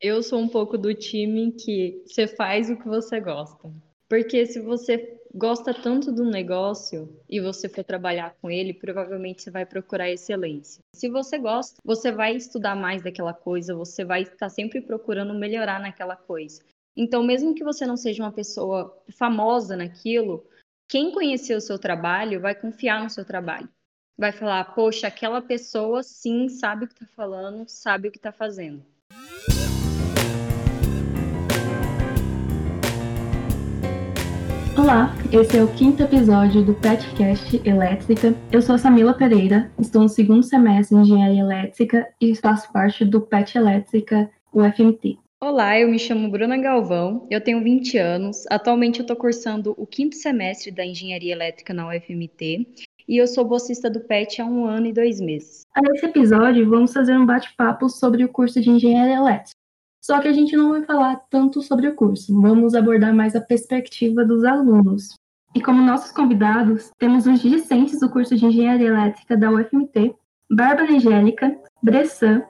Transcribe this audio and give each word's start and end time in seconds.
Eu 0.00 0.22
sou 0.22 0.40
um 0.40 0.48
pouco 0.48 0.78
do 0.78 0.94
time 0.94 1.52
que 1.52 2.02
você 2.06 2.26
faz 2.26 2.70
o 2.70 2.76
que 2.76 2.88
você 2.88 3.20
gosta. 3.20 3.70
Porque 4.08 4.46
se 4.46 4.58
você 4.58 5.20
gosta 5.34 5.74
tanto 5.74 6.10
do 6.10 6.24
negócio 6.24 7.20
e 7.28 7.38
você 7.38 7.68
for 7.68 7.84
trabalhar 7.84 8.34
com 8.40 8.50
ele, 8.50 8.72
provavelmente 8.72 9.42
você 9.42 9.50
vai 9.50 9.66
procurar 9.66 10.10
excelência. 10.10 10.82
Se 10.94 11.06
você 11.10 11.38
gosta, 11.38 11.76
você 11.84 12.10
vai 12.10 12.34
estudar 12.34 12.74
mais 12.74 13.02
daquela 13.02 13.34
coisa, 13.34 13.74
você 13.74 14.02
vai 14.02 14.22
estar 14.22 14.48
sempre 14.48 14.80
procurando 14.80 15.34
melhorar 15.34 15.78
naquela 15.78 16.16
coisa. 16.16 16.62
Então, 16.96 17.22
mesmo 17.22 17.54
que 17.54 17.62
você 17.62 17.84
não 17.84 17.96
seja 17.96 18.22
uma 18.22 18.32
pessoa 18.32 18.98
famosa 19.10 19.76
naquilo, 19.76 20.46
quem 20.88 21.12
conhecer 21.12 21.54
o 21.54 21.60
seu 21.60 21.78
trabalho 21.78 22.40
vai 22.40 22.54
confiar 22.54 23.02
no 23.02 23.10
seu 23.10 23.24
trabalho. 23.24 23.68
Vai 24.18 24.32
falar, 24.32 24.74
poxa, 24.74 25.08
aquela 25.08 25.42
pessoa 25.42 26.02
sim 26.02 26.48
sabe 26.48 26.86
o 26.86 26.88
que 26.88 26.94
está 26.94 27.06
falando, 27.14 27.68
sabe 27.68 28.08
o 28.08 28.10
que 28.10 28.18
está 28.18 28.32
fazendo. 28.32 28.82
Olá, 34.82 35.14
esse 35.30 35.58
é 35.58 35.62
o 35.62 35.68
quinto 35.74 36.02
episódio 36.02 36.64
do 36.64 36.72
PetCast 36.72 37.60
Elétrica. 37.68 38.34
Eu 38.50 38.62
sou 38.62 38.76
a 38.76 38.78
Samila 38.78 39.12
Pereira, 39.12 39.70
estou 39.78 40.00
no 40.00 40.08
segundo 40.08 40.42
semestre 40.42 40.96
de 40.96 41.02
Engenharia 41.02 41.42
Elétrica 41.42 42.08
e 42.18 42.34
faço 42.34 42.72
parte 42.72 43.04
do 43.04 43.20
PET 43.20 43.58
Elétrica 43.58 44.30
UFMT. 44.50 45.18
Olá, 45.38 45.78
eu 45.78 45.86
me 45.86 45.98
chamo 45.98 46.30
Bruna 46.30 46.56
Galvão, 46.56 47.26
eu 47.30 47.42
tenho 47.42 47.62
20 47.62 47.98
anos, 47.98 48.46
atualmente 48.48 49.00
eu 49.00 49.02
estou 49.02 49.16
cursando 49.16 49.74
o 49.76 49.86
quinto 49.86 50.16
semestre 50.16 50.70
da 50.70 50.84
Engenharia 50.84 51.34
Elétrica 51.34 51.74
na 51.74 51.86
UFMT 51.86 52.66
e 53.06 53.18
eu 53.18 53.26
sou 53.26 53.44
bolsista 53.44 53.90
do 53.90 54.00
PET 54.00 54.40
há 54.40 54.46
um 54.46 54.64
ano 54.64 54.86
e 54.86 54.94
dois 54.94 55.20
meses. 55.20 55.66
Nesse 55.76 56.06
episódio, 56.06 56.66
vamos 56.70 56.90
fazer 56.94 57.18
um 57.18 57.26
bate-papo 57.26 57.86
sobre 57.90 58.24
o 58.24 58.30
curso 58.30 58.58
de 58.62 58.70
Engenharia 58.70 59.16
Elétrica. 59.16 59.59
Só 60.00 60.18
que 60.20 60.28
a 60.28 60.32
gente 60.32 60.56
não 60.56 60.70
vai 60.70 60.82
falar 60.84 61.16
tanto 61.30 61.60
sobre 61.60 61.86
o 61.86 61.94
curso, 61.94 62.38
vamos 62.40 62.74
abordar 62.74 63.14
mais 63.14 63.36
a 63.36 63.40
perspectiva 63.40 64.24
dos 64.24 64.44
alunos. 64.44 65.14
E 65.54 65.60
como 65.60 65.82
nossos 65.82 66.12
convidados, 66.12 66.90
temos 66.98 67.26
os 67.26 67.40
discentes 67.40 68.00
do 68.00 68.08
curso 68.08 68.36
de 68.36 68.46
Engenharia 68.46 68.86
Elétrica 68.86 69.36
da 69.36 69.50
UFMT, 69.50 70.14
Bárbara 70.50 70.92
Angélica, 70.92 71.54
Bressan, 71.82 72.42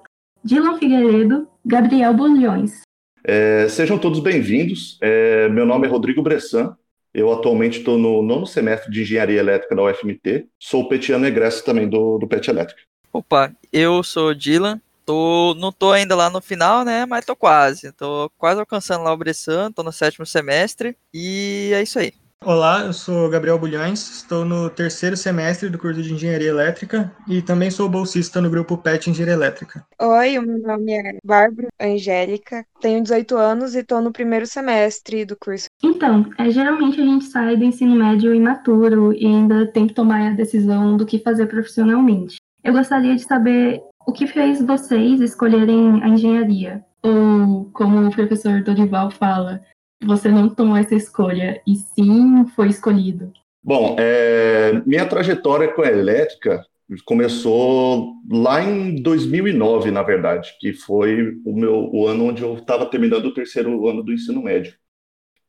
Dylan 0.45 0.79
Figueiredo, 0.79 1.49
Gabriel 1.65 2.15
Bulhões. 2.15 2.83
É, 3.25 3.69
sejam 3.69 3.99
todos 3.99 4.21
bem-vindos. 4.21 4.99
É, 5.01 5.49
meu 5.49 5.67
nome 5.67 5.87
é 5.87 5.91
Rodrigo 5.91 6.23
Bressan. 6.23 6.77
Eu 7.13 7.33
atualmente 7.33 7.79
estou 7.79 7.99
no 7.99 8.23
nono 8.23 8.47
semestre 8.47 8.91
de 8.91 9.03
Engenharia 9.03 9.41
Elétrica 9.41 9.75
da 9.75 9.83
UFMT. 9.83 10.47
Sou 10.59 10.89
petiano 10.89 11.27
egresso 11.27 11.65
também 11.65 11.89
do, 11.89 12.19
do 12.19 12.29
PET 12.29 12.49
Elétrica. 12.49 12.83
Opa, 13.13 13.53
eu 13.73 14.03
sou 14.03 14.33
Dylan, 14.33 14.81
Tô, 15.11 15.57
não 15.57 15.73
tô 15.73 15.91
ainda 15.91 16.15
lá 16.15 16.31
no 16.31 16.41
final, 16.41 16.85
né? 16.85 17.05
Mas 17.05 17.25
tô 17.25 17.35
quase. 17.35 17.91
Tô 17.91 18.31
quase 18.39 18.61
alcançando 18.61 19.03
lá 19.03 19.13
o 19.13 19.17
Bressan, 19.17 19.73
tô 19.73 19.83
no 19.83 19.91
sétimo 19.91 20.25
semestre. 20.25 20.97
E 21.13 21.73
é 21.75 21.83
isso 21.83 21.99
aí. 21.99 22.13
Olá, 22.45 22.85
eu 22.85 22.93
sou 22.93 23.29
Gabriel 23.29 23.59
Bulhões, 23.59 24.09
estou 24.09 24.45
no 24.45 24.71
terceiro 24.71 25.17
semestre 25.17 25.69
do 25.69 25.77
curso 25.77 26.01
de 26.01 26.15
Engenharia 26.15 26.49
Elétrica 26.49 27.13
e 27.29 27.43
também 27.43 27.73
sou 27.73 27.89
bolsista 27.89 28.41
no 28.41 28.49
grupo 28.49 28.79
PET 28.79 29.11
Engenharia 29.11 29.35
Elétrica. 29.35 29.85
Oi, 30.01 30.39
o 30.39 30.43
meu 30.43 30.59
nome 30.61 30.93
é 30.93 31.19
Bárbara 31.25 31.69
Angélica, 31.81 32.65
tenho 32.81 33.03
18 33.03 33.37
anos 33.37 33.75
e 33.75 33.81
estou 33.81 34.01
no 34.01 34.13
primeiro 34.13 34.47
semestre 34.47 35.25
do 35.25 35.37
curso. 35.37 35.67
Então, 35.83 36.25
é, 36.39 36.49
geralmente 36.51 37.01
a 37.01 37.05
gente 37.05 37.25
sai 37.25 37.57
do 37.57 37.65
ensino 37.65 37.97
médio 37.97 38.33
imaturo 38.33 39.13
e 39.13 39.27
ainda 39.27 39.67
tem 39.67 39.89
que 39.89 39.93
tomar 39.93 40.31
a 40.31 40.35
decisão 40.35 40.97
do 40.97 41.05
que 41.05 41.19
fazer 41.19 41.47
profissionalmente. 41.47 42.37
Eu 42.63 42.75
gostaria 42.75 43.17
de 43.17 43.23
saber 43.23 43.83
o 44.07 44.13
que 44.13 44.27
fez 44.27 44.63
vocês 44.63 45.21
escolherem 45.21 46.03
a 46.03 46.09
engenharia? 46.09 46.85
Ou, 47.03 47.71
como 47.73 48.07
o 48.07 48.11
professor 48.11 48.63
Dorival 48.63 49.11
fala, 49.11 49.61
você 50.03 50.29
não 50.29 50.49
tomou 50.49 50.77
essa 50.77 50.95
escolha 50.95 51.61
e 51.67 51.77
sim 51.77 52.47
foi 52.55 52.69
escolhido? 52.69 53.33
Bom, 53.63 53.97
é, 53.99 54.83
minha 54.87 55.07
trajetória 55.07 55.73
com 55.73 55.83
a 55.83 55.89
elétrica 55.89 56.65
começou 57.05 58.15
lá 58.29 58.63
em 58.63 59.01
2009, 59.01 59.91
na 59.91 60.03
verdade, 60.03 60.53
que 60.59 60.73
foi 60.73 61.37
o 61.45 61.55
meu 61.55 61.89
o 61.93 62.07
ano 62.07 62.27
onde 62.27 62.43
eu 62.43 62.55
estava 62.55 62.87
terminando 62.87 63.27
o 63.27 63.35
terceiro 63.35 63.87
ano 63.87 64.03
do 64.03 64.13
ensino 64.13 64.43
médio. 64.43 64.75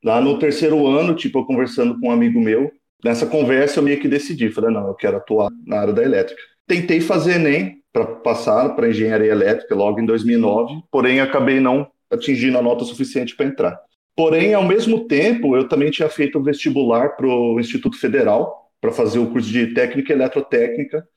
Lá 0.04 0.20
no 0.20 0.38
terceiro 0.38 0.86
ano, 0.88 1.16
tipo, 1.16 1.40
eu 1.40 1.46
conversando 1.46 2.00
com 2.00 2.08
um 2.08 2.12
amigo 2.12 2.40
meu, 2.40 2.72
nessa 3.04 3.26
conversa 3.26 3.80
eu 3.80 3.84
meio 3.84 4.00
que 4.00 4.08
decidi, 4.08 4.52
falei, 4.52 4.72
não, 4.72 4.88
eu 4.88 4.96
quero 4.96 5.18
atuar 5.18 5.50
na 5.66 5.80
área 5.80 5.94
da 5.94 6.04
elétrica. 6.04 6.42
Tentei 6.68 7.02
fazer 7.02 7.36
ENEM, 7.36 7.81
para 7.92 8.06
passar 8.06 8.70
para 8.76 8.90
engenharia 8.90 9.32
elétrica 9.32 9.76
logo 9.76 10.00
em 10.00 10.06
2009, 10.06 10.82
porém 10.92 11.20
acabei 11.20 11.60
não 11.60 11.88
atingindo 12.10 12.58
a 12.58 12.62
nota 12.62 12.84
suficiente 12.86 13.36
para 13.36 13.46
entrar. 13.46 13.80
Porém, 14.16 14.54
ao 14.54 14.64
mesmo 14.64 15.08
tempo, 15.08 15.56
eu 15.56 15.68
também 15.68 15.90
tinha 15.90 16.10
feito 16.10 16.38
o 16.38 16.44
vestibular 16.44 17.16
para 17.16 17.28
o 17.28 17.60
Instituto 17.60 17.98
Federal 17.98 18.70
para 18.80 18.92
fazer 18.92 19.20
o 19.20 19.28
curso 19.28 19.50
de 19.50 19.74
técnica 19.74 20.12
eletrotécnica 20.12 21.08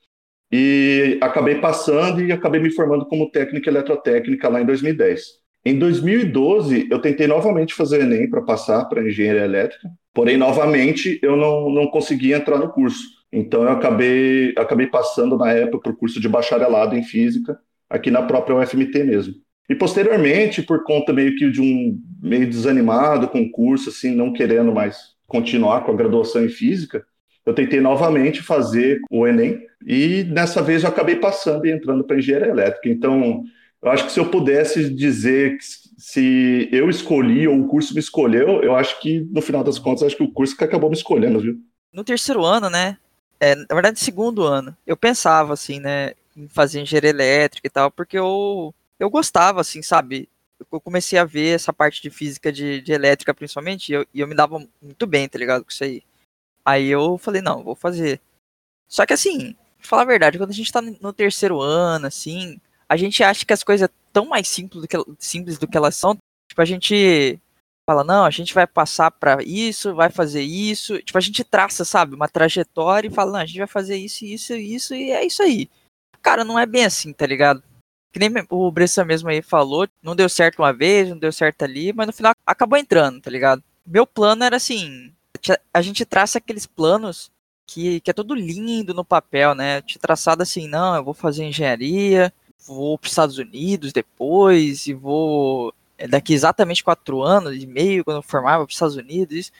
e 0.51 1.17
acabei 1.21 1.55
passando 1.55 2.21
e 2.21 2.31
acabei 2.31 2.61
me 2.61 2.71
formando 2.71 3.05
como 3.05 3.29
técnica 3.29 3.69
eletrotécnica 3.69 4.47
lá 4.47 4.61
em 4.61 4.65
2010. 4.65 5.45
Em 5.65 5.77
2012, 5.79 6.87
eu 6.91 6.99
tentei 6.99 7.25
novamente 7.25 7.73
fazer 7.73 8.01
Enem 8.01 8.29
para 8.29 8.41
passar 8.41 8.85
para 8.85 9.05
engenharia 9.05 9.43
elétrica, 9.43 9.89
porém, 10.13 10.37
novamente, 10.37 11.19
eu 11.23 11.35
não, 11.35 11.69
não 11.71 11.87
consegui 11.87 12.33
entrar 12.33 12.59
no 12.59 12.69
curso. 12.71 13.14
Então 13.31 13.63
eu 13.63 13.69
acabei, 13.69 14.53
acabei 14.57 14.87
passando 14.87 15.37
na 15.37 15.51
época 15.51 15.83
para 15.83 15.91
o 15.91 15.97
curso 15.97 16.19
de 16.19 16.29
bacharelado 16.29 16.95
em 16.95 17.03
física, 17.03 17.59
aqui 17.89 18.09
na 18.09 18.23
própria 18.23 18.55
UFMT 18.55 19.03
mesmo. 19.03 19.35
E 19.69 19.75
posteriormente, 19.75 20.61
por 20.61 20.83
conta 20.83 21.11
meio 21.11 21.35
que 21.35 21.49
de 21.49 21.61
um 21.61 21.99
meio 22.21 22.47
desanimado 22.47 23.27
com 23.27 23.41
o 23.41 23.51
curso, 23.51 23.89
assim, 23.89 24.15
não 24.15 24.31
querendo 24.31 24.71
mais 24.71 25.15
continuar 25.27 25.81
com 25.81 25.91
a 25.91 25.95
graduação 25.95 26.45
em 26.45 26.49
física, 26.49 27.03
eu 27.45 27.53
tentei 27.53 27.79
novamente 27.79 28.41
fazer 28.41 28.99
o 29.09 29.27
Enem 29.27 29.59
e 29.85 30.23
dessa 30.23 30.61
vez 30.61 30.83
eu 30.83 30.89
acabei 30.89 31.15
passando 31.15 31.65
e 31.65 31.71
entrando 31.71 32.03
para 32.03 32.17
engenharia 32.17 32.49
elétrica. 32.49 32.89
Então, 32.89 33.43
eu 33.81 33.91
acho 33.91 34.05
que 34.05 34.11
se 34.11 34.19
eu 34.19 34.29
pudesse 34.29 34.89
dizer 34.89 35.57
se 35.97 36.67
eu 36.71 36.89
escolhi 36.89 37.47
ou 37.47 37.59
o 37.59 37.67
curso 37.67 37.93
me 37.93 37.99
escolheu, 37.99 38.61
eu 38.61 38.75
acho 38.75 38.99
que 38.99 39.21
no 39.31 39.41
final 39.41 39.63
das 39.63 39.79
contas 39.79 40.03
acho 40.03 40.17
que 40.17 40.23
o 40.23 40.31
curso 40.31 40.57
que 40.57 40.63
acabou 40.63 40.89
me 40.89 40.95
escolhendo, 40.95 41.39
viu? 41.39 41.57
No 41.93 42.03
terceiro 42.03 42.43
ano, 42.43 42.69
né, 42.69 42.97
é, 43.39 43.55
na 43.55 43.65
verdade, 43.73 43.99
segundo 43.99 44.43
ano, 44.43 44.75
eu 44.85 44.95
pensava, 44.97 45.53
assim, 45.53 45.79
né, 45.79 46.13
em 46.35 46.47
fazer 46.47 46.81
engenharia 46.81 47.09
elétrica 47.09 47.67
e 47.67 47.69
tal, 47.69 47.91
porque 47.91 48.17
eu, 48.17 48.73
eu 48.99 49.09
gostava, 49.09 49.61
assim, 49.61 49.81
sabe? 49.81 50.29
Eu 50.71 50.79
comecei 50.81 51.19
a 51.19 51.25
ver 51.25 51.55
essa 51.55 51.73
parte 51.73 52.01
de 52.01 52.09
física 52.09 52.51
de, 52.51 52.81
de 52.81 52.91
elétrica, 52.91 53.33
principalmente, 53.33 53.89
e 53.89 53.93
eu, 53.95 54.05
e 54.13 54.19
eu 54.21 54.27
me 54.27 54.35
dava 54.35 54.65
muito 54.81 55.07
bem, 55.07 55.27
tá 55.27 55.37
ligado, 55.37 55.63
com 55.63 55.71
isso 55.71 55.83
aí. 55.83 56.03
Aí 56.63 56.87
eu 56.87 57.17
falei, 57.17 57.41
não, 57.41 57.63
vou 57.63 57.75
fazer. 57.75 58.19
Só 58.87 59.05
que, 59.05 59.13
assim, 59.13 59.53
pra 59.79 59.87
falar 59.87 60.01
a 60.03 60.05
verdade, 60.05 60.37
quando 60.37 60.51
a 60.51 60.53
gente 60.53 60.71
tá 60.71 60.81
no 60.81 61.13
terceiro 61.13 61.61
ano, 61.61 62.07
assim, 62.07 62.59
a 62.87 62.97
gente 62.97 63.23
acha 63.23 63.45
que 63.45 63.53
as 63.53 63.63
coisas 63.63 63.89
tão 64.13 64.25
mais 64.25 64.47
simples 64.47 64.81
do 64.81 64.87
que, 64.87 64.97
simples 65.19 65.57
do 65.57 65.67
que 65.67 65.77
elas 65.77 65.95
são. 65.95 66.17
Tipo, 66.47 66.61
a 66.61 66.65
gente 66.65 67.39
fala, 67.87 68.03
não, 68.03 68.25
a 68.25 68.29
gente 68.29 68.53
vai 68.53 68.65
passar 68.65 69.11
para 69.11 69.43
isso, 69.43 69.93
vai 69.93 70.09
fazer 70.09 70.41
isso. 70.41 70.97
Tipo, 71.01 71.17
a 71.17 71.21
gente 71.21 71.43
traça, 71.43 71.85
sabe, 71.85 72.15
uma 72.15 72.27
trajetória 72.27 73.07
e 73.07 73.11
fala, 73.11 73.33
não, 73.33 73.39
a 73.39 73.45
gente 73.45 73.59
vai 73.59 73.67
fazer 73.67 73.95
isso, 73.95 74.25
isso, 74.25 74.53
isso, 74.53 74.95
e 74.95 75.11
é 75.11 75.25
isso 75.25 75.43
aí. 75.43 75.69
Cara, 76.21 76.43
não 76.43 76.57
é 76.57 76.65
bem 76.65 76.85
assim, 76.85 77.13
tá 77.13 77.25
ligado? 77.25 77.63
Que 78.11 78.19
nem 78.19 78.31
o 78.49 78.71
Bressan 78.71 79.05
mesmo 79.05 79.29
aí 79.29 79.41
falou, 79.41 79.87
não 80.01 80.15
deu 80.15 80.27
certo 80.27 80.59
uma 80.59 80.73
vez, 80.73 81.09
não 81.09 81.17
deu 81.17 81.31
certo 81.31 81.61
ali, 81.63 81.93
mas 81.93 82.07
no 82.07 82.13
final 82.13 82.33
acabou 82.45 82.77
entrando, 82.79 83.21
tá 83.21 83.29
ligado? 83.29 83.63
Meu 83.85 84.07
plano 84.07 84.43
era 84.43 84.55
assim, 84.55 85.13
a 85.73 85.81
gente 85.81 86.05
traça 86.05 86.39
aqueles 86.39 86.65
planos 86.65 87.31
que, 87.67 87.99
que 87.99 88.09
é 88.09 88.13
todo 88.13 88.33
lindo 88.33 88.93
no 88.93 89.05
papel, 89.05 89.53
né? 89.53 89.81
Tinha 89.81 89.99
traçado 89.99 90.41
assim, 90.41 90.67
não, 90.67 90.95
eu 90.95 91.03
vou 91.03 91.13
fazer 91.13 91.43
engenharia, 91.43 92.33
vou 92.65 92.97
para 92.97 93.05
os 93.05 93.11
Estados 93.11 93.37
Unidos 93.37 93.93
depois 93.93 94.87
e 94.87 94.93
vou 94.93 95.73
daqui 96.09 96.33
exatamente 96.33 96.83
quatro 96.83 97.21
anos 97.21 97.55
e 97.55 97.65
meio, 97.65 98.03
quando 98.03 98.17
eu 98.17 98.23
formava 98.23 98.63
para 98.63 98.69
os 98.69 98.75
Estados 98.75 98.95
Unidos. 98.95 99.35
Isso. 99.35 99.51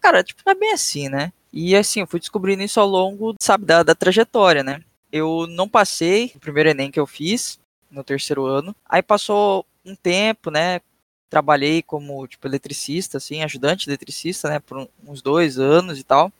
Cara, 0.00 0.24
tipo, 0.24 0.42
não 0.44 0.52
é 0.52 0.56
bem 0.56 0.72
assim, 0.72 1.08
né? 1.08 1.32
E 1.52 1.76
assim, 1.76 2.00
eu 2.00 2.06
fui 2.06 2.18
descobrindo 2.18 2.62
isso 2.62 2.80
ao 2.80 2.88
longo, 2.88 3.34
sabe, 3.40 3.64
da, 3.66 3.82
da 3.82 3.94
trajetória, 3.94 4.64
né? 4.64 4.82
Eu 5.12 5.46
não 5.46 5.68
passei 5.68 6.32
o 6.34 6.40
primeiro 6.40 6.70
Enem 6.70 6.90
que 6.90 6.98
eu 6.98 7.06
fiz 7.06 7.58
no 7.90 8.02
terceiro 8.02 8.46
ano. 8.46 8.74
Aí 8.88 9.02
passou 9.02 9.66
um 9.84 9.94
tempo, 9.94 10.50
né? 10.50 10.80
Trabalhei 11.28 11.82
como, 11.82 12.26
tipo, 12.26 12.46
eletricista, 12.46 13.18
assim, 13.18 13.42
ajudante 13.42 13.88
eletricista, 13.88 14.48
né? 14.48 14.58
Por 14.58 14.88
uns 15.06 15.20
dois 15.20 15.58
anos 15.58 15.98
e 15.98 16.04
tal. 16.04 16.32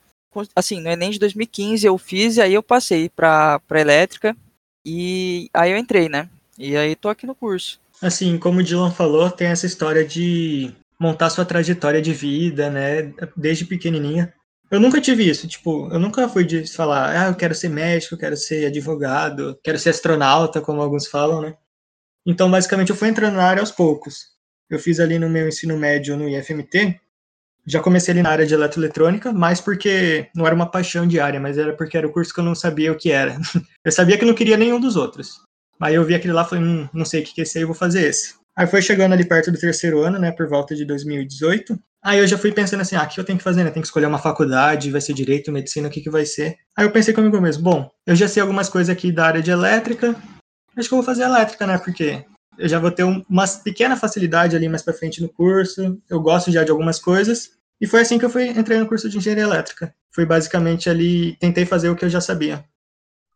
Assim, 0.55 0.81
no 0.81 0.89
Enem 0.89 1.11
de 1.11 1.19
2015 1.19 1.85
eu 1.85 1.97
fiz 1.97 2.37
e 2.37 2.41
aí 2.41 2.53
eu 2.55 2.63
passei 2.63 3.07
para 3.07 3.59
pra 3.59 3.81
elétrica. 3.81 4.35
E 4.85 5.49
aí 5.53 5.71
eu 5.71 5.77
entrei, 5.77 6.09
né? 6.09 6.27
E 6.57 6.75
aí 6.75 6.95
tô 6.95 7.07
aqui 7.07 7.27
no 7.27 7.35
curso. 7.35 7.79
Assim, 8.03 8.37
como 8.37 8.59
o 8.59 8.63
Dylan 8.63 8.91
falou, 8.91 9.31
tem 9.31 9.47
essa 9.47 9.65
história 9.65 10.05
de 10.05 10.75
montar 10.99 11.29
sua 11.29 11.45
trajetória 11.45 12.01
de 12.01 12.13
vida, 12.13 12.69
né, 12.69 13.13
desde 13.35 13.63
pequenininha. 13.65 14.33
Eu 14.69 14.77
nunca 14.77 14.99
tive 14.99 15.29
isso, 15.29 15.47
tipo, 15.47 15.89
eu 15.89 15.99
nunca 15.99 16.27
fui 16.27 16.43
de 16.43 16.67
falar, 16.67 17.17
ah, 17.17 17.29
eu 17.29 17.35
quero 17.35 17.55
ser 17.55 17.69
médico, 17.69 18.17
quero 18.17 18.35
ser 18.35 18.65
advogado, 18.65 19.57
quero 19.63 19.79
ser 19.79 19.91
astronauta, 19.91 20.59
como 20.59 20.81
alguns 20.81 21.07
falam, 21.07 21.41
né? 21.41 21.55
Então, 22.25 22.51
basicamente, 22.51 22.89
eu 22.89 22.95
fui 22.95 23.07
entrando 23.07 23.35
na 23.35 23.43
área 23.45 23.61
aos 23.61 23.71
poucos. 23.71 24.33
eu 24.69 24.79
fiz 24.79 24.99
ali 24.99 25.17
no 25.17 25.29
meu 25.29 25.47
ensino 25.47 25.77
médio 25.77 26.17
no 26.17 26.27
IFMT, 26.27 26.99
já 27.65 27.79
comecei 27.81 28.11
ali 28.11 28.21
na 28.21 28.31
área 28.31 28.45
de 28.45 28.53
eletroeletrônica, 28.53 29.31
mas 29.31 29.61
porque 29.61 30.29
não 30.35 30.45
era 30.45 30.55
uma 30.55 30.69
paixão 30.69 31.07
diária, 31.07 31.39
mas 31.39 31.57
era 31.57 31.73
porque 31.73 31.97
era 31.97 32.07
o 32.07 32.11
curso 32.11 32.33
que 32.33 32.39
eu 32.41 32.43
não 32.43 32.55
sabia 32.55 32.91
o 32.91 32.97
que 32.97 33.11
era. 33.11 33.37
Eu 33.85 33.91
sabia 33.91 34.17
que 34.17 34.25
não 34.25 34.33
queria 34.33 34.57
nenhum 34.57 34.79
dos 34.79 34.95
outros. 34.97 35.41
Aí 35.83 35.95
eu 35.95 36.05
vi 36.05 36.15
aquele 36.15 36.33
lá 36.33 36.43
e 36.43 36.49
falei, 36.49 36.63
hum, 36.63 36.87
não 36.93 37.03
sei 37.03 37.21
o 37.21 37.25
que 37.25 37.41
é 37.41 37.43
esse 37.43 37.57
aí, 37.57 37.63
eu 37.63 37.67
vou 37.67 37.75
fazer 37.75 38.07
esse. 38.07 38.35
Aí 38.55 38.65
foi 38.65 38.81
chegando 38.81 39.11
ali 39.11 39.27
perto 39.27 39.51
do 39.51 39.59
terceiro 39.59 40.01
ano, 40.01 40.17
né, 40.17 40.31
por 40.31 40.47
volta 40.47 40.73
de 40.73 40.85
2018. 40.85 41.77
Aí 42.01 42.19
eu 42.19 42.27
já 42.27 42.37
fui 42.37 42.53
pensando 42.53 42.79
assim, 42.79 42.95
ah, 42.95 43.03
o 43.03 43.07
que 43.07 43.19
eu 43.19 43.23
tenho 43.25 43.37
que 43.37 43.43
fazer, 43.43 43.65
né? 43.65 43.69
Tenho 43.69 43.81
que 43.81 43.87
escolher 43.87 44.05
uma 44.05 44.17
faculdade, 44.17 44.91
vai 44.91 45.01
ser 45.01 45.13
direito, 45.13 45.51
medicina, 45.51 45.89
o 45.89 45.91
que 45.91 45.99
que 45.99 46.09
vai 46.09 46.25
ser? 46.25 46.55
Aí 46.77 46.85
eu 46.85 46.91
pensei 46.91 47.13
comigo 47.13 47.39
mesmo, 47.41 47.63
bom, 47.63 47.89
eu 48.07 48.15
já 48.15 48.29
sei 48.29 48.41
algumas 48.41 48.69
coisas 48.69 48.89
aqui 48.89 49.11
da 49.11 49.25
área 49.25 49.41
de 49.41 49.51
elétrica, 49.51 50.15
acho 50.77 50.87
que 50.87 50.93
eu 50.93 50.97
vou 50.97 51.05
fazer 51.05 51.23
elétrica, 51.23 51.67
né? 51.67 51.77
Porque 51.77 52.23
eu 52.57 52.69
já 52.69 52.79
vou 52.79 52.91
ter 52.91 53.03
uma 53.03 53.47
pequena 53.63 53.97
facilidade 53.97 54.55
ali 54.55 54.69
mais 54.69 54.81
para 54.83 54.93
frente 54.93 55.21
no 55.21 55.27
curso, 55.27 55.97
eu 56.09 56.21
gosto 56.21 56.49
já 56.49 56.63
de 56.63 56.71
algumas 56.71 56.97
coisas. 56.97 57.51
E 57.81 57.87
foi 57.87 58.01
assim 58.01 58.17
que 58.17 58.23
eu 58.23 58.29
fui 58.29 58.47
entrei 58.47 58.79
no 58.79 58.87
curso 58.87 59.09
de 59.09 59.17
engenharia 59.17 59.43
elétrica. 59.43 59.93
Foi 60.13 60.25
basicamente 60.25 60.89
ali, 60.89 61.35
tentei 61.39 61.65
fazer 61.65 61.89
o 61.89 61.95
que 61.95 62.05
eu 62.05 62.09
já 62.09 62.21
sabia. 62.21 62.63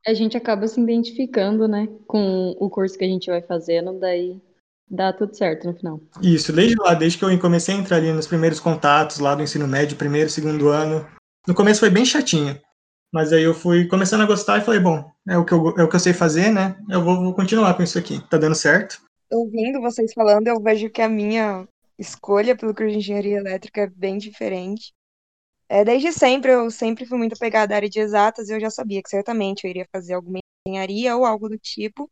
A 0.06 0.14
gente 0.14 0.38
acaba 0.38 0.68
se 0.68 0.80
identificando, 0.80 1.68
né, 1.68 1.88
com 2.08 2.56
o 2.60 2.70
curso 2.70 2.98
que 2.98 3.04
a 3.04 3.08
gente 3.08 3.30
vai 3.30 3.42
fazendo, 3.42 4.00
daí 4.00 4.40
dá 4.90 5.12
tudo 5.12 5.36
certo 5.36 5.68
no 5.68 5.74
final. 5.74 6.00
Isso, 6.22 6.54
desde 6.54 6.76
lá, 6.80 6.94
desde 6.94 7.18
que 7.18 7.26
eu 7.26 7.40
comecei 7.40 7.76
a 7.76 7.78
entrar 7.78 7.98
ali 7.98 8.12
nos 8.12 8.28
primeiros 8.28 8.60
contatos 8.60 9.20
lá 9.20 9.36
do 9.36 9.44
ensino 9.44 9.68
médio, 9.68 9.98
primeiro, 9.98 10.30
segundo 10.30 10.70
ano. 10.70 11.06
No 11.46 11.54
começo 11.54 11.80
foi 11.80 11.90
bem 11.90 12.06
chatinho, 12.06 12.60
mas 13.14 13.32
aí 13.34 13.44
eu 13.44 13.54
fui 13.54 13.86
começando 13.88 14.22
a 14.22 14.26
gostar 14.26 14.58
e 14.58 14.62
falei, 14.62 14.80
bom, 14.80 15.10
é 15.28 15.38
o 15.38 15.46
que 15.46 15.54
eu, 15.54 15.74
é 15.78 15.84
o 15.84 15.90
que 15.90 15.96
eu 15.96 16.00
sei 16.00 16.14
fazer, 16.14 16.52
né? 16.52 16.78
Eu 16.90 17.04
vou, 17.04 17.18
vou 17.18 17.34
continuar 17.34 17.74
com 17.74 17.84
isso 17.84 17.98
aqui. 17.98 18.22
Tá 18.30 18.38
dando 18.38 18.56
certo? 18.56 19.02
Ouvindo 19.32 19.82
vocês 19.82 20.14
falando, 20.14 20.48
eu 20.48 20.62
vejo 20.62 20.90
que 20.90 21.02
a 21.02 21.10
minha 21.10 21.68
escolha 22.00 22.56
pelo 22.56 22.74
curso 22.74 22.92
de 22.92 23.00
engenharia 23.00 23.38
elétrica 23.38 23.82
é 23.82 23.88
bem 23.88 24.18
diferente. 24.18 24.94
É, 25.70 25.84
desde 25.84 26.12
sempre, 26.14 26.52
eu 26.54 26.72
sempre 26.72 27.06
fui 27.06 27.18
muito 27.18 27.34
apegada 27.34 27.74
à 27.74 27.78
área 27.78 27.90
de 27.90 28.00
exatas 28.00 28.50
e 28.50 28.54
eu 28.54 28.60
já 28.60 28.70
sabia 28.70 29.02
que 29.04 29.10
certamente 29.10 29.66
eu 29.66 29.70
iria 29.70 29.88
fazer 29.92 30.14
alguma 30.14 30.40
engenharia 30.66 31.16
ou 31.16 31.26
algo 31.26 31.50
do 31.50 31.58
tipo. 31.58 32.10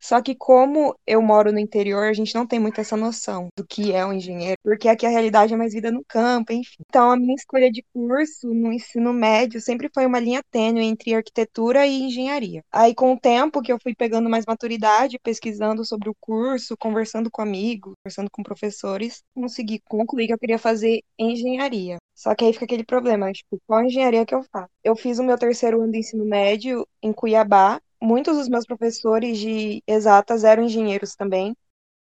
Só 0.00 0.22
que 0.22 0.34
como 0.36 0.94
eu 1.06 1.22
moro 1.22 1.52
no 1.52 1.58
interior, 1.58 2.04
a 2.08 2.12
gente 2.12 2.34
não 2.34 2.46
tem 2.46 2.60
muito 2.60 2.80
essa 2.80 2.96
noção 2.96 3.48
do 3.56 3.66
que 3.66 3.92
é 3.92 4.04
um 4.04 4.12
engenheiro, 4.12 4.56
porque 4.62 4.88
aqui 4.88 5.06
a 5.06 5.08
realidade 5.08 5.54
é 5.54 5.56
mais 5.56 5.72
vida 5.72 5.90
no 5.90 6.04
campo, 6.06 6.52
enfim. 6.52 6.76
Então 6.88 7.10
a 7.10 7.16
minha 7.16 7.34
escolha 7.34 7.70
de 7.72 7.82
curso 7.94 8.52
no 8.52 8.72
ensino 8.72 9.12
médio 9.12 9.60
sempre 9.60 9.90
foi 9.92 10.04
uma 10.06 10.20
linha 10.20 10.42
tênue 10.50 10.84
entre 10.84 11.14
arquitetura 11.14 11.86
e 11.86 12.02
engenharia. 12.02 12.62
Aí 12.70 12.94
com 12.94 13.14
o 13.14 13.18
tempo 13.20 13.62
que 13.62 13.72
eu 13.72 13.78
fui 13.82 13.94
pegando 13.94 14.28
mais 14.28 14.44
maturidade, 14.46 15.18
pesquisando 15.18 15.84
sobre 15.84 16.10
o 16.10 16.16
curso, 16.20 16.76
conversando 16.78 17.30
com 17.30 17.42
amigos, 17.42 17.94
conversando 18.04 18.30
com 18.30 18.42
professores, 18.42 19.22
consegui 19.34 19.80
concluir 19.88 20.26
que 20.26 20.34
eu 20.34 20.38
queria 20.38 20.58
fazer 20.58 21.02
engenharia. 21.18 21.96
Só 22.16 22.34
que 22.34 22.44
aí 22.46 22.52
fica 22.52 22.64
aquele 22.64 22.84
problema, 22.84 23.32
tipo, 23.32 23.60
qual 23.66 23.84
engenharia 23.84 24.26
que 24.26 24.34
eu 24.34 24.42
faço? 24.44 24.70
Eu 24.82 24.96
fiz 24.96 25.18
o 25.18 25.24
meu 25.24 25.38
terceiro 25.38 25.82
ano 25.82 25.92
de 25.92 25.98
ensino 25.98 26.24
médio 26.24 26.88
em 27.02 27.12
Cuiabá, 27.12 27.80
muitos 28.02 28.36
dos 28.38 28.48
meus 28.48 28.64
professores 28.66 29.38
de 29.38 29.82
exatas 29.86 30.42
eram 30.44 30.64
engenheiros 30.64 31.14
também. 31.14 31.54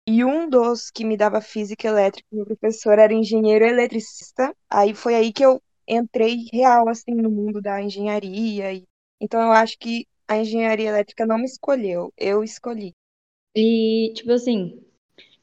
E 0.07 0.23
um 0.23 0.49
dos 0.49 0.89
que 0.91 1.03
me 1.05 1.17
dava 1.17 1.41
física 1.41 1.87
elétrica, 1.87 2.27
meu 2.31 2.45
professor, 2.45 2.97
era 2.99 3.13
engenheiro 3.13 3.65
eletricista. 3.65 4.55
Aí 4.69 4.93
foi 4.95 5.15
aí 5.15 5.33
que 5.33 5.43
eu 5.45 5.61
entrei 5.87 6.45
real, 6.53 6.87
assim, 6.89 7.13
no 7.15 7.29
mundo 7.29 7.61
da 7.61 7.81
engenharia. 7.81 8.73
E... 8.73 8.85
Então 9.19 9.41
eu 9.41 9.51
acho 9.51 9.77
que 9.79 10.07
a 10.27 10.37
engenharia 10.37 10.89
elétrica 10.89 11.25
não 11.25 11.37
me 11.37 11.45
escolheu, 11.45 12.13
eu 12.17 12.43
escolhi. 12.43 12.93
E, 13.55 14.13
tipo 14.15 14.31
assim, 14.31 14.84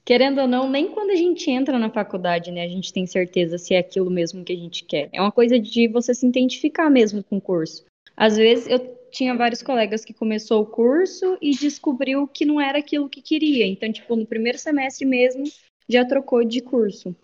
querendo 0.04 0.40
ou 0.40 0.48
não, 0.48 0.68
nem 0.68 0.90
quando 0.90 1.10
a 1.10 1.16
gente 1.16 1.50
entra 1.50 1.78
na 1.78 1.90
faculdade, 1.90 2.50
né, 2.50 2.64
a 2.64 2.68
gente 2.68 2.92
tem 2.92 3.06
certeza 3.06 3.58
se 3.58 3.74
é 3.74 3.78
aquilo 3.78 4.10
mesmo 4.10 4.44
que 4.44 4.52
a 4.52 4.56
gente 4.56 4.84
quer. 4.84 5.08
É 5.12 5.20
uma 5.20 5.32
coisa 5.32 5.58
de 5.58 5.88
você 5.88 6.14
se 6.14 6.26
identificar 6.26 6.90
mesmo 6.90 7.22
com 7.22 7.36
o 7.36 7.40
curso. 7.40 7.84
Às 8.16 8.36
vezes 8.36 8.68
eu 8.68 8.78
tinha 9.10 9.36
vários 9.36 9.62
colegas 9.62 10.04
que 10.04 10.14
começou 10.14 10.62
o 10.62 10.66
curso 10.66 11.36
e 11.40 11.50
descobriu 11.52 12.26
que 12.26 12.44
não 12.44 12.60
era 12.60 12.78
aquilo 12.78 13.08
que 13.08 13.20
queria. 13.20 13.66
Então, 13.66 13.92
tipo, 13.92 14.16
no 14.16 14.26
primeiro 14.26 14.58
semestre 14.58 15.04
mesmo, 15.04 15.44
já 15.88 16.04
trocou 16.04 16.42
de 16.44 16.60
curso. 16.60 17.14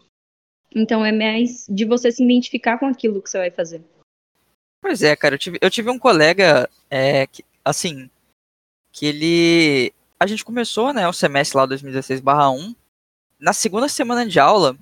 Então, 0.75 1.05
é 1.05 1.11
mais 1.11 1.67
de 1.69 1.85
você 1.87 2.13
se 2.13 2.23
identificar 2.23 2.79
com 2.79 2.87
aquilo 2.87 3.23
que 3.23 3.31
você 3.31 3.39
vai 3.39 3.51
fazer. 3.51 3.83
Pois 4.83 5.03
é, 5.03 5.17
cara, 5.17 5.35
eu 5.35 5.39
tive, 5.39 5.59
eu 5.61 5.71
tive 5.71 5.91
um 5.91 5.99
colega, 5.99 6.69
é, 6.91 7.27
que, 7.27 7.43
assim, 7.65 8.09
que 8.93 9.07
ele. 9.07 9.93
A 10.21 10.27
gente 10.27 10.45
começou, 10.45 10.93
né, 10.93 11.07
o 11.09 11.13
semestre 11.13 11.57
lá 11.57 11.67
2016/1. 11.67 12.75
Na 13.39 13.53
segunda 13.53 13.89
semana 13.89 14.27
de 14.27 14.41
aula, 14.41 14.77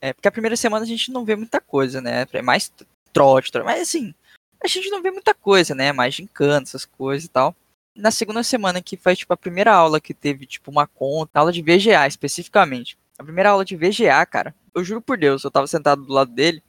é, 0.00 0.12
porque 0.12 0.28
a 0.28 0.32
primeira 0.32 0.56
semana 0.56 0.84
a 0.84 0.88
gente 0.88 1.10
não 1.10 1.24
vê 1.24 1.34
muita 1.34 1.60
coisa, 1.60 2.00
né? 2.00 2.26
É 2.32 2.42
mais 2.42 2.72
trote, 3.12 3.50
mas 3.64 3.80
assim, 3.82 4.14
a 4.62 4.68
gente 4.68 4.88
não 4.90 5.02
vê 5.02 5.10
muita 5.10 5.34
coisa, 5.34 5.74
né? 5.74 5.92
Mais 5.92 6.18
encanto, 6.18 6.68
essas 6.68 6.84
coisas 6.84 7.24
e 7.26 7.28
tal. 7.28 7.54
Na 7.96 8.10
segunda 8.12 8.42
semana, 8.44 8.80
que 8.80 8.96
foi 8.96 9.16
tipo 9.16 9.32
a 9.32 9.36
primeira 9.36 9.74
aula 9.74 10.00
que 10.00 10.14
teve, 10.14 10.46
tipo, 10.46 10.70
uma 10.70 10.86
conta, 10.86 11.40
aula 11.40 11.52
de 11.52 11.62
VGA 11.62 12.06
especificamente. 12.06 12.96
A 13.18 13.24
primeira 13.24 13.50
aula 13.50 13.64
de 13.64 13.76
VGA, 13.76 14.24
cara, 14.24 14.54
eu 14.74 14.84
juro 14.84 15.02
por 15.02 15.18
Deus, 15.18 15.42
eu 15.42 15.50
tava 15.50 15.66
sentado 15.66 16.04
do 16.04 16.12
lado 16.12 16.30
dele, 16.32 16.62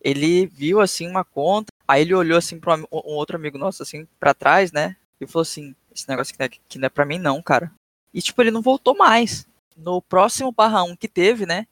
ele 0.00 0.46
viu 0.46 0.80
assim 0.80 1.08
uma 1.08 1.24
conta, 1.24 1.72
aí 1.86 2.02
ele 2.02 2.14
olhou 2.14 2.38
assim 2.38 2.58
para 2.58 2.76
um, 2.76 2.84
um 2.92 3.14
outro 3.14 3.36
amigo 3.36 3.58
nosso, 3.58 3.82
assim, 3.82 4.06
para 4.18 4.34
trás, 4.34 4.72
né? 4.72 4.96
E 5.20 5.26
falou 5.26 5.42
assim: 5.42 5.74
esse 5.94 6.08
negócio 6.08 6.34
aqui 6.34 6.38
não, 6.38 6.44
é, 6.44 6.46
aqui 6.46 6.78
não 6.78 6.86
é 6.86 6.90
pra 6.90 7.04
mim, 7.04 7.18
não, 7.18 7.42
cara. 7.42 7.72
E 8.12 8.20
tipo, 8.22 8.40
ele 8.42 8.50
não 8.50 8.62
voltou 8.62 8.96
mais. 8.96 9.46
No 9.76 10.00
próximo 10.00 10.52
barra 10.52 10.84
1 10.84 10.96
que 10.96 11.08
teve, 11.08 11.46
né? 11.46 11.66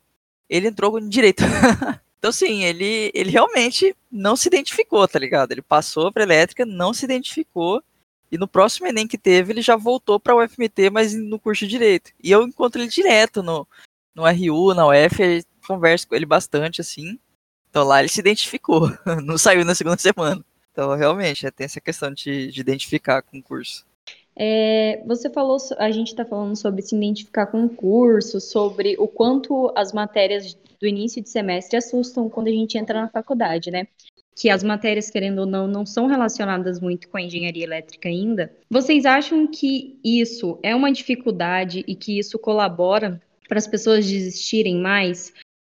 Ele 0.48 0.68
entrou 0.68 0.98
em 0.98 1.08
direito. 1.08 1.42
Então, 2.22 2.28
assim, 2.28 2.62
ele, 2.62 3.10
ele 3.14 3.32
realmente 3.32 3.96
não 4.08 4.36
se 4.36 4.46
identificou, 4.46 5.08
tá 5.08 5.18
ligado? 5.18 5.50
Ele 5.50 5.60
passou 5.60 6.12
para 6.12 6.22
elétrica, 6.22 6.64
não 6.64 6.94
se 6.94 7.04
identificou. 7.04 7.82
E 8.30 8.38
no 8.38 8.46
próximo 8.46 8.86
Enem 8.86 9.08
que 9.08 9.18
teve, 9.18 9.52
ele 9.52 9.60
já 9.60 9.74
voltou 9.74 10.20
para 10.20 10.32
o 10.32 10.40
UFMT, 10.40 10.88
mas 10.88 11.14
no 11.14 11.36
curso 11.36 11.64
de 11.64 11.72
Direito. 11.72 12.12
E 12.22 12.30
eu 12.30 12.44
encontro 12.44 12.80
ele 12.80 12.88
direto 12.88 13.42
no, 13.42 13.66
no 14.14 14.22
RU, 14.22 14.72
na 14.72 14.86
UF, 14.86 15.44
converso 15.66 16.06
com 16.06 16.14
ele 16.14 16.24
bastante, 16.24 16.80
assim. 16.80 17.18
Então 17.68 17.82
lá 17.82 17.98
ele 17.98 18.08
se 18.08 18.20
identificou, 18.20 18.88
não 19.24 19.36
saiu 19.36 19.64
na 19.64 19.74
segunda 19.74 19.98
semana. 19.98 20.44
Então, 20.72 20.96
realmente, 20.96 21.46
é, 21.46 21.50
tem 21.50 21.66
essa 21.66 21.80
questão 21.80 22.12
de, 22.12 22.50
de 22.50 22.60
identificar 22.60 23.22
com 23.22 23.38
o 23.38 23.42
curso. 23.42 23.84
É, 24.34 25.02
você 25.06 25.28
falou, 25.28 25.58
a 25.78 25.90
gente 25.90 26.08
está 26.08 26.24
falando 26.24 26.56
sobre 26.56 26.80
se 26.80 26.96
identificar 26.96 27.46
com 27.46 27.64
o 27.64 27.68
curso, 27.68 28.40
sobre 28.40 28.96
o 28.98 29.06
quanto 29.06 29.70
as 29.76 29.92
matérias 29.92 30.56
do 30.80 30.86
início 30.86 31.22
de 31.22 31.28
semestre 31.28 31.76
assustam 31.76 32.28
quando 32.30 32.48
a 32.48 32.50
gente 32.50 32.78
entra 32.78 33.02
na 33.02 33.08
faculdade, 33.08 33.70
né? 33.70 33.86
Que 34.34 34.48
as 34.48 34.62
matérias, 34.62 35.10
querendo 35.10 35.40
ou 35.40 35.46
não, 35.46 35.68
não 35.68 35.84
são 35.84 36.06
relacionadas 36.06 36.80
muito 36.80 37.08
com 37.08 37.18
a 37.18 37.22
engenharia 37.22 37.64
elétrica 37.64 38.08
ainda. 38.08 38.50
Vocês 38.70 39.04
acham 39.04 39.46
que 39.46 40.00
isso 40.02 40.58
é 40.62 40.74
uma 40.74 40.90
dificuldade 40.90 41.84
e 41.86 41.94
que 41.94 42.18
isso 42.18 42.38
colabora 42.38 43.20
para 43.46 43.58
as 43.58 43.66
pessoas 43.66 44.08
desistirem 44.08 44.80
mais? 44.80 45.34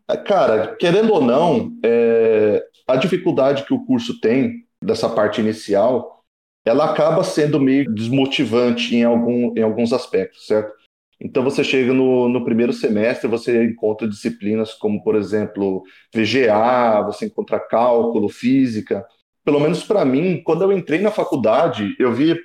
É, 0.08 0.16
cara, 0.16 0.76
querendo 0.76 1.12
ou 1.12 1.22
não, 1.22 1.76
é, 1.84 2.64
a 2.88 2.96
dificuldade 2.96 3.66
que 3.66 3.74
o 3.74 3.84
curso 3.84 4.20
tem 4.20 4.63
dessa 4.84 5.10
parte 5.10 5.42
inicial, 5.42 6.24
ela 6.66 6.86
acaba 6.86 7.24
sendo 7.24 7.60
meio 7.60 7.94
desmotivante 7.94 8.96
em, 8.96 9.04
algum, 9.04 9.54
em 9.58 9.62
alguns 9.62 9.92
aspectos, 9.92 10.48
certo? 10.48 10.74
Então 11.20 11.44
você 11.44 11.64
chega 11.64 11.94
no, 11.94 12.28
no 12.28 12.44
primeiro 12.44 12.74
semestre, 12.74 13.30
você 13.30 13.64
encontra 13.64 14.08
disciplinas 14.08 14.74
como, 14.74 15.02
por 15.04 15.16
exemplo, 15.16 15.84
VGA, 16.14 17.02
você 17.06 17.26
encontra 17.26 17.60
cálculo, 17.60 18.28
física. 18.28 19.06
Pelo 19.44 19.60
menos 19.60 19.84
para 19.84 20.04
mim, 20.04 20.42
quando 20.44 20.64
eu 20.64 20.72
entrei 20.72 21.00
na 21.00 21.12
faculdade, 21.12 21.96
eu 21.98 22.12
vi 22.14 22.38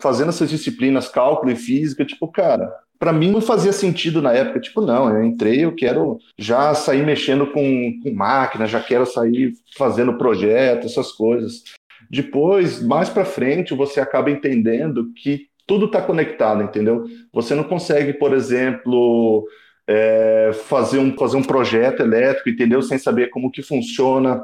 fazendo 0.00 0.30
essas 0.30 0.50
disciplinas, 0.50 1.08
cálculo 1.08 1.52
e 1.52 1.56
física, 1.56 2.04
tipo, 2.04 2.26
cara, 2.28 2.72
para 2.98 3.12
mim 3.12 3.30
não 3.30 3.40
fazia 3.40 3.72
sentido 3.72 4.20
na 4.22 4.32
época. 4.32 4.60
Tipo, 4.60 4.80
não, 4.80 5.10
eu 5.14 5.22
entrei, 5.22 5.64
eu 5.64 5.74
quero 5.74 6.18
já 6.38 6.74
sair 6.74 7.04
mexendo 7.04 7.46
com, 7.46 8.00
com 8.02 8.14
máquina, 8.14 8.66
já 8.66 8.80
quero 8.80 9.06
sair 9.06 9.52
fazendo 9.76 10.18
projeto, 10.18 10.86
essas 10.86 11.12
coisas. 11.12 11.62
Depois, 12.10 12.82
mais 12.82 13.08
para 13.08 13.24
frente, 13.24 13.74
você 13.74 14.00
acaba 14.00 14.30
entendendo 14.30 15.12
que 15.14 15.48
tudo 15.66 15.86
está 15.86 16.02
conectado, 16.02 16.62
entendeu? 16.62 17.04
Você 17.32 17.54
não 17.54 17.64
consegue, 17.64 18.12
por 18.12 18.34
exemplo, 18.34 19.46
é, 19.86 20.50
fazer, 20.52 20.98
um, 20.98 21.16
fazer 21.16 21.36
um 21.36 21.42
projeto 21.42 22.02
elétrico, 22.02 22.48
entendeu? 22.48 22.82
Sem 22.82 22.98
saber 22.98 23.30
como 23.30 23.50
que 23.50 23.62
funciona 23.62 24.42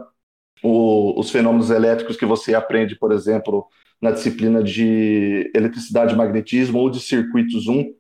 o, 0.63 1.19
os 1.19 1.31
fenômenos 1.31 1.71
elétricos 1.71 2.17
que 2.17 2.27
você 2.27 2.55
aprende, 2.55 2.97
por 2.97 3.13
exemplo, 3.13 3.67
na 4.01 4.11
disciplina 4.11 4.63
de 4.63 5.51
eletricidade 5.55 6.15
e 6.15 6.17
magnetismo 6.17 6.79
ou 6.79 6.91
de 6.91 7.01
circuitos 7.01 7.69
1, 7.69 7.93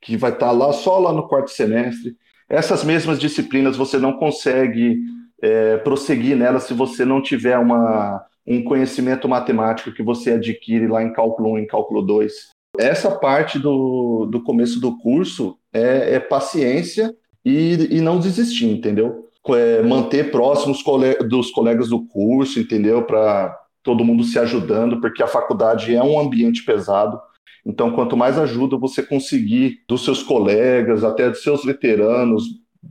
que 0.00 0.16
vai 0.16 0.32
estar 0.32 0.46
tá 0.46 0.52
lá 0.52 0.72
só 0.72 0.98
lá 0.98 1.12
no 1.12 1.26
quarto 1.28 1.50
semestre. 1.50 2.16
Essas 2.48 2.84
mesmas 2.84 3.18
disciplinas 3.18 3.76
você 3.76 3.98
não 3.98 4.14
consegue 4.14 4.98
é, 5.42 5.76
prosseguir 5.78 6.36
nelas 6.36 6.64
se 6.64 6.74
você 6.74 7.04
não 7.04 7.22
tiver 7.22 7.58
uma, 7.58 8.24
um 8.48 8.64
conhecimento 8.64 9.28
matemático 9.28 9.92
que 9.92 10.02
você 10.02 10.32
adquire 10.32 10.86
lá 10.86 11.02
em 11.02 11.12
cálculo 11.12 11.52
1, 11.52 11.58
em 11.58 11.66
cálculo 11.66 12.02
2 12.02 12.58
essa 12.78 13.10
parte 13.10 13.58
do, 13.58 14.26
do 14.26 14.42
começo 14.42 14.80
do 14.80 14.96
curso 14.98 15.58
é, 15.72 16.14
é 16.14 16.20
paciência 16.20 17.14
e, 17.44 17.96
e 17.96 18.00
não 18.00 18.18
desistir, 18.18 18.66
entendeu? 18.66 19.28
É, 19.48 19.82
manter 19.82 20.30
próximos 20.30 20.82
dos 21.28 21.50
colegas 21.50 21.88
do 21.88 22.06
curso, 22.06 22.60
entendeu? 22.60 23.02
Para 23.02 23.56
todo 23.82 24.04
mundo 24.04 24.22
se 24.22 24.38
ajudando, 24.38 25.00
porque 25.00 25.22
a 25.22 25.26
faculdade 25.26 25.94
é 25.94 26.02
um 26.02 26.20
ambiente 26.20 26.64
pesado. 26.64 27.18
Então, 27.64 27.92
quanto 27.92 28.16
mais 28.16 28.38
ajuda 28.38 28.76
você 28.76 29.02
conseguir 29.02 29.82
dos 29.88 30.04
seus 30.04 30.22
colegas, 30.22 31.02
até 31.02 31.30
dos 31.30 31.42
seus 31.42 31.64
veteranos, 31.64 32.44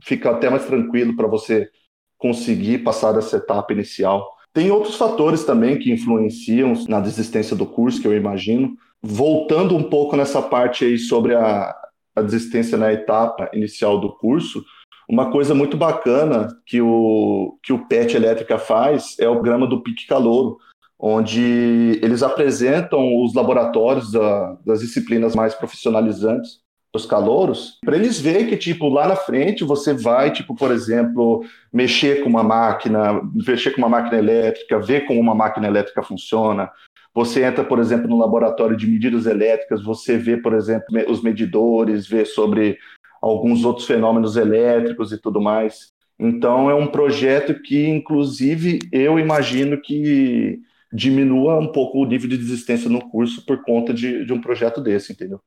fica 0.04 0.30
até 0.30 0.50
mais 0.50 0.66
tranquilo 0.66 1.16
para 1.16 1.28
você 1.28 1.70
conseguir 2.18 2.78
passar 2.78 3.12
dessa 3.12 3.36
etapa 3.36 3.72
inicial. 3.72 4.28
Tem 4.52 4.70
outros 4.70 4.96
fatores 4.96 5.44
também 5.44 5.78
que 5.78 5.92
influenciam 5.92 6.72
na 6.88 7.00
desistência 7.00 7.56
do 7.56 7.66
curso, 7.66 8.00
que 8.00 8.06
eu 8.06 8.16
imagino. 8.16 8.76
Voltando 9.02 9.76
um 9.76 9.82
pouco 9.82 10.16
nessa 10.16 10.42
parte 10.42 10.84
aí 10.84 10.98
sobre 10.98 11.34
a, 11.34 11.74
a 12.16 12.22
desistência 12.22 12.76
na 12.76 12.92
etapa 12.92 13.48
inicial 13.52 14.00
do 14.00 14.12
curso, 14.16 14.64
uma 15.08 15.30
coisa 15.30 15.54
muito 15.54 15.76
bacana 15.76 16.48
que 16.66 16.80
o, 16.80 17.58
que 17.62 17.72
o 17.72 17.86
PET 17.86 18.16
Elétrica 18.16 18.58
faz 18.58 19.16
é 19.18 19.28
o 19.28 19.34
programa 19.34 19.66
do 19.66 19.82
Pique 19.82 20.06
Calouro, 20.06 20.58
onde 20.98 21.98
eles 22.02 22.22
apresentam 22.22 23.22
os 23.22 23.34
laboratórios 23.34 24.10
da, 24.10 24.58
das 24.66 24.80
disciplinas 24.80 25.34
mais 25.34 25.54
profissionalizantes 25.54 26.60
os 26.94 27.04
calouros, 27.04 27.78
para 27.84 27.96
eles 27.96 28.18
verem 28.18 28.46
que, 28.46 28.56
tipo, 28.56 28.88
lá 28.88 29.06
na 29.06 29.16
frente 29.16 29.62
você 29.62 29.92
vai, 29.92 30.32
tipo, 30.32 30.54
por 30.54 30.70
exemplo, 30.70 31.44
mexer 31.72 32.22
com 32.22 32.30
uma 32.30 32.42
máquina, 32.42 33.20
mexer 33.46 33.72
com 33.72 33.78
uma 33.78 33.88
máquina 33.88 34.18
elétrica, 34.18 34.80
ver 34.80 35.06
como 35.06 35.20
uma 35.20 35.34
máquina 35.34 35.66
elétrica 35.66 36.02
funciona. 36.02 36.70
Você 37.14 37.44
entra, 37.44 37.64
por 37.64 37.78
exemplo, 37.78 38.08
no 38.08 38.18
laboratório 38.18 38.76
de 38.76 38.86
medidas 38.86 39.26
elétricas, 39.26 39.82
você 39.82 40.16
vê, 40.16 40.36
por 40.36 40.54
exemplo, 40.54 40.86
os 41.08 41.22
medidores, 41.22 42.06
vê 42.06 42.24
sobre 42.24 42.78
alguns 43.20 43.64
outros 43.64 43.86
fenômenos 43.86 44.36
elétricos 44.36 45.12
e 45.12 45.20
tudo 45.20 45.40
mais. 45.40 45.92
Então, 46.18 46.70
é 46.70 46.74
um 46.74 46.86
projeto 46.86 47.60
que, 47.60 47.86
inclusive, 47.86 48.78
eu 48.90 49.18
imagino 49.18 49.80
que 49.80 50.60
diminua 50.92 51.58
um 51.58 51.70
pouco 51.70 51.98
o 51.98 52.06
nível 52.06 52.28
de 52.28 52.38
desistência 52.38 52.88
no 52.88 53.08
curso 53.10 53.44
por 53.44 53.62
conta 53.62 53.92
de, 53.92 54.24
de 54.24 54.32
um 54.32 54.40
projeto 54.40 54.80
desse, 54.80 55.12
entendeu? 55.12 55.40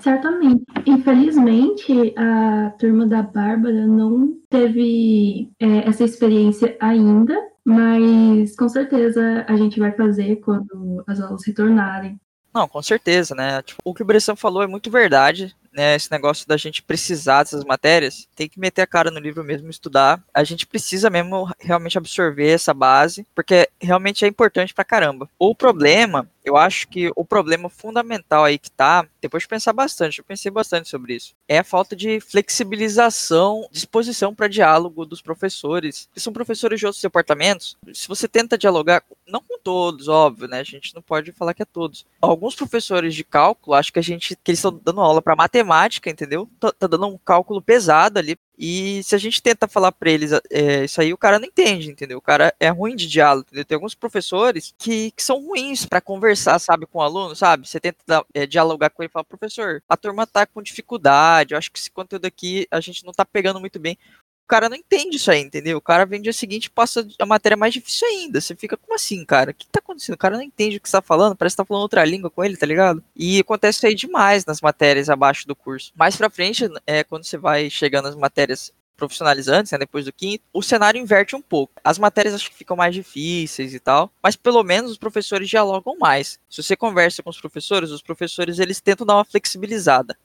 Certamente. 0.00 0.62
Infelizmente, 0.84 2.14
a 2.16 2.70
turma 2.78 3.06
da 3.06 3.22
Bárbara 3.22 3.86
não 3.86 4.36
teve 4.48 5.50
é, 5.58 5.88
essa 5.88 6.04
experiência 6.04 6.76
ainda, 6.80 7.34
mas 7.64 8.54
com 8.56 8.68
certeza 8.68 9.44
a 9.48 9.56
gente 9.56 9.80
vai 9.80 9.92
fazer 9.92 10.36
quando 10.36 11.02
as 11.06 11.20
aulas 11.20 11.46
retornarem. 11.46 12.20
Não, 12.54 12.68
com 12.68 12.82
certeza, 12.82 13.34
né? 13.34 13.62
Tipo, 13.62 13.80
o 13.84 13.94
que 13.94 14.02
o 14.02 14.04
Bressan 14.04 14.36
falou 14.36 14.62
é 14.62 14.66
muito 14.66 14.90
verdade 14.90 15.54
né, 15.76 15.94
esse 15.94 16.10
negócio 16.10 16.48
da 16.48 16.56
gente 16.56 16.82
precisar 16.82 17.42
dessas 17.42 17.62
matérias, 17.64 18.26
tem 18.34 18.48
que 18.48 18.58
meter 18.58 18.80
a 18.80 18.86
cara 18.86 19.10
no 19.10 19.20
livro 19.20 19.44
mesmo, 19.44 19.68
estudar. 19.68 20.22
A 20.32 20.42
gente 20.42 20.66
precisa 20.66 21.10
mesmo 21.10 21.46
realmente 21.60 21.98
absorver 21.98 22.48
essa 22.48 22.72
base, 22.72 23.26
porque 23.34 23.68
realmente 23.78 24.24
é 24.24 24.28
importante 24.28 24.72
pra 24.72 24.84
caramba. 24.84 25.28
O 25.38 25.54
problema, 25.54 26.26
eu 26.46 26.56
acho 26.56 26.88
que 26.88 27.10
o 27.14 27.24
problema 27.24 27.68
fundamental 27.68 28.44
aí 28.44 28.58
que 28.58 28.70
tá, 28.70 29.06
depois 29.20 29.42
de 29.42 29.48
pensar 29.48 29.72
bastante, 29.72 30.18
eu 30.18 30.24
pensei 30.24 30.50
bastante 30.50 30.88
sobre 30.88 31.14
isso, 31.14 31.34
é 31.46 31.58
a 31.58 31.64
falta 31.64 31.94
de 31.94 32.20
flexibilização, 32.20 33.68
disposição 33.70 34.34
para 34.34 34.48
diálogo 34.48 35.04
dos 35.04 35.20
professores, 35.20 36.08
que 36.12 36.20
são 36.20 36.32
professores 36.32 36.80
de 36.80 36.86
outros 36.86 37.02
departamentos. 37.02 37.76
Se 37.92 38.08
você 38.08 38.26
tenta 38.26 38.56
dialogar, 38.56 39.02
não 39.26 39.40
com 39.40 39.58
todos, 39.58 40.08
óbvio, 40.08 40.48
né? 40.48 40.60
A 40.60 40.64
gente 40.64 40.94
não 40.94 41.02
pode 41.02 41.32
falar 41.32 41.52
que 41.52 41.62
é 41.62 41.66
todos. 41.66 42.06
Alguns 42.20 42.54
professores 42.54 43.14
de 43.14 43.24
cálculo, 43.24 43.76
acho 43.76 43.92
que 43.92 43.98
a 43.98 44.02
gente 44.02 44.36
que 44.36 44.50
eles 44.50 44.58
estão 44.58 44.80
dando 44.84 45.00
aula 45.00 45.20
para 45.20 45.36
matemática 45.36 46.06
entendeu? 46.10 46.48
Tá, 46.58 46.72
tá, 46.72 46.86
dando 46.86 47.06
um 47.06 47.18
cálculo 47.18 47.60
pesado 47.60 48.18
ali. 48.18 48.36
E 48.58 49.02
se 49.02 49.14
a 49.14 49.18
gente 49.18 49.42
tenta 49.42 49.68
falar 49.68 49.92
para 49.92 50.10
eles 50.10 50.32
é, 50.50 50.84
isso 50.84 51.00
aí, 51.00 51.12
o 51.12 51.18
cara 51.18 51.38
não 51.38 51.46
entende, 51.46 51.90
entendeu? 51.90 52.18
O 52.18 52.22
cara 52.22 52.54
é 52.58 52.68
ruim 52.68 52.96
de 52.96 53.06
diálogo, 53.06 53.46
entendeu? 53.46 53.64
Tem 53.64 53.74
alguns 53.76 53.94
professores 53.94 54.74
que, 54.78 55.10
que 55.12 55.22
são 55.22 55.44
ruins 55.44 55.84
para 55.84 56.00
conversar, 56.00 56.58
sabe, 56.58 56.86
com 56.86 56.98
o 56.98 57.02
aluno, 57.02 57.36
sabe? 57.36 57.68
Você 57.68 57.78
tenta 57.78 58.24
é, 58.32 58.46
dialogar 58.46 58.90
com 58.90 59.02
ele 59.02 59.10
e 59.10 59.12
fala, 59.12 59.24
professor, 59.24 59.82
a 59.88 59.96
turma 59.96 60.26
tá 60.26 60.46
com 60.46 60.62
dificuldade, 60.62 61.52
eu 61.52 61.58
acho 61.58 61.70
que 61.70 61.78
esse 61.78 61.90
conteúdo 61.90 62.24
aqui 62.26 62.66
a 62.70 62.80
gente 62.80 63.04
não 63.04 63.12
tá 63.12 63.24
pegando 63.24 63.60
muito 63.60 63.78
bem 63.78 63.98
o 64.46 64.48
cara 64.48 64.68
não 64.68 64.76
entende 64.76 65.16
isso 65.16 65.28
aí, 65.28 65.40
entendeu? 65.40 65.76
O 65.76 65.80
cara 65.80 66.06
vem 66.06 66.22
dia 66.22 66.32
seguinte 66.32 66.66
e 66.66 66.70
passa 66.70 67.04
a 67.18 67.26
matéria 67.26 67.56
mais 67.56 67.74
difícil 67.74 68.06
ainda. 68.06 68.40
Você 68.40 68.54
fica, 68.54 68.76
como 68.76 68.94
assim, 68.94 69.24
cara? 69.24 69.50
O 69.50 69.54
que 69.54 69.66
tá 69.66 69.80
acontecendo? 69.80 70.14
O 70.14 70.18
cara 70.18 70.36
não 70.36 70.42
entende 70.42 70.76
o 70.76 70.80
que 70.80 70.88
você 70.88 70.96
tá 70.96 71.02
falando, 71.02 71.34
parece 71.34 71.56
que 71.56 71.62
tá 71.62 71.66
falando 71.66 71.82
outra 71.82 72.04
língua 72.04 72.30
com 72.30 72.44
ele, 72.44 72.56
tá 72.56 72.64
ligado? 72.64 73.02
E 73.16 73.40
acontece 73.40 73.78
isso 73.78 73.86
aí 73.88 73.94
demais 73.94 74.46
nas 74.46 74.60
matérias 74.60 75.10
abaixo 75.10 75.48
do 75.48 75.56
curso. 75.56 75.90
Mais 75.96 76.14
pra 76.14 76.30
frente, 76.30 76.64
é 76.86 77.02
quando 77.02 77.24
você 77.24 77.36
vai 77.36 77.68
chegando 77.68 78.04
nas 78.04 78.14
matérias 78.14 78.72
profissionalizantes, 78.96 79.72
né, 79.72 79.78
depois 79.78 80.04
do 80.04 80.12
quinto, 80.12 80.44
o 80.52 80.62
cenário 80.62 81.00
inverte 81.00 81.34
um 81.34 81.42
pouco. 81.42 81.74
As 81.82 81.98
matérias 81.98 82.34
acho 82.34 82.48
que 82.48 82.56
ficam 82.56 82.76
mais 82.76 82.94
difíceis 82.94 83.74
e 83.74 83.80
tal, 83.80 84.10
mas 84.22 84.36
pelo 84.36 84.62
menos 84.62 84.92
os 84.92 84.96
professores 84.96 85.48
dialogam 85.48 85.98
mais. 85.98 86.38
Se 86.48 86.62
você 86.62 86.76
conversa 86.76 87.22
com 87.22 87.30
os 87.30 87.40
professores, 87.40 87.90
os 87.90 88.00
professores 88.00 88.58
eles 88.60 88.80
tentam 88.80 89.04
dar 89.04 89.16
uma 89.16 89.24
flexibilizada 89.24 90.16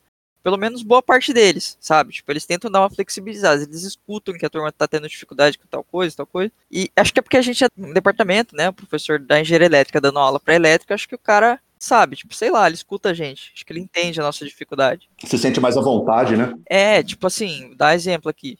pelo 0.43 0.57
menos 0.57 0.83
boa 0.83 1.01
parte 1.01 1.33
deles, 1.33 1.77
sabe? 1.79 2.13
Tipo, 2.13 2.31
eles 2.31 2.45
tentam 2.45 2.71
dar 2.71 2.81
uma 2.81 2.89
flexibilizada, 2.89 3.63
eles 3.63 3.83
escutam 3.83 4.33
que 4.33 4.45
a 4.45 4.49
turma 4.49 4.71
tá 4.71 4.87
tendo 4.87 5.07
dificuldade 5.07 5.57
com 5.57 5.67
tal 5.67 5.83
coisa, 5.83 6.15
tal 6.17 6.25
coisa. 6.25 6.51
E 6.71 6.91
acho 6.95 7.13
que 7.13 7.19
é 7.19 7.23
porque 7.23 7.37
a 7.37 7.41
gente 7.41 7.63
é 7.63 7.67
um 7.77 7.93
departamento, 7.93 8.55
né? 8.55 8.69
O 8.69 8.73
professor 8.73 9.19
da 9.19 9.39
engenharia 9.39 9.67
elétrica 9.67 10.01
dando 10.01 10.19
aula 10.19 10.39
para 10.39 10.55
elétrica, 10.55 10.93
acho 10.93 11.07
que 11.07 11.15
o 11.15 11.19
cara 11.19 11.59
sabe, 11.77 12.15
tipo, 12.15 12.33
sei 12.35 12.51
lá, 12.51 12.67
ele 12.67 12.75
escuta 12.75 13.09
a 13.09 13.13
gente, 13.13 13.51
acho 13.55 13.65
que 13.65 13.73
ele 13.73 13.79
entende 13.79 14.19
a 14.19 14.23
nossa 14.23 14.45
dificuldade. 14.45 15.09
Se 15.25 15.37
sente 15.37 15.59
mais 15.59 15.75
à 15.75 15.81
vontade, 15.81 16.37
né? 16.37 16.53
É, 16.67 17.01
tipo 17.01 17.25
assim, 17.25 17.73
dá 17.75 17.95
exemplo 17.95 18.29
aqui. 18.29 18.59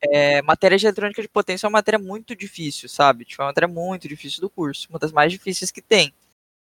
É, 0.00 0.40
matéria 0.42 0.78
de 0.78 0.86
eletrônica 0.86 1.20
de 1.20 1.28
potência 1.28 1.66
é 1.66 1.68
uma 1.68 1.78
matéria 1.78 1.98
muito 1.98 2.34
difícil, 2.34 2.88
sabe? 2.88 3.24
Tipo, 3.24 3.42
é 3.42 3.44
uma 3.44 3.50
matéria 3.50 3.68
muito 3.68 4.08
difícil 4.08 4.40
do 4.40 4.48
curso, 4.48 4.86
uma 4.88 4.98
das 4.98 5.12
mais 5.12 5.32
difíceis 5.32 5.70
que 5.70 5.82
tem. 5.82 6.14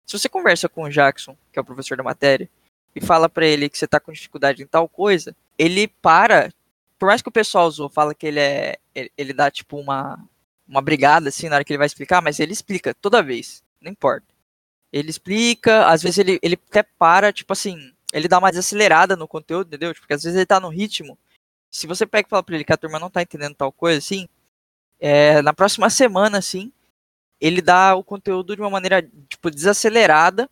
Se 0.06 0.18
você 0.18 0.28
conversa 0.28 0.68
com 0.68 0.84
o 0.84 0.90
Jackson, 0.90 1.36
que 1.52 1.58
é 1.58 1.62
o 1.62 1.64
professor 1.64 1.96
da 1.96 2.02
matéria, 2.02 2.48
e 2.94 3.00
fala 3.00 3.28
para 3.28 3.46
ele 3.46 3.68
que 3.68 3.76
você 3.76 3.86
tá 3.86 3.98
com 3.98 4.12
dificuldade 4.12 4.62
em 4.62 4.66
tal 4.66 4.88
coisa, 4.88 5.34
ele 5.58 5.88
para, 5.88 6.52
por 6.98 7.06
mais 7.06 7.20
que 7.20 7.28
o 7.28 7.32
pessoal 7.32 7.66
usou, 7.66 7.88
fala 7.88 8.14
que 8.14 8.26
ele 8.26 8.40
é, 8.40 8.78
ele, 8.94 9.10
ele 9.16 9.32
dá 9.32 9.50
tipo 9.50 9.78
uma, 9.78 10.18
uma 10.66 10.80
brigada 10.80 11.28
assim 11.28 11.48
na 11.48 11.56
hora 11.56 11.64
que 11.64 11.72
ele 11.72 11.78
vai 11.78 11.86
explicar, 11.86 12.22
mas 12.22 12.38
ele 12.38 12.52
explica 12.52 12.94
toda 12.94 13.22
vez, 13.22 13.62
não 13.80 13.90
importa. 13.90 14.26
Ele 14.92 15.10
explica, 15.10 15.86
às 15.88 16.02
vezes 16.02 16.18
ele, 16.18 16.38
ele 16.40 16.58
até 16.68 16.82
para, 16.82 17.32
tipo 17.32 17.52
assim, 17.52 17.92
ele 18.12 18.28
dá 18.28 18.38
uma 18.38 18.50
desacelerada 18.50 19.16
no 19.16 19.26
conteúdo, 19.26 19.66
entendeu? 19.66 19.92
Tipo, 19.92 20.02
porque 20.02 20.14
às 20.14 20.22
vezes 20.22 20.36
ele 20.36 20.46
tá 20.46 20.60
no 20.60 20.68
ritmo. 20.68 21.18
Se 21.68 21.86
você 21.88 22.06
pega 22.06 22.28
e 22.28 22.30
fala 22.30 22.44
pra 22.44 22.54
ele 22.54 22.64
que 22.64 22.72
a 22.72 22.76
turma 22.76 23.00
não 23.00 23.10
tá 23.10 23.20
entendendo 23.20 23.56
tal 23.56 23.72
coisa, 23.72 23.98
assim, 23.98 24.28
é, 25.00 25.42
na 25.42 25.52
próxima 25.52 25.90
semana, 25.90 26.38
assim, 26.38 26.72
ele 27.40 27.60
dá 27.60 27.96
o 27.96 28.04
conteúdo 28.04 28.54
de 28.54 28.62
uma 28.62 28.70
maneira, 28.70 29.02
tipo, 29.28 29.50
desacelerada 29.50 30.48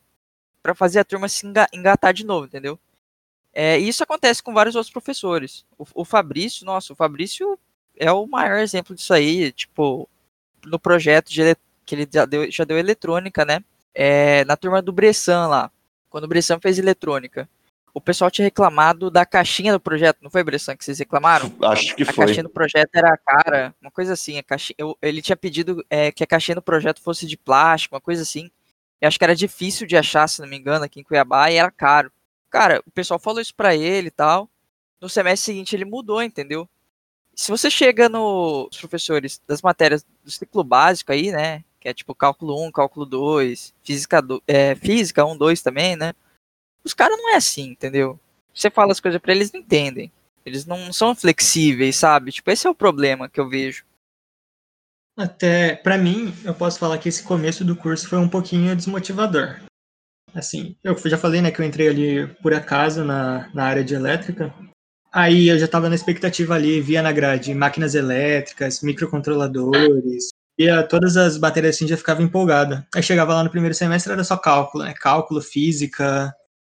para 0.63 0.75
fazer 0.75 1.01
a 1.01 1.05
turma 1.05 1.29
se 1.29 1.47
engatar 1.73 2.15
de 2.15 2.25
novo, 2.25 2.47
entendeu? 2.47 2.79
É, 3.53 3.79
e 3.79 3.89
isso 3.89 4.03
acontece 4.03 4.43
com 4.43 4.55
vários 4.55 4.75
outros 4.75 4.93
professores. 4.93 5.67
O, 5.79 5.85
o, 5.95 6.05
Fabrício, 6.05 6.65
nossa, 6.65 6.93
o 6.93 6.97
Fabrício 6.97 7.59
é 7.97 8.11
o 8.11 8.27
maior 8.27 8.59
exemplo 8.59 8.95
disso 8.95 9.13
aí, 9.13 9.53
tipo, 9.53 10.09
no 10.65 10.79
projeto 10.79 11.31
de, 11.31 11.55
que 11.85 11.95
ele 11.95 12.09
já 12.11 12.25
deu, 12.25 12.51
já 12.51 12.65
deu 12.65 12.79
eletrônica, 12.79 13.45
né? 13.45 13.63
É, 13.95 14.45
na 14.47 14.57
turma 14.57 14.81
do 14.81 14.93
Bressan 14.93 15.49
lá, 15.49 15.71
quando 16.09 16.25
o 16.25 16.29
Bressan 16.29 16.59
fez 16.61 16.79
eletrônica. 16.79 17.49
O 17.95 18.01
pessoal 18.01 18.31
tinha 18.31 18.47
reclamado 18.47 19.11
da 19.11 19.27
caixinha 19.27 19.71
do 19.71 19.79
projeto, 19.79 20.21
não 20.23 20.31
foi, 20.31 20.43
Bressan, 20.43 20.75
que 20.75 20.83
vocês 20.83 20.99
reclamaram? 20.99 21.53
Acho 21.61 21.95
que 21.95 22.05
a 22.05 22.07
foi. 22.07 22.25
A 22.25 22.27
caixinha 22.27 22.45
do 22.45 22.49
projeto 22.49 22.95
era 22.95 23.19
cara, 23.19 23.75
uma 23.83 23.91
coisa 23.91 24.15
assim. 24.15 24.39
A 24.39 24.43
caixinha, 24.43 24.77
eu, 24.79 24.97
ele 25.03 25.21
tinha 25.21 25.37
pedido 25.37 25.85
é, 25.91 26.11
que 26.11 26.25
a 26.25 26.27
caixinha 26.27 26.55
do 26.55 26.63
projeto 26.63 27.03
fosse 27.03 27.27
de 27.27 27.37
plástico, 27.37 27.95
uma 27.95 28.01
coisa 28.01 28.23
assim. 28.23 28.51
Eu 29.03 29.09
acho 29.09 29.19
que 29.19 29.25
era 29.25 29.35
difícil 29.35 29.85
de 29.85 29.97
achar, 29.97 30.29
se 30.29 30.41
não 30.41 30.49
me 30.49 30.57
engano, 30.57 30.85
aqui 30.85 31.01
em 31.01 31.03
Cuiabá, 31.03 31.51
e 31.51 31.57
era 31.57 31.73
caro. 31.73 32.13
Cara, 32.49 32.81
o 32.87 32.91
pessoal 32.93 33.19
falou 33.19 33.41
isso 33.41 33.53
pra 33.53 33.75
ele 33.75 34.07
e 34.07 34.13
tal. 34.13 34.49
No 35.01 35.09
semestre 35.09 35.47
seguinte 35.47 35.75
ele 35.75 35.85
mudou, 35.85 36.23
entendeu? 36.23 36.69
Se 37.35 37.51
você 37.51 37.69
chega 37.69 38.09
nos 38.09 38.69
professores 38.79 39.43
das 39.45 39.61
matérias 39.61 40.07
do 40.23 40.31
ciclo 40.31 40.63
básico 40.63 41.11
aí, 41.11 41.33
né? 41.33 41.65
Que 41.81 41.89
é 41.89 41.95
tipo 41.95 42.15
cálculo 42.15 42.65
1, 42.65 42.71
cálculo 42.71 43.05
2, 43.05 43.75
física, 43.83 44.23
do, 44.23 44.41
é, 44.47 44.77
física 44.77 45.27
1, 45.27 45.37
2 45.37 45.63
também, 45.63 45.97
né? 45.97 46.15
Os 46.85 46.95
caras 46.95 47.19
não 47.19 47.31
é 47.31 47.35
assim, 47.35 47.71
entendeu? 47.71 48.21
Você 48.55 48.71
fala 48.71 48.93
as 48.93 49.01
coisas 49.01 49.21
para 49.21 49.33
eles, 49.33 49.51
não 49.51 49.59
entendem. 49.59 50.13
Eles 50.47 50.65
não 50.65 50.93
são 50.93 51.13
flexíveis, 51.13 51.97
sabe? 51.97 52.31
Tipo, 52.31 52.53
esse 52.53 52.69
é 52.69 52.71
o 52.71 52.75
problema 52.75 53.29
que 53.29 53.41
eu 53.41 53.49
vejo. 53.49 53.85
Até, 55.17 55.77
para 55.77 55.99
mim, 55.99 56.33
eu 56.45 56.55
posso 56.55 56.79
falar 56.79 56.99
que 56.99 57.09
esse 57.09 57.23
começo 57.23 57.65
do 57.65 57.77
curso 57.77 58.09
foi 58.09 58.19
um 58.19 58.29
pouquinho 58.29 58.75
desmotivador. 58.75 59.61
Assim, 60.35 60.77
eu 60.83 60.97
já 61.05 61.19
falei, 61.19 61.43
né, 61.43 61.51
que 61.51 61.61
eu 61.61 61.67
entrei 61.67 61.89
ali 61.89 62.27
por 62.43 62.55
acaso 62.55 63.05
na, 63.05 63.51
na 63.53 63.65
área 63.65 63.85
de 63.85 63.95
elétrica. 63.95 64.53
Aí 65.13 65.49
eu 65.49 65.59
já 65.59 65.67
estava 65.67 65.91
na 65.91 65.95
expectativa 65.95 66.55
ali, 66.55 66.81
via 66.81 67.03
na 67.03 67.13
grade 67.13 67.55
máquinas 67.55 67.95
elétricas, 67.95 68.81
microcontroladores, 68.81 70.29
via 70.59 70.83
todas 70.83 71.19
as 71.19 71.37
baterias 71.37 71.77
assim, 71.77 71.87
já 71.87 71.99
ficava 71.99 72.23
empolgada. 72.23 72.87
Aí 72.95 73.03
chegava 73.03 73.35
lá 73.35 73.45
no 73.45 73.51
primeiro 73.51 73.75
semestre, 73.75 74.11
era 74.11 74.25
só 74.25 74.39
cálculo, 74.39 74.85
né, 74.85 74.95
cálculo, 74.95 75.43
física, 75.43 76.35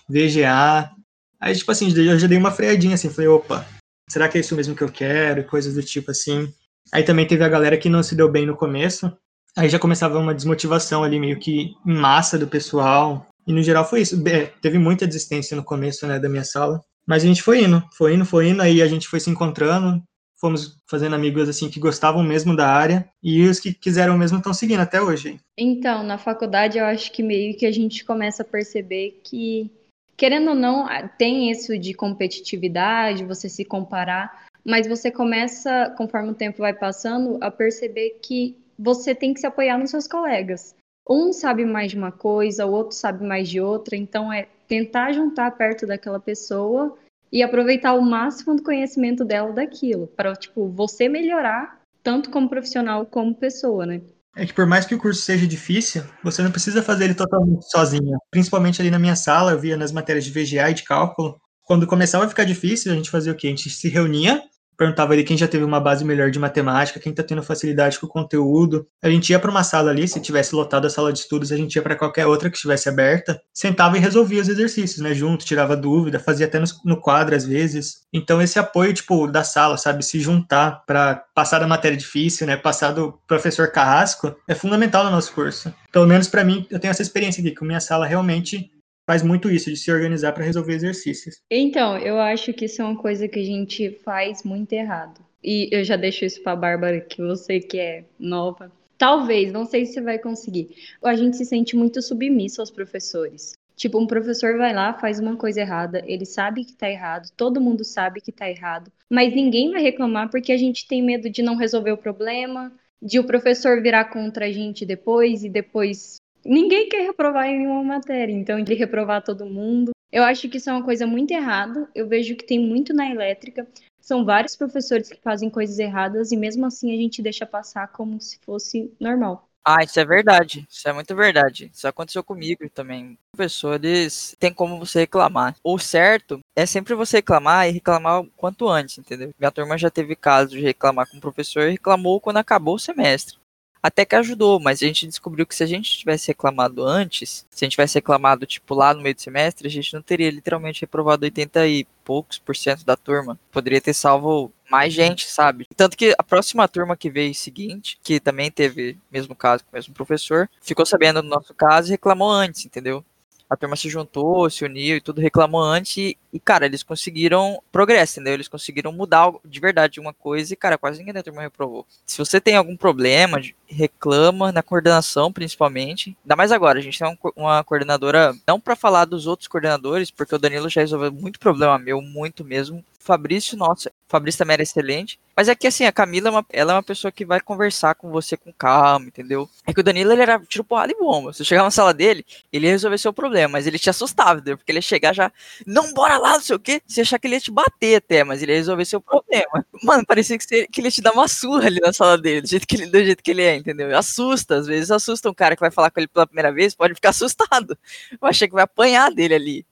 VGA. 0.08 0.90
Aí, 1.38 1.54
tipo 1.54 1.70
assim, 1.70 1.96
eu 1.96 2.18
já 2.18 2.26
dei 2.26 2.38
uma 2.38 2.50
freadinha, 2.50 2.96
assim, 2.96 3.08
falei, 3.08 3.28
opa, 3.28 3.64
será 4.10 4.28
que 4.28 4.36
é 4.36 4.40
isso 4.40 4.56
mesmo 4.56 4.74
que 4.74 4.82
eu 4.82 4.90
quero? 4.90 5.44
Coisas 5.44 5.74
do 5.74 5.82
tipo 5.82 6.10
assim. 6.10 6.52
Aí 6.92 7.02
também 7.02 7.26
teve 7.26 7.44
a 7.44 7.48
galera 7.48 7.76
que 7.76 7.88
não 7.88 8.02
se 8.02 8.14
deu 8.14 8.30
bem 8.30 8.46
no 8.46 8.56
começo. 8.56 9.12
Aí 9.56 9.68
já 9.68 9.78
começava 9.78 10.18
uma 10.18 10.34
desmotivação 10.34 11.04
ali, 11.04 11.18
meio 11.18 11.38
que 11.38 11.74
em 11.86 11.94
massa 11.94 12.38
do 12.38 12.48
pessoal. 12.48 13.26
E 13.46 13.52
no 13.52 13.62
geral 13.62 13.84
foi 13.84 14.00
isso. 14.00 14.22
É, 14.28 14.46
teve 14.60 14.78
muita 14.78 15.06
desistência 15.06 15.56
no 15.56 15.64
começo, 15.64 16.06
né, 16.06 16.18
da 16.18 16.28
minha 16.28 16.44
sala. 16.44 16.80
Mas 17.06 17.22
a 17.22 17.26
gente 17.26 17.42
foi 17.42 17.62
indo, 17.64 17.82
foi 17.96 18.14
indo, 18.14 18.24
foi 18.24 18.48
indo, 18.48 18.62
aí 18.62 18.80
a 18.80 18.86
gente 18.86 19.06
foi 19.06 19.20
se 19.20 19.28
encontrando, 19.28 20.02
fomos 20.40 20.78
fazendo 20.88 21.14
amigos 21.14 21.48
assim 21.48 21.68
que 21.68 21.78
gostavam 21.78 22.22
mesmo 22.22 22.56
da 22.56 22.68
área 22.68 23.08
e 23.22 23.46
os 23.46 23.60
que 23.60 23.74
quiseram 23.74 24.16
mesmo 24.16 24.38
estão 24.38 24.54
seguindo 24.54 24.80
até 24.80 25.02
hoje. 25.02 25.38
Então, 25.56 26.02
na 26.02 26.16
faculdade 26.16 26.78
eu 26.78 26.84
acho 26.86 27.12
que 27.12 27.22
meio 27.22 27.56
que 27.56 27.66
a 27.66 27.72
gente 27.72 28.04
começa 28.04 28.42
a 28.42 28.46
perceber 28.46 29.20
que 29.22 29.70
querendo 30.16 30.50
ou 30.50 30.54
não, 30.54 30.86
tem 31.18 31.50
isso 31.50 31.78
de 31.78 31.92
competitividade, 31.92 33.24
você 33.24 33.48
se 33.48 33.64
comparar, 33.64 34.46
mas 34.64 34.86
você 34.86 35.10
começa, 35.10 35.92
conforme 35.96 36.30
o 36.30 36.34
tempo 36.34 36.58
vai 36.58 36.72
passando, 36.72 37.38
a 37.40 37.50
perceber 37.50 38.18
que 38.22 38.56
você 38.78 39.14
tem 39.14 39.34
que 39.34 39.40
se 39.40 39.46
apoiar 39.46 39.78
nos 39.78 39.90
seus 39.90 40.08
colegas. 40.08 40.74
Um 41.08 41.32
sabe 41.32 41.64
mais 41.64 41.90
de 41.90 41.98
uma 41.98 42.10
coisa, 42.10 42.64
o 42.64 42.72
outro 42.72 42.96
sabe 42.96 43.26
mais 43.26 43.48
de 43.48 43.60
outra, 43.60 43.94
então 43.94 44.32
é 44.32 44.48
tentar 44.66 45.12
juntar 45.12 45.50
perto 45.50 45.86
daquela 45.86 46.18
pessoa 46.18 46.96
e 47.30 47.42
aproveitar 47.42 47.94
o 47.94 48.00
máximo 48.00 48.56
do 48.56 48.62
conhecimento 48.62 49.24
dela 49.24 49.52
daquilo, 49.52 50.06
para 50.06 50.34
tipo 50.34 50.68
você 50.68 51.08
melhorar 51.08 51.80
tanto 52.02 52.30
como 52.30 52.48
profissional 52.48 53.04
como 53.06 53.34
pessoa, 53.34 53.84
né? 53.84 54.00
É 54.36 54.44
que 54.44 54.52
por 54.52 54.66
mais 54.66 54.84
que 54.84 54.94
o 54.94 54.98
curso 54.98 55.22
seja 55.22 55.46
difícil, 55.46 56.02
você 56.22 56.42
não 56.42 56.50
precisa 56.50 56.82
fazer 56.82 57.04
ele 57.04 57.14
totalmente 57.14 57.70
sozinha. 57.70 58.16
Principalmente 58.30 58.80
ali 58.80 58.90
na 58.90 58.98
minha 58.98 59.14
sala, 59.14 59.52
eu 59.52 59.58
via 59.58 59.76
nas 59.76 59.92
matérias 59.92 60.24
de 60.24 60.30
VGA 60.32 60.70
e 60.70 60.74
de 60.74 60.82
cálculo. 60.82 61.36
Quando 61.62 61.86
começava 61.86 62.24
a 62.24 62.28
ficar 62.28 62.44
difícil, 62.44 62.92
a 62.92 62.96
gente 62.96 63.10
fazia 63.10 63.32
o 63.32 63.36
quê? 63.36 63.46
A 63.46 63.50
gente 63.50 63.70
se 63.70 63.88
reunia 63.88 64.42
perguntava 64.84 65.14
ali 65.14 65.24
quem 65.24 65.36
já 65.36 65.48
teve 65.48 65.64
uma 65.64 65.80
base 65.80 66.04
melhor 66.04 66.30
de 66.30 66.38
matemática, 66.38 67.00
quem 67.00 67.10
está 67.10 67.22
tendo 67.22 67.42
facilidade 67.42 67.98
com 67.98 68.06
o 68.06 68.08
conteúdo. 68.08 68.86
A 69.02 69.08
gente 69.08 69.30
ia 69.30 69.38
para 69.38 69.50
uma 69.50 69.64
sala 69.64 69.90
ali, 69.90 70.06
se 70.06 70.20
tivesse 70.20 70.54
lotado 70.54 70.86
a 70.86 70.90
sala 70.90 71.12
de 71.12 71.20
estudos, 71.20 71.50
a 71.50 71.56
gente 71.56 71.74
ia 71.74 71.82
para 71.82 71.96
qualquer 71.96 72.26
outra 72.26 72.50
que 72.50 72.56
estivesse 72.56 72.88
aberta, 72.88 73.40
sentava 73.52 73.96
e 73.96 74.00
resolvia 74.00 74.42
os 74.42 74.48
exercícios, 74.48 75.00
né, 75.00 75.14
junto, 75.14 75.44
tirava 75.44 75.76
dúvida, 75.76 76.18
fazia 76.18 76.46
até 76.46 76.58
no, 76.58 76.66
no 76.84 77.00
quadro 77.00 77.34
às 77.34 77.46
vezes. 77.46 78.04
Então 78.12 78.42
esse 78.42 78.58
apoio, 78.58 78.92
tipo, 78.92 79.26
da 79.26 79.42
sala, 79.42 79.76
sabe, 79.76 80.04
se 80.04 80.20
juntar 80.20 80.82
para 80.86 81.24
passar 81.34 81.58
da 81.58 81.66
matéria 81.66 81.96
difícil, 81.96 82.46
né, 82.46 82.56
passar 82.56 82.92
do 82.92 83.18
professor 83.26 83.70
carrasco, 83.70 84.36
é 84.46 84.54
fundamental 84.54 85.04
no 85.04 85.10
nosso 85.10 85.32
curso. 85.32 85.72
Pelo 85.90 86.06
menos 86.06 86.28
para 86.28 86.44
mim, 86.44 86.66
eu 86.70 86.78
tenho 86.78 86.90
essa 86.90 87.02
experiência 87.02 87.40
aqui, 87.40 87.52
que 87.52 87.64
minha 87.64 87.80
sala 87.80 88.06
realmente 88.06 88.70
faz 89.06 89.22
muito 89.22 89.50
isso, 89.50 89.70
de 89.70 89.76
se 89.76 89.90
organizar 89.90 90.32
para 90.32 90.44
resolver 90.44 90.74
exercícios. 90.74 91.40
Então, 91.50 91.96
eu 91.98 92.18
acho 92.18 92.52
que 92.52 92.64
isso 92.64 92.82
é 92.82 92.84
uma 92.84 92.96
coisa 92.96 93.28
que 93.28 93.38
a 93.38 93.44
gente 93.44 93.90
faz 94.04 94.42
muito 94.42 94.72
errado. 94.72 95.20
E 95.42 95.68
eu 95.70 95.84
já 95.84 95.96
deixo 95.96 96.24
isso 96.24 96.42
para 96.42 96.56
Bárbara, 96.56 97.00
que 97.00 97.20
você 97.20 97.60
que 97.60 97.78
é 97.78 98.04
nova. 98.18 98.72
Talvez, 98.96 99.52
não 99.52 99.66
sei 99.66 99.84
se 99.84 99.94
você 99.94 100.00
vai 100.00 100.18
conseguir. 100.18 100.74
A 101.02 101.14
gente 101.14 101.36
se 101.36 101.44
sente 101.44 101.76
muito 101.76 102.00
submisso 102.00 102.60
aos 102.60 102.70
professores. 102.70 103.52
Tipo, 103.76 103.98
um 103.98 104.06
professor 104.06 104.56
vai 104.56 104.72
lá, 104.72 104.94
faz 104.94 105.18
uma 105.18 105.36
coisa 105.36 105.60
errada, 105.60 106.02
ele 106.06 106.24
sabe 106.24 106.64
que 106.64 106.76
tá 106.76 106.88
errado, 106.88 107.28
todo 107.36 107.60
mundo 107.60 107.84
sabe 107.84 108.20
que 108.20 108.30
tá 108.30 108.48
errado, 108.48 108.90
mas 109.10 109.34
ninguém 109.34 109.72
vai 109.72 109.82
reclamar 109.82 110.30
porque 110.30 110.52
a 110.52 110.56
gente 110.56 110.86
tem 110.86 111.02
medo 111.02 111.28
de 111.28 111.42
não 111.42 111.56
resolver 111.56 111.90
o 111.90 111.98
problema, 111.98 112.72
de 113.02 113.18
o 113.18 113.24
professor 113.24 113.82
virar 113.82 114.04
contra 114.06 114.46
a 114.46 114.52
gente 114.52 114.86
depois 114.86 115.42
e 115.42 115.48
depois 115.48 116.20
ninguém 116.44 116.88
quer 116.88 117.06
reprovar 117.06 117.46
em 117.46 117.58
nenhuma 117.58 117.82
matéria, 117.82 118.32
então 118.32 118.58
ele 118.58 118.74
reprovar 118.74 119.22
todo 119.22 119.46
mundo. 119.46 119.92
Eu 120.10 120.22
acho 120.22 120.48
que 120.48 120.58
isso 120.58 120.70
é 120.70 120.72
uma 120.72 120.84
coisa 120.84 121.06
muito 121.06 121.32
errada. 121.32 121.88
Eu 121.94 122.08
vejo 122.08 122.36
que 122.36 122.46
tem 122.46 122.58
muito 122.58 122.94
na 122.94 123.10
elétrica. 123.10 123.66
São 124.00 124.24
vários 124.24 124.54
professores 124.54 125.08
que 125.08 125.20
fazem 125.20 125.50
coisas 125.50 125.78
erradas 125.78 126.30
e 126.30 126.36
mesmo 126.36 126.66
assim 126.66 126.92
a 126.92 126.96
gente 126.96 127.22
deixa 127.22 127.44
passar 127.44 127.88
como 127.88 128.20
se 128.20 128.38
fosse 128.44 128.92
normal. 129.00 129.48
Ah, 129.64 129.82
isso 129.82 129.98
é 129.98 130.04
verdade. 130.04 130.66
Isso 130.70 130.86
é 130.86 130.92
muito 130.92 131.16
verdade. 131.16 131.70
Isso 131.72 131.88
aconteceu 131.88 132.22
comigo 132.22 132.68
também. 132.68 133.18
Professores 133.32 134.36
tem 134.38 134.52
como 134.52 134.78
você 134.78 135.00
reclamar. 135.00 135.56
O 135.64 135.78
certo 135.78 136.38
é 136.54 136.66
sempre 136.66 136.94
você 136.94 137.16
reclamar 137.16 137.66
e 137.66 137.72
reclamar 137.72 138.20
o 138.20 138.26
quanto 138.36 138.68
antes, 138.68 138.98
entendeu? 138.98 139.32
Minha 139.38 139.50
turma 139.50 139.78
já 139.78 139.90
teve 139.90 140.14
caso 140.14 140.50
de 140.50 140.60
reclamar 140.60 141.10
com 141.10 141.16
o 141.16 141.20
professor 141.20 141.62
e 141.62 141.72
reclamou 141.72 142.20
quando 142.20 142.36
acabou 142.36 142.74
o 142.74 142.78
semestre 142.78 143.38
até 143.84 144.02
que 144.06 144.16
ajudou, 144.16 144.58
mas 144.58 144.82
a 144.82 144.86
gente 144.86 145.06
descobriu 145.06 145.46
que 145.46 145.54
se 145.54 145.62
a 145.62 145.66
gente 145.66 145.98
tivesse 145.98 146.28
reclamado 146.28 146.82
antes, 146.82 147.44
se 147.50 147.62
a 147.62 147.66
gente 147.66 147.72
tivesse 147.72 147.96
reclamado, 147.96 148.46
tipo, 148.46 148.74
lá 148.74 148.94
no 148.94 149.02
meio 149.02 149.14
do 149.14 149.20
semestre, 149.20 149.68
a 149.68 149.70
gente 149.70 149.92
não 149.92 150.00
teria 150.00 150.30
literalmente 150.30 150.80
reprovado 150.80 151.26
80 151.26 151.66
e 151.66 151.86
poucos 152.02 152.38
por 152.38 152.56
cento 152.56 152.82
da 152.82 152.96
turma. 152.96 153.38
Poderia 153.52 153.82
ter 153.82 153.92
salvo 153.92 154.50
mais 154.70 154.90
gente, 154.90 155.26
sabe? 155.26 155.66
Tanto 155.76 155.98
que 155.98 156.14
a 156.18 156.22
próxima 156.22 156.66
turma 156.66 156.96
que 156.96 157.10
veio 157.10 157.34
seguinte, 157.34 157.98
que 158.02 158.18
também 158.18 158.50
teve 158.50 158.96
mesmo 159.12 159.36
caso 159.36 159.62
com 159.64 159.72
o 159.72 159.76
mesmo 159.76 159.92
professor, 159.92 160.48
ficou 160.62 160.86
sabendo 160.86 161.20
do 161.20 161.28
nosso 161.28 161.52
caso 161.52 161.88
e 161.88 161.90
reclamou 161.90 162.30
antes, 162.30 162.64
entendeu? 162.64 163.04
A 163.48 163.56
turma 163.56 163.76
se 163.76 163.88
juntou, 163.88 164.48
se 164.48 164.64
uniu 164.64 164.96
e 164.96 165.00
tudo, 165.00 165.20
reclamou 165.20 165.62
antes 165.62 165.96
e, 165.96 166.18
e, 166.32 166.40
cara, 166.40 166.66
eles 166.66 166.82
conseguiram 166.82 167.60
progresso, 167.70 168.14
entendeu? 168.14 168.34
Eles 168.34 168.48
conseguiram 168.48 168.92
mudar 168.92 169.32
de 169.44 169.60
verdade 169.60 170.00
uma 170.00 170.12
coisa 170.12 170.52
e, 170.52 170.56
cara, 170.56 170.78
quase 170.78 170.98
ninguém 170.98 171.14
da 171.14 171.22
turma 171.22 171.42
reprovou. 171.42 171.86
Se 172.04 172.18
você 172.18 172.40
tem 172.40 172.56
algum 172.56 172.76
problema, 172.76 173.40
reclama 173.66 174.50
na 174.50 174.62
coordenação, 174.62 175.32
principalmente. 175.32 176.16
Ainda 176.24 176.36
mais 176.36 176.52
agora, 176.52 176.78
a 176.78 176.82
gente 176.82 176.98
tem 176.98 177.18
uma 177.36 177.62
coordenadora, 177.62 178.34
não 178.46 178.58
para 178.58 178.76
falar 178.76 179.04
dos 179.04 179.26
outros 179.26 179.48
coordenadores, 179.48 180.10
porque 180.10 180.34
o 180.34 180.38
Danilo 180.38 180.68
já 180.68 180.80
resolveu 180.80 181.12
muito 181.12 181.38
problema 181.38 181.78
meu, 181.78 182.00
muito 182.00 182.44
mesmo. 182.44 182.84
Fabrício, 182.98 183.56
nossa, 183.56 183.92
Fabrício 184.08 184.38
também 184.38 184.54
era 184.54 184.62
excelente. 184.62 185.18
Mas 185.36 185.48
é 185.48 185.54
que 185.54 185.66
assim, 185.66 185.84
a 185.84 185.92
Camila, 185.92 186.28
é 186.28 186.30
uma, 186.30 186.46
ela 186.50 186.72
é 186.72 186.76
uma 186.76 186.82
pessoa 186.82 187.10
que 187.10 187.24
vai 187.24 187.40
conversar 187.40 187.94
com 187.94 188.10
você 188.10 188.36
com 188.36 188.52
calma, 188.52 189.06
entendeu? 189.06 189.48
É 189.66 189.72
que 189.72 189.80
o 189.80 189.82
Danilo, 189.82 190.12
ele 190.12 190.22
era 190.22 190.38
tiro 190.40 190.64
porrada 190.64 190.92
e 190.92 190.96
bomba. 190.96 191.32
Se 191.32 191.38
você 191.38 191.44
chegar 191.44 191.62
na 191.62 191.70
sala 191.70 191.92
dele, 191.92 192.24
ele 192.52 192.66
ia 192.66 192.72
resolver 192.72 192.98
seu 192.98 193.12
problema, 193.12 193.52
mas 193.52 193.66
ele 193.66 193.78
te 193.78 193.90
assustava, 193.90 194.40
entendeu? 194.40 194.56
Porque 194.56 194.70
ele 194.70 194.78
ia 194.78 194.82
chegar 194.82 195.12
já, 195.12 195.32
não, 195.66 195.92
bora 195.92 196.18
lá, 196.18 196.34
não 196.34 196.40
sei 196.40 196.56
o 196.56 196.58
quê. 196.58 196.80
Você 196.86 197.00
achar 197.00 197.18
que 197.18 197.26
ele 197.26 197.34
ia 197.36 197.40
te 197.40 197.50
bater 197.50 197.96
até, 197.96 198.24
mas 198.24 198.42
ele 198.42 198.52
ia 198.52 198.58
resolver 198.58 198.84
seu 198.84 199.00
problema. 199.00 199.64
Mano, 199.82 200.04
parecia 200.06 200.38
que, 200.38 200.44
você, 200.44 200.66
que 200.66 200.80
ele 200.80 200.88
ia 200.88 200.92
te 200.92 201.02
dar 201.02 201.12
uma 201.12 201.28
surra 201.28 201.66
ali 201.66 201.80
na 201.80 201.92
sala 201.92 202.16
dele, 202.16 202.40
do 202.42 202.48
jeito 202.48 202.66
que 202.66 202.76
ele, 202.76 202.86
do 202.86 203.04
jeito 203.04 203.22
que 203.22 203.30
ele 203.30 203.42
é, 203.42 203.56
entendeu? 203.56 203.96
Assusta, 203.96 204.56
às 204.56 204.66
vezes 204.66 204.90
assusta 204.90 205.28
um 205.30 205.34
cara 205.34 205.56
que 205.56 205.60
vai 205.60 205.70
falar 205.70 205.90
com 205.90 206.00
ele 206.00 206.08
pela 206.08 206.26
primeira 206.26 206.52
vez, 206.52 206.74
pode 206.74 206.94
ficar 206.94 207.10
assustado. 207.10 207.76
Eu 208.12 208.28
achei 208.28 208.48
que 208.48 208.54
vai 208.54 208.64
apanhar 208.64 209.10
dele 209.10 209.34
ali. 209.34 209.66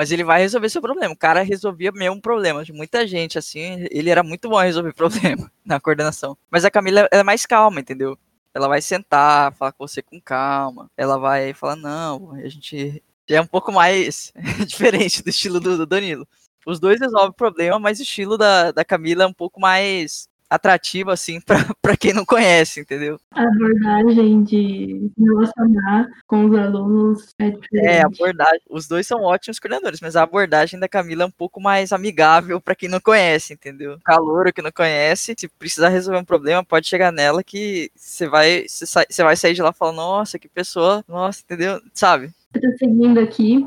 Mas 0.00 0.10
ele 0.10 0.24
vai 0.24 0.40
resolver 0.40 0.70
seu 0.70 0.80
problema. 0.80 1.12
O 1.12 1.16
cara 1.16 1.42
resolvia 1.42 1.92
mesmo 1.92 2.22
problema 2.22 2.64
de 2.64 2.72
muita 2.72 3.06
gente, 3.06 3.36
assim. 3.36 3.86
Ele 3.90 4.08
era 4.08 4.22
muito 4.22 4.48
bom 4.48 4.56
a 4.56 4.62
resolver 4.62 4.94
problema 4.96 5.52
na 5.62 5.78
coordenação. 5.78 6.38
Mas 6.50 6.64
a 6.64 6.70
Camila 6.70 7.06
é 7.12 7.22
mais 7.22 7.44
calma, 7.44 7.80
entendeu? 7.80 8.18
Ela 8.54 8.66
vai 8.66 8.80
sentar, 8.80 9.52
falar 9.56 9.72
com 9.72 9.86
você 9.86 10.00
com 10.00 10.18
calma. 10.18 10.90
Ela 10.96 11.18
vai 11.18 11.52
falar, 11.52 11.76
não, 11.76 12.32
a 12.32 12.48
gente 12.48 13.02
é 13.28 13.42
um 13.42 13.46
pouco 13.46 13.70
mais 13.70 14.32
diferente 14.66 15.22
do 15.22 15.28
estilo 15.28 15.60
do, 15.60 15.76
do 15.76 15.84
Danilo. 15.84 16.26
Os 16.66 16.80
dois 16.80 16.98
resolvem 16.98 17.28
o 17.28 17.34
problema, 17.34 17.78
mas 17.78 17.98
o 17.98 18.02
estilo 18.02 18.38
da, 18.38 18.72
da 18.72 18.82
Camila 18.86 19.24
é 19.24 19.26
um 19.26 19.34
pouco 19.34 19.60
mais 19.60 20.29
atrativo, 20.50 21.10
assim, 21.10 21.40
para 21.80 21.96
quem 21.96 22.12
não 22.12 22.24
conhece, 22.24 22.80
entendeu? 22.80 23.18
A 23.30 23.44
abordagem 23.44 24.42
de 24.42 25.10
relacionar 25.16 26.08
com 26.26 26.46
os 26.46 26.58
alunos 26.58 27.28
é 27.38 27.50
diferente. 27.50 27.86
É, 27.86 28.02
a 28.02 28.06
abordagem. 28.06 28.60
Os 28.68 28.88
dois 28.88 29.06
são 29.06 29.22
ótimos 29.22 29.60
coordenadores, 29.60 30.00
mas 30.00 30.16
a 30.16 30.22
abordagem 30.22 30.80
da 30.80 30.88
Camila 30.88 31.22
é 31.22 31.26
um 31.26 31.30
pouco 31.30 31.60
mais 31.60 31.92
amigável 31.92 32.60
para 32.60 32.74
quem 32.74 32.88
não 32.88 33.00
conhece, 33.00 33.52
entendeu? 33.52 33.98
Calor 34.04 34.52
que 34.52 34.60
não 34.60 34.72
conhece, 34.72 35.34
se 35.38 35.48
precisar 35.48 35.88
resolver 35.88 36.18
um 36.18 36.24
problema, 36.24 36.64
pode 36.64 36.88
chegar 36.88 37.12
nela 37.12 37.44
que 37.44 37.90
você 37.94 38.28
vai, 38.28 38.66
você 38.68 39.22
vai 39.22 39.36
sair 39.36 39.54
de 39.54 39.62
lá 39.62 39.70
e 39.70 39.78
falar, 39.78 39.92
nossa, 39.92 40.38
que 40.38 40.48
pessoa, 40.48 41.04
nossa, 41.06 41.42
entendeu? 41.42 41.80
Sabe? 41.94 42.30
Seguindo 42.78 43.20
aqui, 43.20 43.64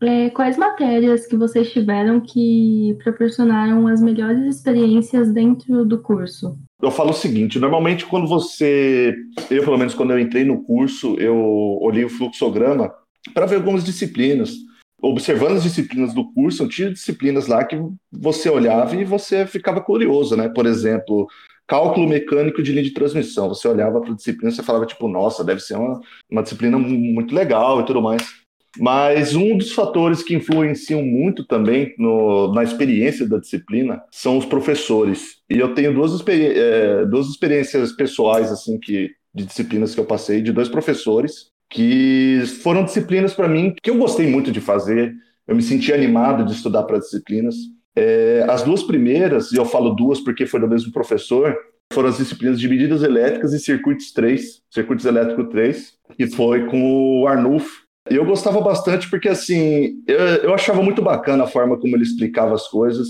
é, 0.00 0.30
quais 0.30 0.56
matérias 0.56 1.26
que 1.26 1.36
vocês 1.36 1.72
tiveram 1.72 2.20
que 2.20 2.96
proporcionaram 3.02 3.86
as 3.86 4.00
melhores 4.00 4.44
experiências 4.44 5.32
dentro 5.32 5.84
do 5.84 6.00
curso? 6.00 6.58
Eu 6.82 6.90
falo 6.90 7.10
o 7.10 7.14
seguinte, 7.14 7.58
normalmente 7.58 8.04
quando 8.04 8.26
você, 8.26 9.14
eu 9.50 9.64
pelo 9.64 9.78
menos 9.78 9.94
quando 9.94 10.12
eu 10.12 10.18
entrei 10.18 10.44
no 10.44 10.62
curso, 10.62 11.14
eu 11.18 11.36
olhei 11.80 12.04
o 12.04 12.10
fluxograma 12.10 12.92
para 13.32 13.46
ver 13.46 13.56
algumas 13.56 13.84
disciplinas. 13.84 14.52
Observando 15.00 15.56
as 15.56 15.62
disciplinas 15.62 16.14
do 16.14 16.32
curso, 16.32 16.68
tinha 16.68 16.90
disciplinas 16.90 17.46
lá 17.46 17.62
que 17.64 17.78
você 18.10 18.48
olhava 18.48 18.96
e 18.96 19.04
você 19.04 19.46
ficava 19.46 19.80
curioso, 19.80 20.34
né? 20.34 20.48
Por 20.48 20.64
exemplo, 20.64 21.26
cálculo 21.66 22.08
mecânico 22.08 22.62
de 22.62 22.72
linha 22.72 22.84
de 22.84 22.92
transmissão. 22.92 23.48
Você 23.48 23.68
olhava 23.68 24.00
para 24.00 24.12
a 24.12 24.16
disciplina 24.16 24.50
e 24.50 24.62
falava, 24.62 24.86
tipo, 24.86 25.06
nossa, 25.06 25.44
deve 25.44 25.60
ser 25.60 25.76
uma, 25.76 26.00
uma 26.30 26.42
disciplina 26.42 26.78
muito 26.78 27.34
legal 27.34 27.80
e 27.80 27.84
tudo 27.84 28.00
mais. 28.00 28.43
Mas 28.78 29.34
um 29.34 29.56
dos 29.56 29.72
fatores 29.72 30.22
que 30.22 30.34
influenciam 30.34 31.02
muito 31.02 31.44
também 31.44 31.94
no, 31.98 32.52
na 32.52 32.62
experiência 32.62 33.28
da 33.28 33.38
disciplina 33.38 34.02
são 34.10 34.36
os 34.36 34.44
professores. 34.44 35.36
E 35.48 35.58
eu 35.58 35.74
tenho 35.74 35.94
duas, 35.94 36.12
experi 36.12 36.46
é, 36.46 37.04
duas 37.06 37.28
experiências 37.28 37.92
pessoais 37.92 38.50
assim 38.50 38.78
que 38.78 39.10
de 39.34 39.44
disciplinas 39.44 39.94
que 39.94 40.00
eu 40.00 40.04
passei 40.04 40.40
de 40.40 40.52
dois 40.52 40.68
professores 40.68 41.52
que 41.68 42.42
foram 42.62 42.84
disciplinas 42.84 43.34
para 43.34 43.48
mim 43.48 43.74
que 43.82 43.90
eu 43.90 43.98
gostei 43.98 44.26
muito 44.26 44.52
de 44.52 44.60
fazer. 44.60 45.12
Eu 45.46 45.56
me 45.56 45.62
senti 45.62 45.92
animado 45.92 46.44
de 46.44 46.52
estudar 46.52 46.84
para 46.84 46.98
disciplinas. 46.98 47.56
É, 47.96 48.44
as 48.48 48.62
duas 48.62 48.82
primeiras, 48.82 49.52
e 49.52 49.56
eu 49.56 49.64
falo 49.64 49.90
duas 49.90 50.20
porque 50.20 50.46
foi 50.46 50.60
do 50.60 50.68
mesmo 50.68 50.92
professor, 50.92 51.56
foram 51.92 52.08
as 52.08 52.18
disciplinas 52.18 52.58
de 52.58 52.68
medidas 52.68 53.02
elétricas 53.02 53.52
e 53.52 53.58
circuitos 53.58 54.12
3, 54.12 54.62
circuitos 54.70 55.04
elétricos 55.04 55.48
3, 55.50 55.92
que 56.16 56.26
foi 56.28 56.66
com 56.66 57.22
o 57.22 57.26
Arnulfo. 57.26 57.83
Eu 58.08 58.24
gostava 58.24 58.60
bastante 58.60 59.08
porque, 59.08 59.28
assim, 59.28 60.02
eu, 60.06 60.18
eu 60.18 60.54
achava 60.54 60.82
muito 60.82 61.00
bacana 61.00 61.44
a 61.44 61.48
forma 61.48 61.78
como 61.78 61.96
ele 61.96 62.02
explicava 62.02 62.54
as 62.54 62.68
coisas. 62.68 63.08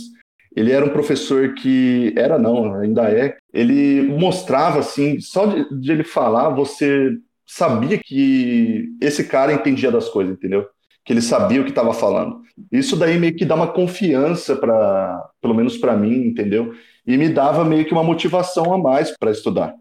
Ele 0.55 0.71
era 0.71 0.85
um 0.85 0.91
professor 0.91 1.55
que 1.55 2.15
era 2.17 2.39
não, 2.39 2.75
ainda 2.77 3.11
é. 3.11 3.37
Ele 3.53 4.03
mostrava 4.03 4.79
assim, 4.79 5.21
só 5.21 5.47
de, 5.47 5.81
de, 5.81 5.91
ele 5.91 6.05
falar, 6.05 6.51
você 6.51 7.11
sabia 7.45 7.99
que 7.99 8.89
esse 9.01 9.25
cara 9.25 9.53
entendia 9.53 9.91
das 9.91 10.09
coisas, 10.09 10.35
entendeu? 10.35 10.65
Que 11.05 11.13
ele 11.13 11.21
sabia 11.21 11.61
o 11.61 11.65
que 11.65 11.71
estava 11.71 11.93
falando. 11.93 12.41
Isso 12.71 12.97
daí 12.97 13.19
meio 13.19 13.35
que 13.35 13.45
dá 13.45 13.57
uma 13.57 13.73
confiança 13.73 14.55
para, 14.55 15.29
pelo 15.43 15.55
menos 15.55 15.77
para 15.77 15.97
mim, 15.97 16.27
entendeu? 16.27 16.73
E 17.05 17.17
me 17.17 17.29
dava 17.29 17.65
meio 17.65 17.85
que 17.85 17.93
uma 17.93 18.05
motivação 18.05 18.73
a 18.73 18.79
mais 18.79 19.13
para 19.19 19.33
estudar. 19.33 19.75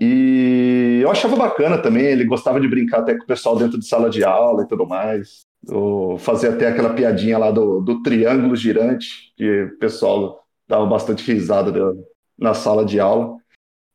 E 0.00 1.00
eu 1.02 1.10
achava 1.10 1.36
bacana 1.36 1.78
também, 1.78 2.04
ele 2.04 2.24
gostava 2.24 2.60
de 2.60 2.68
brincar 2.68 3.00
até 3.00 3.14
com 3.14 3.24
o 3.24 3.26
pessoal 3.26 3.56
dentro 3.56 3.78
de 3.78 3.86
sala 3.86 4.08
de 4.08 4.22
aula 4.24 4.62
e 4.62 4.68
tudo 4.68 4.86
mais. 4.86 5.46
Eu 5.66 6.16
fazia 6.18 6.50
até 6.50 6.68
aquela 6.68 6.94
piadinha 6.94 7.36
lá 7.36 7.50
do, 7.50 7.80
do 7.80 8.02
triângulo 8.02 8.54
girante, 8.54 9.32
que 9.36 9.62
o 9.64 9.78
pessoal 9.78 10.44
dava 10.68 10.86
bastante 10.86 11.30
risada 11.30 11.72
na 12.38 12.54
sala 12.54 12.84
de 12.84 13.00
aula. 13.00 13.36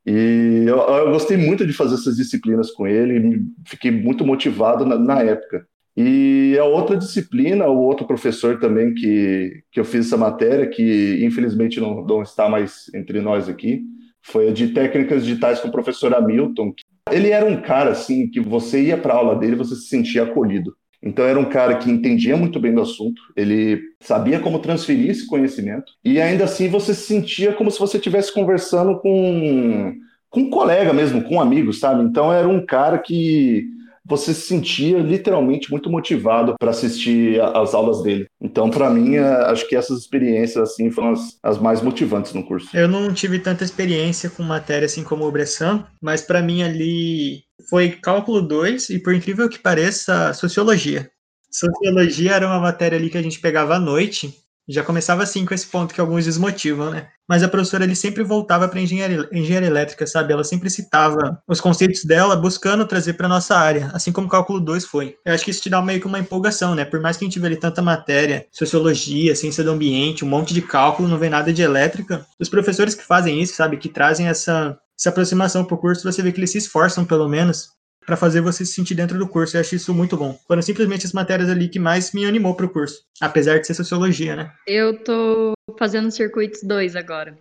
E 0.05 0.65
eu, 0.67 0.77
eu, 0.77 1.11
gostei 1.11 1.37
muito 1.37 1.65
de 1.65 1.71
fazer 1.71 1.95
essas 1.95 2.17
disciplinas 2.17 2.71
com 2.71 2.85
ele, 2.85 3.41
fiquei 3.65 3.89
muito 3.89 4.25
motivado 4.25 4.85
na, 4.85 4.97
na, 4.97 5.21
época. 5.21 5.65
E 5.95 6.57
a 6.59 6.65
outra 6.65 6.97
disciplina, 6.97 7.67
o 7.67 7.79
outro 7.79 8.05
professor 8.05 8.59
também 8.59 8.93
que, 8.93 9.63
que 9.71 9.79
eu 9.79 9.85
fiz 9.85 10.07
essa 10.07 10.17
matéria, 10.17 10.67
que 10.67 11.23
infelizmente 11.23 11.79
não, 11.79 12.03
não 12.03 12.21
está 12.21 12.49
mais 12.49 12.91
entre 12.93 13.21
nós 13.21 13.47
aqui, 13.47 13.83
foi 14.23 14.49
a 14.49 14.53
de 14.53 14.69
técnicas 14.69 15.25
digitais 15.25 15.59
com 15.59 15.67
o 15.67 15.71
professor 15.71 16.13
Hamilton. 16.13 16.73
Ele 17.11 17.29
era 17.29 17.45
um 17.45 17.61
cara 17.61 17.91
assim 17.91 18.29
que 18.29 18.39
você 18.39 18.81
ia 18.81 18.97
para 18.97 19.13
a 19.13 19.17
aula 19.17 19.35
dele, 19.35 19.55
você 19.55 19.75
se 19.75 19.87
sentia 19.87 20.23
acolhido. 20.23 20.73
Então 21.03 21.25
era 21.25 21.37
um 21.37 21.45
cara 21.45 21.75
que 21.75 21.91
entendia 21.91 22.37
muito 22.37 22.59
bem 22.61 22.73
do 22.73 22.81
assunto, 22.81 23.21
ele 23.35 23.81
sabia 23.99 24.39
como 24.39 24.59
transferir 24.59 25.09
esse 25.11 25.27
conhecimento 25.27 25.91
e 26.03 26.21
ainda 26.21 26.45
assim 26.45 26.69
você 26.69 26.93
se 26.93 27.01
sentia 27.01 27.51
como 27.51 27.69
se 27.69 27.77
você 27.77 27.97
estivesse 27.97 28.33
conversando 28.33 28.97
com 28.99 29.93
com 30.29 30.39
um 30.39 30.49
colega 30.49 30.91
mesmo, 30.91 31.23
com 31.23 31.35
um 31.35 31.41
amigo, 31.41 31.71
sabe? 31.71 32.03
Então 32.03 32.33
era 32.33 32.47
um 32.47 32.65
cara 32.65 32.97
que 32.97 33.67
você 34.05 34.33
se 34.33 34.41
sentia 34.41 34.99
literalmente 34.99 35.71
muito 35.71 35.89
motivado 35.89 36.55
para 36.59 36.71
assistir 36.71 37.39
às 37.41 37.73
aulas 37.73 38.03
dele. 38.03 38.27
Então, 38.41 38.69
para 38.69 38.89
mim, 38.89 39.15
é, 39.15 39.23
acho 39.23 39.67
que 39.67 39.75
essas 39.75 39.99
experiências 39.99 40.71
assim 40.71 40.91
foram 40.91 41.11
as, 41.11 41.37
as, 41.41 41.57
mais 41.57 41.81
motivantes 41.81 42.33
no 42.33 42.45
curso. 42.45 42.69
Eu 42.75 42.87
não 42.87 43.13
tive 43.13 43.39
tanta 43.39 43.63
experiência 43.63 44.29
com 44.29 44.43
matéria 44.43 44.85
assim 44.85 45.03
como 45.03 45.25
o 45.25 45.31
Bressan, 45.31 45.85
mas 46.01 46.21
para 46.21 46.41
mim 46.41 46.63
ali 46.63 47.43
foi 47.69 47.91
cálculo 47.91 48.41
2 48.41 48.89
e 48.89 48.99
por 48.99 49.13
incrível 49.13 49.47
que 49.47 49.59
pareça, 49.59 50.33
sociologia. 50.33 51.09
Sociologia 51.49 52.33
era 52.33 52.47
uma 52.47 52.59
matéria 52.59 52.97
ali 52.97 53.09
que 53.09 53.17
a 53.17 53.21
gente 53.21 53.39
pegava 53.39 53.75
à 53.75 53.79
noite 53.79 54.42
já 54.67 54.83
começava 54.83 55.23
assim 55.23 55.45
com 55.45 55.53
esse 55.53 55.67
ponto 55.67 55.93
que 55.93 55.99
alguns 55.99 56.25
desmotivam, 56.25 56.91
né? 56.91 57.07
Mas 57.27 57.43
a 57.43 57.47
professora 57.47 57.83
ele 57.83 57.95
sempre 57.95 58.23
voltava 58.23 58.67
para 58.67 58.79
engenharia, 58.79 59.27
engenharia 59.31 59.67
elétrica, 59.67 60.05
sabe? 60.05 60.33
Ela 60.33 60.43
sempre 60.43 60.69
citava 60.69 61.41
os 61.47 61.61
conceitos 61.61 62.03
dela, 62.03 62.35
buscando 62.35 62.85
trazer 62.85 63.13
para 63.13 63.27
nossa 63.27 63.55
área, 63.55 63.89
assim 63.93 64.11
como 64.11 64.27
o 64.27 64.29
cálculo 64.29 64.59
2 64.59 64.85
foi. 64.85 65.15
Eu 65.25 65.33
acho 65.33 65.43
que 65.43 65.51
isso 65.51 65.61
te 65.61 65.69
dá 65.69 65.81
meio 65.81 65.99
que 65.99 66.07
uma 66.07 66.19
empolgação, 66.19 66.75
né? 66.75 66.85
Por 66.85 66.99
mais 66.99 67.17
que 67.17 67.25
a 67.25 67.27
gente 67.27 67.39
vê 67.39 67.47
ali 67.47 67.55
tanta 67.57 67.81
matéria, 67.81 68.45
sociologia, 68.51 69.35
ciência 69.35 69.63
do 69.63 69.71
ambiente, 69.71 70.25
um 70.25 70.29
monte 70.29 70.53
de 70.53 70.61
cálculo, 70.61 71.07
não 71.07 71.17
vê 71.17 71.29
nada 71.29 71.51
de 71.51 71.61
elétrica. 71.61 72.25
Os 72.39 72.49
professores 72.49 72.95
que 72.95 73.03
fazem 73.03 73.41
isso, 73.41 73.55
sabe? 73.55 73.77
Que 73.77 73.89
trazem 73.89 74.27
essa 74.27 74.77
essa 74.99 75.09
aproximação 75.09 75.65
para 75.65 75.75
o 75.75 75.77
curso, 75.77 76.09
você 76.09 76.21
vê 76.21 76.31
que 76.31 76.39
eles 76.39 76.51
se 76.51 76.59
esforçam, 76.59 77.03
pelo 77.03 77.27
menos, 77.27 77.69
para 78.05 78.17
fazer 78.17 78.41
você 78.41 78.65
se 78.65 78.73
sentir 78.73 78.95
dentro 78.95 79.17
do 79.17 79.27
curso. 79.27 79.55
Eu 79.55 79.61
acho 79.61 79.75
isso 79.75 79.93
muito 79.93 80.17
bom. 80.17 80.37
Foram 80.47 80.61
simplesmente 80.61 81.05
as 81.05 81.13
matérias 81.13 81.49
ali 81.49 81.67
que 81.67 81.79
mais 81.79 82.13
me 82.13 82.25
animou 82.25 82.55
para 82.55 82.65
o 82.65 82.69
curso, 82.69 83.03
apesar 83.21 83.59
de 83.59 83.67
ser 83.67 83.73
sociologia, 83.73 84.35
né? 84.35 84.51
Eu 84.67 85.03
tô 85.03 85.53
fazendo 85.77 86.11
circuitos 86.11 86.63
2 86.63 86.95
agora. 86.95 87.37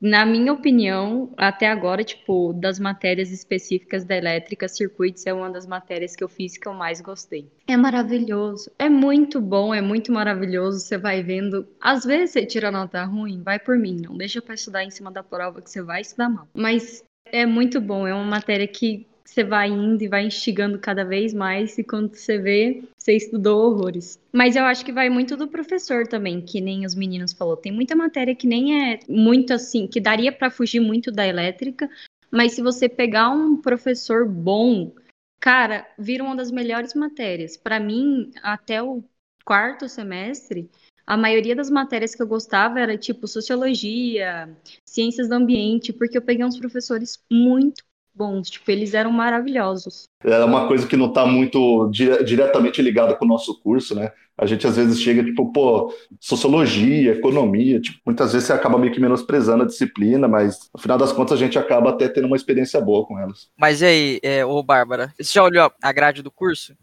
Na 0.00 0.24
minha 0.24 0.50
opinião, 0.50 1.30
até 1.36 1.68
agora, 1.68 2.02
tipo, 2.02 2.54
das 2.54 2.78
matérias 2.78 3.30
específicas 3.30 4.02
da 4.02 4.16
elétrica, 4.16 4.66
circuitos 4.66 5.26
é 5.26 5.32
uma 5.34 5.50
das 5.50 5.66
matérias 5.66 6.16
que 6.16 6.24
eu 6.24 6.28
fiz 6.28 6.56
que 6.56 6.66
eu 6.66 6.72
mais 6.72 7.02
gostei. 7.02 7.52
É 7.68 7.76
maravilhoso, 7.76 8.70
é 8.78 8.88
muito 8.88 9.42
bom, 9.42 9.74
é 9.74 9.82
muito 9.82 10.10
maravilhoso. 10.10 10.80
Você 10.80 10.96
vai 10.96 11.22
vendo. 11.22 11.68
Às 11.78 12.06
vezes 12.06 12.30
você 12.30 12.46
tira 12.46 12.70
nota 12.70 13.04
ruim, 13.04 13.42
vai 13.42 13.58
por 13.58 13.76
mim, 13.76 14.00
não 14.00 14.16
deixa 14.16 14.40
para 14.40 14.54
estudar 14.54 14.84
em 14.84 14.90
cima 14.90 15.10
da 15.10 15.22
prova 15.22 15.60
que 15.60 15.70
você 15.70 15.82
vai 15.82 16.00
estudar 16.00 16.30
mal. 16.30 16.48
Mas 16.54 17.04
é 17.26 17.44
muito 17.44 17.78
bom, 17.78 18.06
é 18.06 18.14
uma 18.14 18.24
matéria 18.24 18.66
que 18.66 19.06
você 19.30 19.44
vai 19.44 19.68
indo 19.68 20.02
e 20.02 20.08
vai 20.08 20.26
instigando 20.26 20.76
cada 20.76 21.04
vez 21.04 21.32
mais, 21.32 21.78
e 21.78 21.84
quando 21.84 22.16
você 22.16 22.36
vê, 22.36 22.82
você 22.98 23.14
estudou 23.14 23.70
horrores. 23.70 24.18
Mas 24.32 24.56
eu 24.56 24.64
acho 24.64 24.84
que 24.84 24.92
vai 24.92 25.08
muito 25.08 25.36
do 25.36 25.46
professor 25.46 26.04
também, 26.08 26.40
que 26.40 26.60
nem 26.60 26.84
os 26.84 26.96
meninos 26.96 27.32
falou. 27.32 27.56
Tem 27.56 27.70
muita 27.70 27.94
matéria 27.94 28.34
que 28.34 28.46
nem 28.46 28.90
é 28.90 28.98
muito 29.08 29.54
assim, 29.54 29.86
que 29.86 30.00
daria 30.00 30.32
para 30.32 30.50
fugir 30.50 30.80
muito 30.80 31.12
da 31.12 31.24
elétrica, 31.24 31.88
mas 32.28 32.52
se 32.52 32.62
você 32.62 32.88
pegar 32.88 33.30
um 33.30 33.56
professor 33.56 34.28
bom, 34.28 34.92
cara, 35.38 35.86
vira 35.96 36.24
uma 36.24 36.34
das 36.34 36.50
melhores 36.50 36.94
matérias. 36.94 37.56
Para 37.56 37.78
mim, 37.78 38.32
até 38.42 38.82
o 38.82 39.04
quarto 39.44 39.88
semestre, 39.88 40.68
a 41.06 41.16
maioria 41.16 41.54
das 41.54 41.70
matérias 41.70 42.16
que 42.16 42.22
eu 42.22 42.26
gostava 42.26 42.80
era 42.80 42.98
tipo 42.98 43.28
sociologia, 43.28 44.50
ciências 44.84 45.28
do 45.28 45.34
ambiente, 45.34 45.92
porque 45.92 46.18
eu 46.18 46.22
peguei 46.22 46.44
uns 46.44 46.58
professores 46.58 47.24
muito 47.30 47.84
bons, 48.14 48.50
tipo, 48.50 48.70
eles 48.70 48.94
eram 48.94 49.10
maravilhosos. 49.10 50.04
É 50.22 50.44
uma 50.44 50.68
coisa 50.68 50.86
que 50.86 50.96
não 50.96 51.06
está 51.06 51.26
muito 51.26 51.88
dire 51.90 52.22
diretamente 52.24 52.82
ligada 52.82 53.14
com 53.14 53.24
o 53.24 53.28
nosso 53.28 53.60
curso, 53.60 53.94
né? 53.94 54.12
A 54.36 54.46
gente 54.46 54.66
às 54.66 54.76
vezes 54.76 55.00
chega, 55.00 55.22
tipo, 55.22 55.52
pô, 55.52 55.94
sociologia, 56.18 57.12
economia, 57.12 57.80
tipo, 57.80 57.98
muitas 58.06 58.32
vezes 58.32 58.46
você 58.46 58.52
acaba 58.54 58.78
meio 58.78 58.92
que 58.92 59.00
menosprezando 59.00 59.64
a 59.64 59.66
disciplina, 59.66 60.26
mas 60.26 60.70
no 60.74 60.80
final 60.80 60.96
das 60.96 61.12
contas 61.12 61.34
a 61.38 61.44
gente 61.44 61.58
acaba 61.58 61.90
até 61.90 62.08
tendo 62.08 62.26
uma 62.26 62.36
experiência 62.36 62.80
boa 62.80 63.06
com 63.06 63.18
elas. 63.18 63.50
Mas 63.58 63.82
e 63.82 63.86
aí, 63.86 64.20
é, 64.22 64.44
ô 64.44 64.62
Bárbara, 64.62 65.12
você 65.18 65.34
já 65.34 65.44
olhou 65.44 65.70
a 65.82 65.92
grade 65.92 66.22
do 66.22 66.30
curso? 66.30 66.74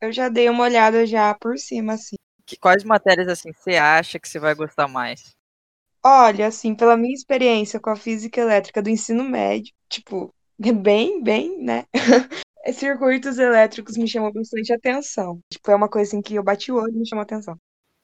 Eu 0.00 0.12
já 0.12 0.28
dei 0.28 0.48
uma 0.48 0.64
olhada 0.64 1.06
já 1.06 1.34
por 1.34 1.58
cima, 1.58 1.94
assim. 1.94 2.16
Que, 2.46 2.56
quais 2.56 2.84
matérias, 2.84 3.26
assim, 3.26 3.52
você 3.52 3.76
acha 3.76 4.18
que 4.18 4.28
você 4.28 4.38
vai 4.38 4.54
gostar 4.54 4.86
mais? 4.86 5.34
Olha, 6.04 6.46
assim, 6.46 6.74
pela 6.74 6.96
minha 6.96 7.14
experiência 7.14 7.80
com 7.80 7.88
a 7.88 7.96
física 7.96 8.38
elétrica 8.38 8.82
do 8.82 8.90
ensino 8.90 9.24
médio, 9.24 9.72
tipo, 9.88 10.32
bem, 10.82 11.22
bem, 11.22 11.62
né? 11.62 11.84
Circuitos 12.72 13.38
elétricos 13.38 13.96
me 13.96 14.08
chamou 14.08 14.32
bastante 14.32 14.72
atenção. 14.72 15.38
Tipo, 15.50 15.70
é 15.70 15.74
uma 15.74 15.88
coisa 15.88 16.08
assim 16.08 16.22
que 16.22 16.34
eu 16.34 16.42
bati 16.42 16.72
o 16.72 16.76
olho 16.76 16.94
e 16.94 16.98
me 16.98 17.06
chamou 17.06 17.22
atenção. 17.22 17.58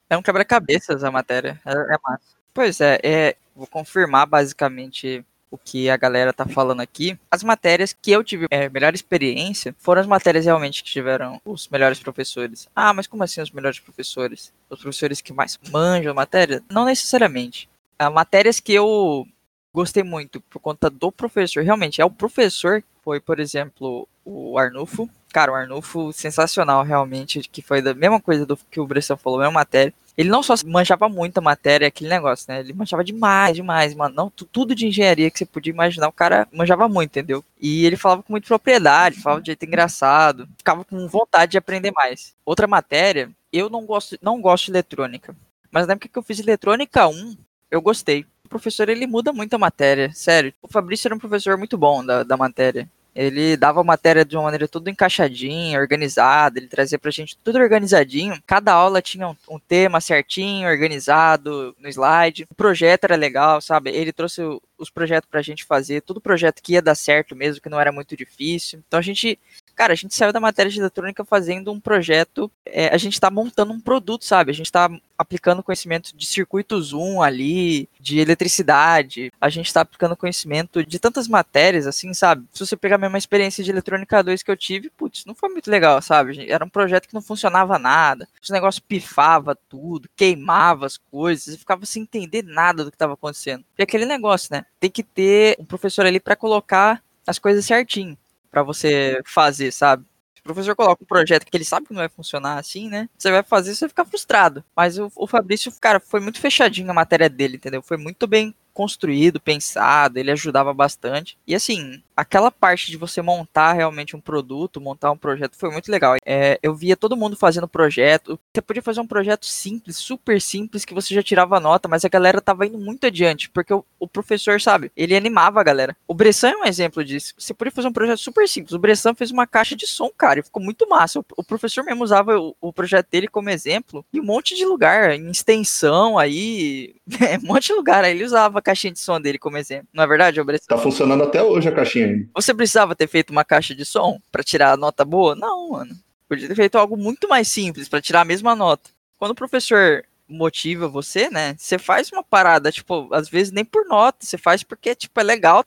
É 0.09 0.17
um 0.17 0.21
quebra-cabeças 0.21 1.03
a 1.03 1.09
matéria. 1.09 1.59
É, 1.65 1.71
é 1.71 1.97
massa. 2.03 2.35
Pois 2.53 2.81
é, 2.81 2.99
é, 3.01 3.35
vou 3.55 3.65
confirmar 3.65 4.27
basicamente 4.27 5.25
o 5.49 5.57
que 5.57 5.89
a 5.89 5.97
galera 5.97 6.31
tá 6.31 6.45
falando 6.45 6.79
aqui. 6.79 7.17
As 7.29 7.43
matérias 7.43 7.93
que 7.93 8.11
eu 8.11 8.23
tive 8.23 8.47
é, 8.49 8.69
melhor 8.69 8.93
experiência 8.93 9.75
foram 9.77 10.01
as 10.01 10.07
matérias 10.07 10.45
realmente 10.45 10.83
que 10.83 10.89
tiveram 10.89 11.41
os 11.43 11.67
melhores 11.67 11.99
professores. 11.99 12.69
Ah, 12.75 12.93
mas 12.93 13.05
como 13.05 13.23
assim 13.23 13.41
os 13.41 13.51
melhores 13.51 13.79
professores? 13.79 14.53
Os 14.69 14.79
professores 14.79 15.21
que 15.21 15.33
mais 15.33 15.59
manjam 15.71 16.11
a 16.11 16.15
matéria? 16.15 16.63
Não 16.71 16.85
necessariamente. 16.85 17.69
As 17.99 18.11
matérias 18.11 18.59
que 18.59 18.73
eu 18.73 19.27
gostei 19.73 20.03
muito 20.03 20.41
por 20.41 20.59
conta 20.59 20.89
do 20.89 21.11
professor. 21.11 21.63
Realmente, 21.63 22.01
é 22.01 22.05
o 22.05 22.09
professor, 22.09 22.83
foi, 23.03 23.19
por 23.19 23.39
exemplo, 23.39 24.07
o 24.25 24.57
Arnulfo. 24.57 25.09
Cara, 25.33 25.51
o 25.51 25.55
Arnulfo, 25.55 26.11
sensacional, 26.11 26.83
realmente, 26.83 27.39
que 27.39 27.61
foi 27.61 27.81
da 27.81 27.93
mesma 27.93 28.19
coisa 28.19 28.45
do 28.45 28.57
que 28.57 28.79
o 28.79 28.85
Bressan 28.85 29.15
falou, 29.15 29.39
a 29.39 29.43
mesma 29.43 29.59
matéria. 29.59 29.93
Ele 30.17 30.29
não 30.29 30.43
só 30.43 30.55
manchava 30.65 31.07
muita 31.07 31.39
matéria, 31.39 31.87
aquele 31.87 32.09
negócio, 32.09 32.45
né? 32.49 32.59
Ele 32.59 32.73
manchava 32.73 33.03
demais, 33.03 33.55
demais, 33.55 33.95
mano. 33.95 34.13
Não, 34.13 34.29
tudo 34.29 34.75
de 34.75 34.85
engenharia 34.85 35.31
que 35.31 35.39
você 35.39 35.45
podia 35.45 35.71
imaginar, 35.71 36.09
o 36.09 36.11
cara 36.11 36.47
manjava 36.51 36.87
muito, 36.89 37.11
entendeu? 37.11 37.43
E 37.59 37.85
ele 37.85 37.95
falava 37.95 38.21
com 38.21 38.33
muita 38.33 38.45
propriedade, 38.47 39.21
falava 39.21 39.41
de 39.41 39.47
jeito 39.47 39.65
engraçado, 39.65 40.49
ficava 40.57 40.83
com 40.83 41.07
vontade 41.07 41.53
de 41.53 41.57
aprender 41.57 41.91
mais. 41.91 42.35
Outra 42.45 42.67
matéria, 42.67 43.31
eu 43.53 43.69
não 43.69 43.85
gosto, 43.85 44.17
não 44.21 44.41
gosto 44.41 44.65
de 44.65 44.71
eletrônica. 44.71 45.33
Mas 45.71 45.87
na 45.87 45.93
época 45.93 46.09
que 46.09 46.19
eu 46.19 46.23
fiz 46.23 46.39
eletrônica 46.39 47.07
1, 47.07 47.37
eu 47.71 47.81
gostei 47.81 48.25
professor 48.51 48.89
ele 48.89 49.07
muda 49.07 49.31
muito 49.31 49.53
a 49.53 49.57
matéria, 49.57 50.11
sério. 50.13 50.53
O 50.61 50.67
Fabrício 50.67 51.07
era 51.07 51.15
um 51.15 51.19
professor 51.19 51.57
muito 51.57 51.77
bom 51.77 52.05
da, 52.05 52.21
da 52.23 52.35
matéria. 52.35 52.87
Ele 53.13 53.57
dava 53.57 53.81
a 53.81 53.83
matéria 53.83 54.23
de 54.23 54.37
uma 54.37 54.43
maneira 54.43 54.69
tudo 54.69 54.89
encaixadinha, 54.89 55.79
organizada, 55.79 56.57
ele 56.57 56.67
trazia 56.67 56.97
pra 56.97 57.11
gente 57.11 57.37
tudo 57.43 57.59
organizadinho. 57.59 58.41
Cada 58.45 58.71
aula 58.71 59.01
tinha 59.01 59.27
um, 59.27 59.35
um, 59.49 59.59
tema 59.59 59.99
certinho, 59.99 60.69
organizado 60.69 61.75
no 61.77 61.89
slide. 61.89 62.47
O 62.49 62.55
projeto 62.55 63.05
era 63.05 63.15
legal, 63.17 63.59
sabe? 63.59 63.89
Ele 63.89 64.13
trouxe 64.13 64.41
os 64.77 64.89
projetos 64.89 65.29
pra 65.29 65.41
gente 65.41 65.65
fazer, 65.65 66.01
todo 66.01 66.21
projeto 66.21 66.61
que 66.61 66.73
ia 66.73 66.81
dar 66.81 66.95
certo 66.95 67.35
mesmo, 67.35 67.61
que 67.61 67.69
não 67.69 67.79
era 67.79 67.91
muito 67.91 68.15
difícil. 68.15 68.81
Então 68.87 68.99
a 68.99 69.03
gente 69.03 69.37
Cara, 69.75 69.93
a 69.93 69.95
gente 69.95 70.15
saiu 70.15 70.33
da 70.33 70.39
matéria 70.39 70.71
de 70.71 70.79
eletrônica 70.79 71.23
fazendo 71.25 71.71
um 71.71 71.79
projeto, 71.79 72.51
é, 72.65 72.87
a 72.87 72.97
gente 72.97 73.13
está 73.13 73.31
montando 73.31 73.73
um 73.73 73.79
produto, 73.79 74.25
sabe? 74.25 74.51
A 74.51 74.53
gente 74.53 74.67
está 74.67 74.89
aplicando 75.17 75.63
conhecimento 75.63 76.15
de 76.15 76.25
circuito 76.25 76.81
zoom 76.81 77.21
ali, 77.21 77.87
de 77.99 78.19
eletricidade, 78.19 79.31
a 79.39 79.49
gente 79.49 79.67
está 79.67 79.81
aplicando 79.81 80.15
conhecimento 80.15 80.83
de 80.85 80.99
tantas 80.99 81.27
matérias, 81.27 81.85
assim, 81.85 82.13
sabe? 82.13 82.45
Se 82.53 82.65
você 82.65 82.75
pegar 82.75 82.95
a 82.95 82.99
mesma 82.99 83.17
experiência 83.17 83.63
de 83.63 83.69
eletrônica 83.69 84.23
2 84.23 84.43
que 84.43 84.51
eu 84.51 84.57
tive, 84.57 84.89
putz, 84.89 85.25
não 85.25 85.35
foi 85.35 85.49
muito 85.49 85.69
legal, 85.69 86.01
sabe? 86.01 86.49
Era 86.49 86.65
um 86.65 86.69
projeto 86.69 87.07
que 87.07 87.13
não 87.13 87.21
funcionava 87.21 87.77
nada, 87.77 88.27
os 88.41 88.49
negócios 88.49 88.79
pifava 88.79 89.55
tudo, 89.69 90.09
queimava 90.15 90.85
as 90.85 90.97
coisas, 90.97 91.55
ficava 91.55 91.85
sem 91.85 92.03
entender 92.03 92.43
nada 92.43 92.83
do 92.83 92.91
que 92.91 92.95
estava 92.95 93.13
acontecendo. 93.13 93.63
E 93.77 93.83
aquele 93.83 94.05
negócio, 94.05 94.49
né? 94.51 94.65
Tem 94.79 94.89
que 94.89 95.03
ter 95.03 95.55
um 95.59 95.65
professor 95.65 96.05
ali 96.05 96.19
para 96.19 96.35
colocar 96.35 97.01
as 97.25 97.37
coisas 97.37 97.65
certinho 97.65 98.17
para 98.51 98.63
você 98.63 99.21
fazer, 99.25 99.71
sabe? 99.71 100.05
Se 100.35 100.41
o 100.41 100.43
professor 100.43 100.75
coloca 100.75 101.03
um 101.03 101.07
projeto 101.07 101.45
que 101.45 101.55
ele 101.55 101.63
sabe 101.65 101.87
que 101.87 101.93
não 101.93 102.01
vai 102.01 102.09
funcionar 102.09 102.59
assim, 102.59 102.89
né? 102.89 103.07
Você 103.17 103.31
vai 103.31 103.43
fazer, 103.43 103.73
você 103.73 103.85
vai 103.85 103.89
ficar 103.89 104.05
frustrado. 104.05 104.63
Mas 104.75 104.99
o, 104.99 105.11
o 105.15 105.27
Fabrício, 105.27 105.71
cara, 105.79 105.99
foi 105.99 106.19
muito 106.19 106.39
fechadinho 106.39 106.91
a 106.91 106.93
matéria 106.93 107.29
dele, 107.29 107.57
entendeu? 107.57 107.81
Foi 107.81 107.97
muito 107.97 108.27
bem 108.27 108.53
construído, 108.73 109.39
pensado, 109.39 110.17
ele 110.17 110.31
ajudava 110.31 110.73
bastante. 110.73 111.37
E 111.45 111.55
assim, 111.55 112.01
aquela 112.15 112.51
parte 112.51 112.91
de 112.91 112.97
você 112.97 113.21
montar 113.21 113.73
realmente 113.73 114.15
um 114.15 114.21
produto, 114.21 114.79
montar 114.79 115.11
um 115.11 115.17
projeto, 115.17 115.57
foi 115.57 115.71
muito 115.71 115.91
legal. 115.91 116.15
É, 116.25 116.59
eu 116.61 116.75
via 116.75 116.95
todo 116.95 117.17
mundo 117.17 117.35
fazendo 117.35 117.67
projeto. 117.67 118.39
Você 118.53 118.61
podia 118.61 118.83
fazer 118.83 118.99
um 119.01 119.07
projeto 119.07 119.45
simples, 119.45 119.97
super 119.97 120.39
simples, 120.39 120.85
que 120.85 120.93
você 120.93 121.13
já 121.15 121.23
tirava 121.23 121.59
nota, 121.59 121.87
mas 121.87 122.05
a 122.05 122.09
galera 122.09 122.39
tava 122.39 122.65
indo 122.65 122.77
muito 122.77 123.07
adiante, 123.07 123.49
porque 123.49 123.73
o, 123.73 123.83
o 123.99 124.07
professor, 124.07 124.61
sabe, 124.61 124.91
ele 124.95 125.15
animava 125.15 125.59
a 125.59 125.63
galera. 125.63 125.95
O 126.07 126.13
Bressan 126.13 126.49
é 126.49 126.57
um 126.57 126.65
exemplo 126.65 127.03
disso. 127.03 127.33
Você 127.37 127.53
podia 127.53 127.71
fazer 127.71 127.87
um 127.87 127.93
projeto 127.93 128.19
super 128.19 128.47
simples. 128.47 128.73
O 128.73 128.79
Bressan 128.79 129.15
fez 129.15 129.31
uma 129.31 129.47
caixa 129.47 129.75
de 129.75 129.87
som, 129.87 130.09
cara, 130.15 130.39
e 130.39 130.43
ficou 130.43 130.61
muito 130.61 130.87
massa. 130.87 131.19
O, 131.19 131.25
o 131.37 131.43
professor 131.43 131.83
mesmo 131.83 132.03
usava 132.03 132.39
o, 132.39 132.55
o, 132.61 132.71
projeto 132.71 133.07
dele 133.09 133.27
como 133.27 133.49
exemplo, 133.49 134.05
e 134.13 134.19
um 134.19 134.23
monte 134.23 134.55
de 134.55 134.65
lugar, 134.65 135.11
em 135.11 135.29
extensão 135.31 136.19
aí, 136.19 136.95
um 137.43 137.47
monte 137.47 137.67
de 137.67 137.73
lugar 137.73 138.03
aí 138.03 138.11
ele 138.11 138.23
usava 138.23 138.60
a 138.61 138.63
caixinha 138.63 138.93
de 138.93 138.99
som 138.99 139.19
dele 139.19 139.37
como 139.37 139.57
exemplo. 139.57 139.87
Não 139.93 140.03
é 140.03 140.07
verdade, 140.07 140.41
Bressan? 140.43 140.65
Tá 140.67 140.77
funcionando 140.77 141.23
até 141.23 141.43
hoje 141.43 141.67
a 141.67 141.71
caixinha 141.71 142.27
você 142.33 142.53
precisava 142.53 142.95
ter 142.95 143.07
feito 143.07 143.29
uma 143.31 143.43
caixa 143.43 143.75
de 143.75 143.85
som 143.85 144.19
para 144.31 144.43
tirar 144.43 144.71
a 144.71 144.77
nota 144.77 145.05
boa? 145.05 145.35
Não, 145.35 145.69
mano. 145.71 145.95
Podia 146.27 146.47
ter 146.47 146.55
feito 146.55 146.77
algo 146.77 146.95
muito 146.95 147.27
mais 147.27 147.47
simples 147.47 147.89
para 147.89 148.01
tirar 148.01 148.21
a 148.21 148.25
mesma 148.25 148.55
nota. 148.55 148.89
Quando 149.17 149.31
o 149.31 149.35
professor 149.35 150.03
motiva 150.27 150.87
você, 150.87 151.29
né? 151.29 151.55
Você 151.57 151.77
faz 151.77 152.11
uma 152.11 152.23
parada, 152.23 152.71
tipo, 152.71 153.13
às 153.13 153.29
vezes 153.29 153.51
nem 153.51 153.65
por 153.65 153.85
nota, 153.85 154.25
você 154.25 154.37
faz 154.37 154.63
porque, 154.63 154.95
tipo, 154.95 155.19
é 155.19 155.23
legal. 155.23 155.65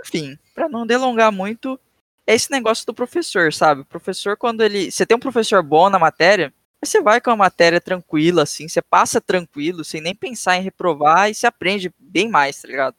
Enfim, 0.00 0.38
para 0.54 0.68
não 0.68 0.86
delongar 0.86 1.30
muito, 1.30 1.78
é 2.26 2.34
esse 2.34 2.50
negócio 2.50 2.86
do 2.86 2.94
professor, 2.94 3.52
sabe? 3.52 3.82
O 3.82 3.84
professor, 3.84 4.36
quando 4.36 4.62
ele. 4.62 4.90
Você 4.90 5.04
tem 5.04 5.16
um 5.16 5.20
professor 5.20 5.62
bom 5.62 5.90
na 5.90 5.98
matéria, 5.98 6.52
você 6.88 7.00
vai 7.00 7.20
com 7.20 7.30
a 7.30 7.36
matéria 7.36 7.80
tranquila, 7.80 8.42
assim, 8.42 8.68
você 8.68 8.82
passa 8.82 9.20
tranquilo, 9.20 9.84
sem 9.84 10.00
nem 10.00 10.14
pensar 10.14 10.56
em 10.56 10.62
reprovar 10.62 11.30
e 11.30 11.34
se 11.34 11.46
aprende 11.46 11.92
bem 11.98 12.28
mais, 12.28 12.62
tá 12.62 12.68
ligado? 12.68 12.96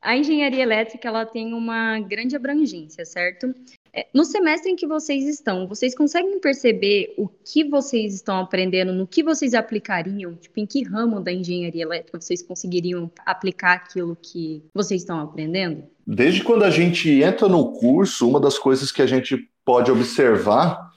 a 0.00 0.16
engenharia 0.16 0.62
elétrica 0.62 1.08
ela 1.08 1.26
tem 1.26 1.52
uma 1.52 1.98
grande 2.00 2.36
abrangência, 2.36 3.04
certo? 3.04 3.54
É, 3.92 4.06
no 4.14 4.24
semestre 4.24 4.70
em 4.70 4.76
que 4.76 4.86
vocês 4.86 5.24
estão, 5.24 5.66
vocês 5.66 5.94
conseguem 5.94 6.38
perceber 6.40 7.14
o 7.16 7.28
que 7.28 7.64
vocês 7.64 8.14
estão 8.14 8.38
aprendendo, 8.38 8.92
no 8.92 9.06
que 9.06 9.22
vocês 9.22 9.54
aplicariam, 9.54 10.34
tipo, 10.34 10.60
em 10.60 10.66
que 10.66 10.84
ramo 10.84 11.20
da 11.20 11.32
engenharia 11.32 11.82
elétrica 11.82 12.20
vocês 12.20 12.42
conseguiriam 12.42 13.10
aplicar 13.24 13.72
aquilo 13.74 14.16
que 14.20 14.62
vocês 14.74 15.02
estão 15.02 15.20
aprendendo? 15.20 15.84
Desde 16.06 16.42
quando 16.42 16.64
a 16.64 16.70
gente 16.70 17.22
entra 17.22 17.48
no 17.48 17.72
curso, 17.72 18.28
uma 18.28 18.40
das 18.40 18.58
coisas 18.58 18.92
que 18.92 19.02
a 19.02 19.06
gente 19.06 19.48
pode 19.64 19.90
observar 19.90 20.87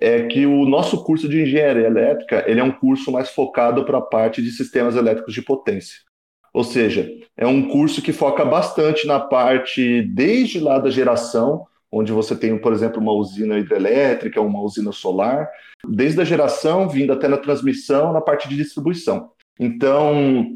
é 0.00 0.26
que 0.26 0.46
o 0.46 0.64
nosso 0.64 1.04
curso 1.04 1.28
de 1.28 1.42
engenharia 1.42 1.86
elétrica 1.86 2.44
ele 2.46 2.60
é 2.60 2.64
um 2.64 2.72
curso 2.72 3.12
mais 3.12 3.30
focado 3.30 3.84
para 3.84 3.98
a 3.98 4.02
parte 4.02 4.42
de 4.42 4.50
sistemas 4.50 4.96
elétricos 4.96 5.34
de 5.34 5.42
potência. 5.42 5.98
Ou 6.52 6.64
seja, 6.64 7.08
é 7.36 7.46
um 7.46 7.68
curso 7.68 8.02
que 8.02 8.12
foca 8.12 8.44
bastante 8.44 9.06
na 9.06 9.20
parte 9.20 10.02
desde 10.02 10.58
lá 10.58 10.78
da 10.78 10.90
geração, 10.90 11.64
onde 11.92 12.12
você 12.12 12.34
tem, 12.34 12.56
por 12.58 12.72
exemplo, 12.72 13.00
uma 13.00 13.12
usina 13.12 13.58
hidrelétrica, 13.58 14.40
uma 14.40 14.60
usina 14.60 14.92
solar, 14.92 15.48
desde 15.88 16.20
a 16.20 16.24
geração, 16.24 16.88
vindo 16.88 17.12
até 17.12 17.28
na 17.28 17.36
transmissão, 17.36 18.12
na 18.12 18.20
parte 18.20 18.48
de 18.48 18.56
distribuição. 18.56 19.30
Então, 19.58 20.46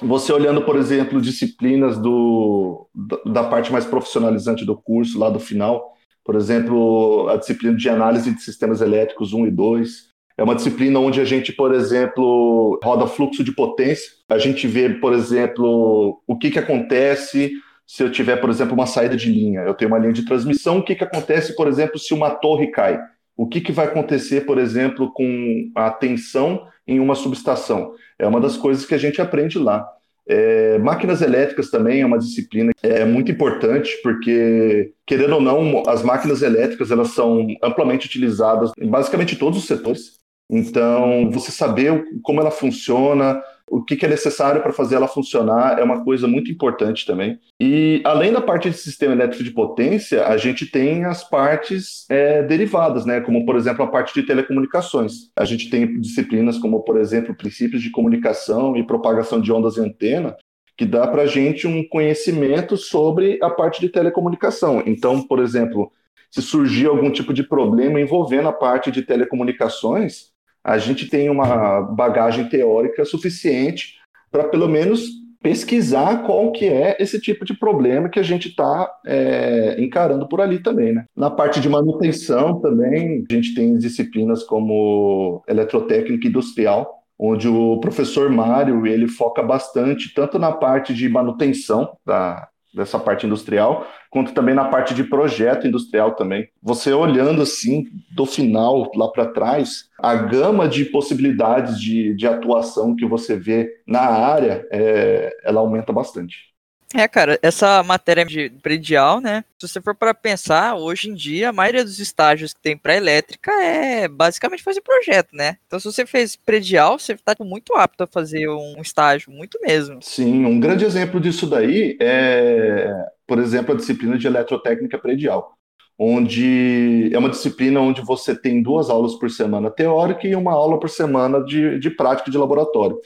você 0.00 0.32
olhando, 0.32 0.62
por 0.62 0.76
exemplo, 0.76 1.20
disciplinas 1.20 1.98
do, 1.98 2.88
da 3.26 3.44
parte 3.44 3.70
mais 3.70 3.84
profissionalizante 3.84 4.64
do 4.64 4.76
curso, 4.76 5.18
lá 5.18 5.28
do 5.28 5.40
final, 5.40 5.92
por 6.24 6.36
exemplo, 6.36 7.28
a 7.28 7.36
disciplina 7.36 7.76
de 7.76 7.88
análise 7.88 8.34
de 8.34 8.42
sistemas 8.42 8.80
elétricos 8.80 9.32
1 9.32 9.46
e 9.46 9.50
2, 9.50 10.12
é 10.36 10.42
uma 10.42 10.54
disciplina 10.54 10.98
onde 10.98 11.20
a 11.20 11.24
gente, 11.24 11.52
por 11.52 11.74
exemplo, 11.74 12.78
roda 12.82 13.06
fluxo 13.06 13.44
de 13.44 13.52
potência. 13.52 14.10
A 14.28 14.38
gente 14.38 14.66
vê, 14.66 14.88
por 14.88 15.12
exemplo, 15.12 16.22
o 16.26 16.36
que, 16.38 16.50
que 16.50 16.58
acontece 16.58 17.52
se 17.86 18.02
eu 18.02 18.10
tiver, 18.10 18.36
por 18.36 18.48
exemplo, 18.48 18.74
uma 18.74 18.86
saída 18.86 19.16
de 19.16 19.30
linha. 19.30 19.60
Eu 19.60 19.74
tenho 19.74 19.90
uma 19.90 19.98
linha 19.98 20.12
de 20.12 20.24
transmissão. 20.24 20.78
O 20.78 20.82
que, 20.82 20.94
que 20.94 21.04
acontece, 21.04 21.54
por 21.54 21.68
exemplo, 21.68 21.98
se 21.98 22.14
uma 22.14 22.30
torre 22.30 22.68
cai? 22.68 22.98
O 23.36 23.46
que, 23.46 23.60
que 23.60 23.72
vai 23.72 23.86
acontecer, 23.86 24.46
por 24.46 24.58
exemplo, 24.58 25.12
com 25.12 25.70
a 25.74 25.90
tensão 25.90 26.66
em 26.86 27.00
uma 27.00 27.14
subestação? 27.14 27.94
É 28.18 28.26
uma 28.26 28.40
das 28.40 28.56
coisas 28.56 28.86
que 28.86 28.94
a 28.94 28.98
gente 28.98 29.20
aprende 29.20 29.58
lá. 29.58 29.86
É, 30.28 30.78
máquinas 30.78 31.20
elétricas 31.20 31.70
também 31.70 32.00
é 32.00 32.06
uma 32.06 32.18
disciplina 32.18 32.72
é 32.82 33.04
muito 33.04 33.30
importante 33.30 33.90
porque, 34.02 34.92
querendo 35.06 35.34
ou 35.34 35.40
não, 35.40 35.82
as 35.88 36.02
máquinas 36.02 36.42
elétricas 36.42 36.90
elas 36.90 37.08
são 37.08 37.46
amplamente 37.62 38.06
utilizadas 38.06 38.70
em 38.78 38.88
basicamente 38.88 39.36
todos 39.36 39.58
os 39.58 39.66
setores. 39.66 40.20
Então, 40.50 41.30
você 41.30 41.50
saber 41.50 42.04
como 42.22 42.40
ela 42.40 42.50
funciona, 42.50 43.42
o 43.72 43.82
que, 43.82 44.04
é 44.04 44.08
necessário 44.08 44.60
para 44.60 44.70
fazer 44.70 44.96
ela 44.96 45.08
funcionar 45.08 45.78
é 45.78 45.82
uma 45.82 46.04
coisa 46.04 46.28
muito 46.28 46.52
importante 46.52 47.06
também. 47.06 47.38
E 47.58 48.02
além 48.04 48.30
da 48.30 48.42
parte 48.42 48.68
de 48.68 48.76
sistema 48.76 49.14
elétrico 49.14 49.42
de 49.42 49.50
potência, 49.50 50.26
a 50.26 50.36
gente 50.36 50.66
tem 50.66 51.06
as 51.06 51.26
partes 51.26 52.04
é, 52.10 52.42
derivadas, 52.42 53.06
né? 53.06 53.22
Como 53.22 53.46
por 53.46 53.56
exemplo 53.56 53.82
a 53.82 53.86
parte 53.86 54.12
de 54.12 54.26
telecomunicações. 54.26 55.30
A 55.34 55.46
gente 55.46 55.70
tem 55.70 55.98
disciplinas 55.98 56.58
como 56.58 56.80
por 56.80 56.98
exemplo 56.98 57.34
princípios 57.34 57.82
de 57.82 57.90
comunicação 57.90 58.76
e 58.76 58.86
propagação 58.86 59.40
de 59.40 59.50
ondas 59.50 59.78
e 59.78 59.80
antena, 59.80 60.36
que 60.76 60.84
dá 60.84 61.06
para 61.06 61.22
a 61.22 61.26
gente 61.26 61.66
um 61.66 61.82
conhecimento 61.88 62.76
sobre 62.76 63.38
a 63.42 63.48
parte 63.48 63.80
de 63.80 63.88
telecomunicação. 63.88 64.82
Então, 64.84 65.22
por 65.22 65.38
exemplo, 65.38 65.90
se 66.30 66.42
surgir 66.42 66.88
algum 66.88 67.10
tipo 67.10 67.32
de 67.32 67.42
problema 67.42 67.98
envolvendo 67.98 68.48
a 68.48 68.52
parte 68.52 68.90
de 68.90 69.00
telecomunicações, 69.00 70.31
a 70.64 70.78
gente 70.78 71.08
tem 71.08 71.28
uma 71.28 71.80
bagagem 71.80 72.48
teórica 72.48 73.04
suficiente 73.04 73.94
para 74.30 74.44
pelo 74.44 74.68
menos 74.68 75.22
pesquisar 75.42 76.22
qual 76.24 76.52
que 76.52 76.66
é 76.66 76.96
esse 77.00 77.20
tipo 77.20 77.44
de 77.44 77.52
problema 77.52 78.08
que 78.08 78.20
a 78.20 78.22
gente 78.22 78.48
está 78.48 78.90
é, 79.04 79.76
encarando 79.78 80.28
por 80.28 80.40
ali 80.40 80.62
também, 80.62 80.92
né? 80.92 81.04
Na 81.16 81.30
parte 81.30 81.60
de 81.60 81.68
manutenção 81.68 82.60
também, 82.60 83.24
a 83.28 83.34
gente 83.34 83.54
tem 83.54 83.76
disciplinas 83.76 84.44
como 84.44 85.42
eletrotécnica 85.48 86.28
industrial, 86.28 87.02
onde 87.18 87.48
o 87.48 87.78
professor 87.80 88.30
Mário 88.30 88.86
ele 88.86 89.08
foca 89.08 89.42
bastante 89.42 90.14
tanto 90.14 90.38
na 90.38 90.52
parte 90.52 90.94
de 90.94 91.08
manutenção 91.08 91.96
da, 92.06 92.48
dessa 92.74 92.98
parte 92.98 93.26
industrial, 93.26 93.86
quanto 94.10 94.32
também 94.32 94.54
na 94.54 94.66
parte 94.66 94.94
de 94.94 95.04
projeto 95.04 95.66
industrial 95.66 96.14
também. 96.14 96.48
Você 96.62 96.92
olhando 96.92 97.42
assim 97.42 97.86
do 98.14 98.26
final 98.26 98.90
lá 98.94 99.08
para 99.08 99.26
trás, 99.26 99.90
a 99.98 100.14
gama 100.14 100.68
de 100.68 100.84
possibilidades 100.86 101.80
de, 101.80 102.14
de 102.14 102.26
atuação 102.26 102.96
que 102.96 103.06
você 103.06 103.36
vê 103.36 103.68
na 103.86 104.00
área, 104.00 104.66
é, 104.70 105.30
ela 105.44 105.60
aumenta 105.60 105.92
bastante. 105.92 106.51
É, 106.94 107.08
cara, 107.08 107.38
essa 107.42 107.82
matéria 107.82 108.24
de 108.24 108.50
predial, 108.62 109.20
né? 109.20 109.44
Se 109.58 109.66
você 109.66 109.80
for 109.80 109.94
para 109.94 110.12
pensar, 110.12 110.74
hoje 110.76 111.08
em 111.08 111.14
dia, 111.14 111.48
a 111.48 111.52
maioria 111.52 111.84
dos 111.84 111.98
estágios 111.98 112.52
que 112.52 112.60
tem 112.60 112.76
para 112.76 112.96
elétrica 112.96 113.50
é 113.50 114.06
basicamente 114.08 114.62
fazer 114.62 114.82
projeto, 114.82 115.34
né? 115.34 115.56
Então, 115.66 115.80
se 115.80 115.86
você 115.86 116.04
fez 116.04 116.36
predial, 116.36 116.98
você 116.98 117.12
está 117.12 117.34
muito 117.40 117.74
apto 117.74 118.04
a 118.04 118.06
fazer 118.06 118.48
um 118.48 118.80
estágio, 118.82 119.32
muito 119.32 119.58
mesmo. 119.62 120.00
Sim, 120.02 120.44
um 120.44 120.60
grande 120.60 120.84
exemplo 120.84 121.18
disso 121.20 121.46
daí 121.46 121.96
é, 122.00 122.92
por 123.26 123.38
exemplo, 123.38 123.72
a 123.74 123.76
disciplina 123.76 124.18
de 124.18 124.26
eletrotécnica 124.26 124.98
predial, 124.98 125.56
onde 125.98 127.10
é 127.12 127.18
uma 127.18 127.30
disciplina 127.30 127.80
onde 127.80 128.02
você 128.02 128.34
tem 128.34 128.62
duas 128.62 128.90
aulas 128.90 129.14
por 129.14 129.30
semana 129.30 129.70
teórica 129.70 130.26
e 130.26 130.34
uma 130.34 130.52
aula 130.52 130.78
por 130.78 130.90
semana 130.90 131.42
de, 131.42 131.78
de 131.78 131.90
prática 131.90 132.30
de 132.30 132.36
laboratório. 132.36 132.98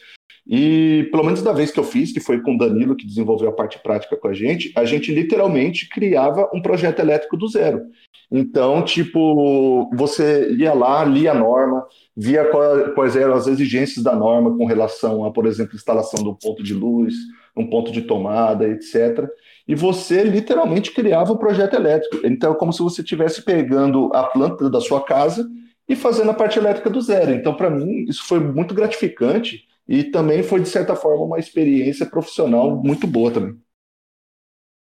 E 0.48 1.09
pelo 1.11 1.24
menos 1.24 1.42
da 1.42 1.52
vez 1.52 1.72
que 1.72 1.80
eu 1.80 1.85
fiz, 1.85 2.12
que 2.12 2.20
foi 2.20 2.40
com 2.40 2.54
o 2.54 2.59
Danilo, 2.59 2.94
que 2.94 3.06
desenvolveu 3.06 3.48
a 3.48 3.52
parte 3.52 3.80
prática 3.82 4.16
com 4.16 4.28
a 4.28 4.32
gente, 4.32 4.72
a 4.76 4.85
gente 4.85 5.12
literalmente 5.12 5.88
criava 5.88 6.48
um 6.54 6.62
projeto 6.62 7.00
elétrico 7.00 7.37
do 7.37 7.48
zero. 7.48 7.82
Então, 8.30 8.82
tipo, 8.82 9.90
você 9.94 10.52
ia 10.52 10.72
lá, 10.72 11.04
lia 11.04 11.32
a 11.32 11.35
norma, 11.35 11.85
via 12.16 12.48
quais 12.94 13.16
eram 13.16 13.35
as 13.35 13.48
exigências 13.48 14.04
da 14.04 14.14
norma 14.14 14.56
com 14.56 14.66
relação 14.66 15.24
a, 15.24 15.32
por 15.32 15.46
exemplo, 15.46 15.74
instalação 15.74 16.22
do 16.22 16.35
ponto 16.35 16.62
de 16.62 16.74
luz, 16.74 17.14
um 17.56 17.68
ponto 17.68 17.90
de 17.90 18.02
tomada, 18.02 18.68
etc. 18.68 19.28
E 19.66 19.74
você 19.74 20.22
literalmente 20.22 20.92
criava 20.92 21.32
o 21.32 21.38
projeto 21.38 21.74
elétrico. 21.74 22.24
Então, 22.24 22.52
é 22.52 22.56
como 22.56 22.72
se 22.72 22.82
você 22.82 23.00
estivesse 23.00 23.42
pegando 23.42 24.11
a 24.14 24.24
planta 24.24 24.70
da 24.70 24.80
sua 24.80 25.02
casa 25.02 25.48
e 25.88 25.96
fazendo 25.96 26.30
a 26.30 26.35
parte 26.35 26.59
elétrica 26.59 26.90
do 26.90 27.00
zero. 27.00 27.32
Então, 27.32 27.54
para 27.54 27.70
mim, 27.70 28.04
isso 28.09 28.24
foi 28.26 28.38
muito 28.38 28.74
gratificante 28.74 29.64
e 29.88 30.05
também 30.05 30.42
foi, 30.42 30.61
de 30.61 30.68
certa 30.68 30.96
forma, 30.96 31.25
uma 31.25 31.38
experiência 31.38 32.07
profissional 32.07 32.77
muito 32.77 33.07
boa 33.07 33.31
também. 33.31 33.57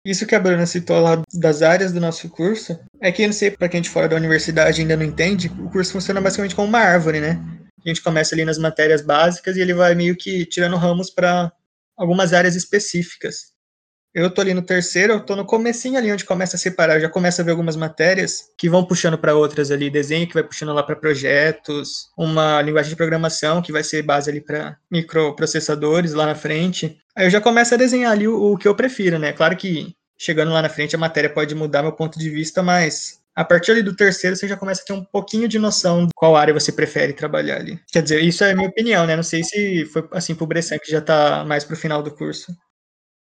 Isso 0.06 0.28
que 0.28 0.36
a 0.36 0.40
Bruna 0.40 0.66
citou 0.66 1.00
lá 1.00 1.22
das 1.34 1.62
áreas 1.62 1.94
do 1.94 2.02
nosso 2.02 2.30
curso, 2.30 2.78
é 3.00 3.12
que, 3.12 3.24
eu 3.24 3.28
não 3.28 3.34
sei, 3.34 3.52
para 3.52 3.70
quem 3.70 3.82
de 3.82 3.90
fora 3.90 4.10
da 4.10 4.18
universidade 4.18 4.82
ainda 4.82 4.98
não 4.98 5.06
entende, 5.06 5.48
o 5.48 5.70
curso 5.70 5.94
funciona 5.94 6.20
basicamente 6.20 6.56
como 6.56 6.68
uma 6.68 6.80
árvore, 6.80 7.22
né? 7.22 7.42
A 7.86 7.88
gente 7.88 8.02
começa 8.02 8.36
ali 8.36 8.44
nas 8.44 8.58
matérias 8.58 9.02
básicas 9.02 9.56
e 9.56 9.62
ele 9.62 9.74
vai 9.74 9.96
meio 9.96 10.16
que 10.18 10.46
tirando 10.46 10.76
ramos 10.76 11.10
para 11.10 11.52
algumas 11.96 12.34
áreas 12.34 12.56
específicas. 12.56 13.53
Eu 14.13 14.30
tô 14.30 14.41
ali 14.41 14.54
no 14.54 14.62
terceiro, 14.62 15.13
eu 15.13 15.19
tô 15.19 15.36
no 15.36 15.43
comecinho 15.43 15.97
ali 15.97 16.12
onde 16.12 16.23
começa 16.23 16.56
a 16.56 16.60
separar, 16.60 16.99
já 16.99 17.10
começa 17.10 17.41
a 17.41 17.45
ver 17.45 17.52
algumas 17.52 17.76
matérias 17.76 18.43
que 18.56 18.69
vão 18.69 18.86
puxando 18.86 19.17
para 19.17 19.36
outras 19.36 19.71
ali, 19.71 19.89
desenho 19.89 20.28
que 20.28 20.36
vai 20.36 20.43
puxando 20.43 20.71
lá 20.71 20.84
para 20.84 20.95
projetos, 20.95 22.10
uma 22.15 22.62
linguagem 22.62 22.91
de 22.91 22.95
programação 22.95 23.60
que 23.60 23.71
vai 23.71 23.84
ser 23.84 24.04
base 24.04 24.30
ali 24.30 24.39
para 24.39 24.78
microprocessadores 24.91 26.13
lá 26.13 26.28
na 26.28 26.36
frente. 26.36 26.95
Aí 27.15 27.26
eu 27.26 27.32
já 27.32 27.41
começo 27.41 27.73
a 27.73 27.78
desenhar 27.78 28.12
ali 28.12 28.28
o, 28.28 28.54
o 28.54 28.58
que 28.58 28.67
eu 28.67 28.76
prefiro, 28.76 29.17
né? 29.17 29.34
Claro 29.34 29.58
que 29.58 29.95
chegando 30.15 30.52
lá 30.52 30.62
na 30.62 30.69
frente 30.69 30.95
a 30.95 30.99
matéria 30.99 31.30
pode 31.30 31.56
mudar 31.56 31.82
meu 31.82 31.91
ponto 31.91 32.19
de 32.19 32.30
vista, 32.30 32.62
mas 32.62 33.19
a 33.36 33.43
partir 33.43 33.71
ali 33.71 33.82
do 33.82 33.95
terceiro 33.95 34.36
você 34.36 34.47
já 34.47 34.56
começa 34.56 34.84
a 34.84 34.86
ter 34.86 34.93
um 34.93 35.04
pouquinho 35.04 35.47
de 35.47 35.58
noção 35.58 36.06
de 36.06 36.12
qual 36.15 36.36
área 36.36 36.54
você 36.54 36.71
prefere 36.71 37.13
trabalhar 37.13 37.58
ali. 37.58 37.80
Quer 37.91 38.04
dizer, 38.04 38.21
isso 38.21 38.43
é 38.43 38.52
a 38.52 38.56
minha 38.56 38.69
opinião, 38.69 39.08
né? 39.08 39.15
Não 39.15 39.23
sei 39.23 39.43
se 39.43 39.86
foi 39.86 40.08
assim 40.12 40.36
pro 40.36 40.45
Bressan, 40.45 40.78
que 40.78 40.91
já 40.91 41.02
tá 41.02 41.43
mais 41.45 41.63
pro 41.63 41.76
final 41.76 42.04
do 42.04 42.13
curso. 42.13 42.56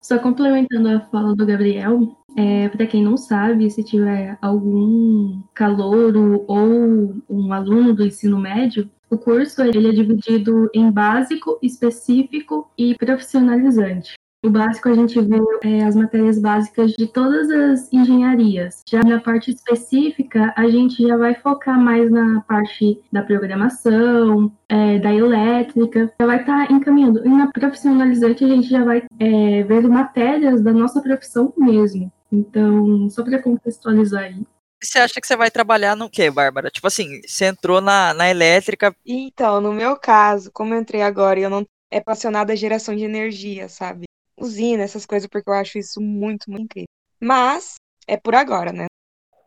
Só 0.01 0.19
complementando 0.19 0.89
a 0.89 1.01
fala 1.01 1.35
do 1.35 1.45
Gabriel, 1.45 2.17
é, 2.35 2.69
para 2.69 2.85
quem 2.85 3.03
não 3.03 3.17
sabe, 3.17 3.69
se 3.69 3.83
tiver 3.83 4.37
algum 4.41 5.41
calouro 5.53 6.45
ou 6.47 7.15
um 7.29 7.51
aluno 7.51 7.93
do 7.93 8.05
ensino 8.05 8.37
médio, 8.37 8.89
o 9.09 9.17
curso 9.17 9.61
ele 9.63 9.87
é 9.87 9.91
dividido 9.91 10.69
em 10.73 10.91
básico, 10.91 11.57
específico 11.61 12.69
e 12.77 12.95
profissionalizante. 12.95 14.13
O 14.45 14.51
básico 14.51 14.87
a 14.87 14.93
gente 14.93 15.19
vê 15.19 15.37
é, 15.63 15.83
as 15.83 15.95
matérias 15.95 16.39
básicas 16.39 16.91
de 16.91 17.07
todas 17.07 17.49
as 17.49 17.91
engenharias. 17.91 18.83
Já 18.87 19.01
na 19.01 19.19
parte 19.19 19.51
específica, 19.51 20.53
a 20.55 20.67
gente 20.69 21.01
já 21.01 21.17
vai 21.17 21.33
focar 21.33 21.79
mais 21.79 22.11
na 22.11 22.41
parte 22.41 23.01
da 23.11 23.23
programação, 23.23 24.51
é, 24.69 24.99
da 24.99 25.13
elétrica, 25.13 26.13
já 26.19 26.25
vai 26.25 26.39
estar 26.39 26.67
tá 26.67 26.73
encaminhando. 26.73 27.25
E 27.25 27.29
na 27.29 27.51
profissionalizante, 27.51 28.43
a 28.43 28.47
gente 28.47 28.69
já 28.69 28.83
vai 28.83 29.03
é, 29.19 29.63
ver 29.63 29.87
matérias 29.87 30.61
da 30.61 30.71
nossa 30.71 31.01
profissão 31.01 31.51
mesmo. 31.57 32.11
Então, 32.31 33.09
só 33.09 33.23
para 33.23 33.41
contextualizar 33.41 34.25
aí. 34.25 34.43
Você 34.81 34.99
acha 34.99 35.19
que 35.19 35.25
você 35.25 35.35
vai 35.35 35.49
trabalhar 35.49 35.95
no 35.95 36.09
quê, 36.09 36.29
Bárbara? 36.29 36.69
Tipo 36.69 36.85
assim, 36.85 37.21
você 37.25 37.45
entrou 37.45 37.81
na, 37.81 38.13
na 38.13 38.29
elétrica. 38.29 38.95
Então, 39.03 39.59
no 39.59 39.73
meu 39.73 39.97
caso, 39.97 40.51
como 40.51 40.75
eu 40.75 40.79
entrei 40.79 41.01
agora 41.01 41.39
e 41.39 41.43
eu 41.43 41.49
não 41.49 41.65
é 41.89 41.97
apaixonada 41.97 42.53
a 42.53 42.55
geração 42.55 42.95
de 42.95 43.03
energia, 43.03 43.67
sabe? 43.69 44.06
Usina, 44.37 44.83
essas 44.83 45.05
coisas, 45.05 45.27
porque 45.27 45.49
eu 45.49 45.53
acho 45.53 45.77
isso 45.77 45.99
muito, 45.99 46.49
muito 46.49 46.63
incrível. 46.63 46.87
Mas 47.19 47.75
é 48.07 48.15
por 48.17 48.35
agora, 48.35 48.71
né? 48.71 48.85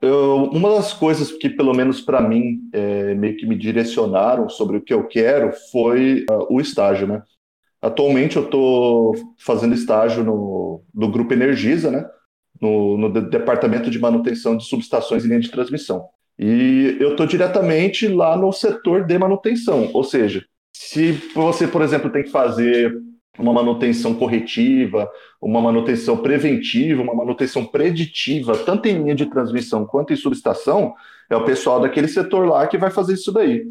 Eu, 0.02 0.44
uma 0.44 0.70
das 0.70 0.92
coisas 0.92 1.30
que, 1.30 1.50
pelo 1.50 1.74
menos 1.74 2.00
para 2.00 2.20
mim, 2.20 2.68
é, 2.72 3.14
meio 3.14 3.36
que 3.36 3.46
me 3.46 3.56
direcionaram 3.56 4.48
sobre 4.48 4.78
o 4.78 4.80
que 4.80 4.94
eu 4.94 5.06
quero 5.06 5.52
foi 5.70 6.24
uh, 6.30 6.46
o 6.48 6.60
estágio, 6.60 7.06
né? 7.06 7.22
Atualmente 7.82 8.36
eu 8.36 8.44
estou 8.44 9.14
fazendo 9.38 9.74
estágio 9.74 10.24
no, 10.24 10.82
no 10.94 11.10
Grupo 11.10 11.32
Energisa, 11.32 11.90
né? 11.90 12.08
No, 12.60 12.96
no 12.96 13.08
Departamento 13.08 13.90
de 13.90 13.98
Manutenção 13.98 14.56
de 14.56 14.64
Subestações 14.64 15.24
e 15.24 15.28
Linha 15.28 15.40
de 15.40 15.50
Transmissão. 15.50 16.08
E 16.38 16.96
eu 16.98 17.10
estou 17.10 17.26
diretamente 17.26 18.08
lá 18.08 18.36
no 18.36 18.50
setor 18.52 19.04
de 19.04 19.18
manutenção, 19.18 19.90
ou 19.92 20.02
seja, 20.02 20.42
se 20.72 21.12
você, 21.34 21.66
por 21.66 21.82
exemplo, 21.82 22.10
tem 22.10 22.22
que 22.22 22.30
fazer 22.30 22.98
uma 23.38 23.52
manutenção 23.52 24.14
corretiva, 24.14 25.10
uma 25.40 25.60
manutenção 25.60 26.16
preventiva, 26.16 27.02
uma 27.02 27.14
manutenção 27.14 27.64
preditiva, 27.64 28.56
tanto 28.58 28.86
em 28.86 28.98
linha 28.98 29.14
de 29.14 29.26
transmissão 29.26 29.86
quanto 29.86 30.12
em 30.12 30.16
subestação, 30.16 30.94
é 31.28 31.36
o 31.36 31.44
pessoal 31.44 31.80
daquele 31.80 32.08
setor 32.08 32.46
lá 32.46 32.66
que 32.66 32.76
vai 32.76 32.90
fazer 32.90 33.14
isso 33.14 33.32
daí. 33.32 33.64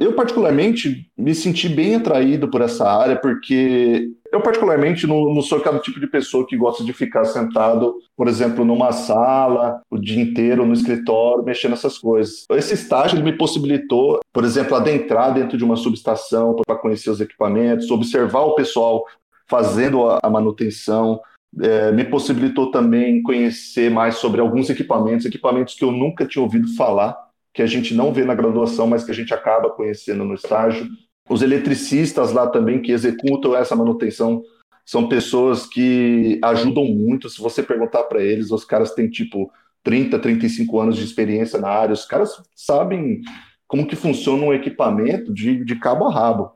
Eu, 0.00 0.12
particularmente, 0.14 1.08
me 1.16 1.34
senti 1.34 1.68
bem 1.68 1.94
atraído 1.94 2.48
por 2.48 2.60
essa 2.60 2.88
área, 2.88 3.16
porque 3.16 4.10
eu, 4.32 4.40
particularmente, 4.40 5.06
não, 5.06 5.32
não, 5.32 5.42
sou 5.42 5.58
aquele 5.58 5.78
tipo 5.80 6.00
de 6.00 6.06
pessoa 6.06 6.46
que 6.46 6.56
gosta 6.56 6.84
de 6.84 6.92
ficar 6.92 7.24
sentado, 7.24 7.96
por 8.16 8.28
exemplo, 8.28 8.64
numa 8.64 8.92
sala 8.92 9.80
o 9.90 9.98
dia 9.98 10.20
inteiro, 10.20 10.66
no 10.66 10.74
escritório, 10.74 11.44
mexendo 11.44 11.70
nessas 11.72 11.98
coisas. 11.98 12.44
Esse 12.50 12.74
estágio 12.74 13.22
me 13.22 13.32
possibilitou, 13.32 14.20
por 14.32 14.44
exemplo, 14.44 14.76
adentrar 14.76 15.32
dentro 15.32 15.56
de 15.56 15.64
uma 15.64 15.76
subestação 15.76 16.54
para 16.54 16.76
conhecer 16.76 17.10
os 17.10 17.20
equipamentos, 17.20 17.90
observar 17.90 18.40
o 18.40 18.54
pessoal 18.54 19.04
fazendo 19.48 20.08
a, 20.08 20.18
a 20.22 20.28
manutenção, 20.28 21.20
é, 21.60 21.90
me 21.92 22.04
possibilitou 22.04 22.70
também 22.70 23.22
conhecer 23.22 23.90
mais 23.90 24.16
sobre 24.16 24.40
alguns 24.40 24.68
equipamentos, 24.68 25.24
equipamentos 25.24 25.74
que 25.74 25.84
eu 25.84 25.90
nunca 25.90 26.26
tinha 26.26 26.42
ouvido 26.42 26.68
falar 26.74 27.25
que 27.56 27.62
a 27.62 27.66
gente 27.66 27.94
não 27.94 28.12
vê 28.12 28.22
na 28.22 28.34
graduação, 28.34 28.86
mas 28.86 29.02
que 29.02 29.10
a 29.10 29.14
gente 29.14 29.32
acaba 29.32 29.70
conhecendo 29.70 30.26
no 30.26 30.34
estágio. 30.34 30.86
Os 31.26 31.40
eletricistas 31.40 32.30
lá 32.30 32.46
também 32.46 32.82
que 32.82 32.92
executam 32.92 33.56
essa 33.56 33.74
manutenção 33.74 34.42
são 34.84 35.08
pessoas 35.08 35.64
que 35.64 36.38
ajudam 36.44 36.84
muito. 36.84 37.30
Se 37.30 37.40
você 37.40 37.62
perguntar 37.62 38.02
para 38.02 38.22
eles, 38.22 38.50
os 38.50 38.62
caras 38.62 38.92
têm 38.92 39.08
tipo 39.08 39.50
30, 39.82 40.18
35 40.18 40.78
anos 40.78 40.96
de 40.96 41.04
experiência 41.04 41.58
na 41.58 41.68
área, 41.68 41.94
os 41.94 42.04
caras 42.04 42.30
sabem 42.54 43.22
como 43.66 43.86
que 43.86 43.96
funciona 43.96 44.44
um 44.44 44.52
equipamento 44.52 45.32
de, 45.32 45.64
de 45.64 45.76
cabo 45.76 46.08
a 46.08 46.12
rabo. 46.12 46.52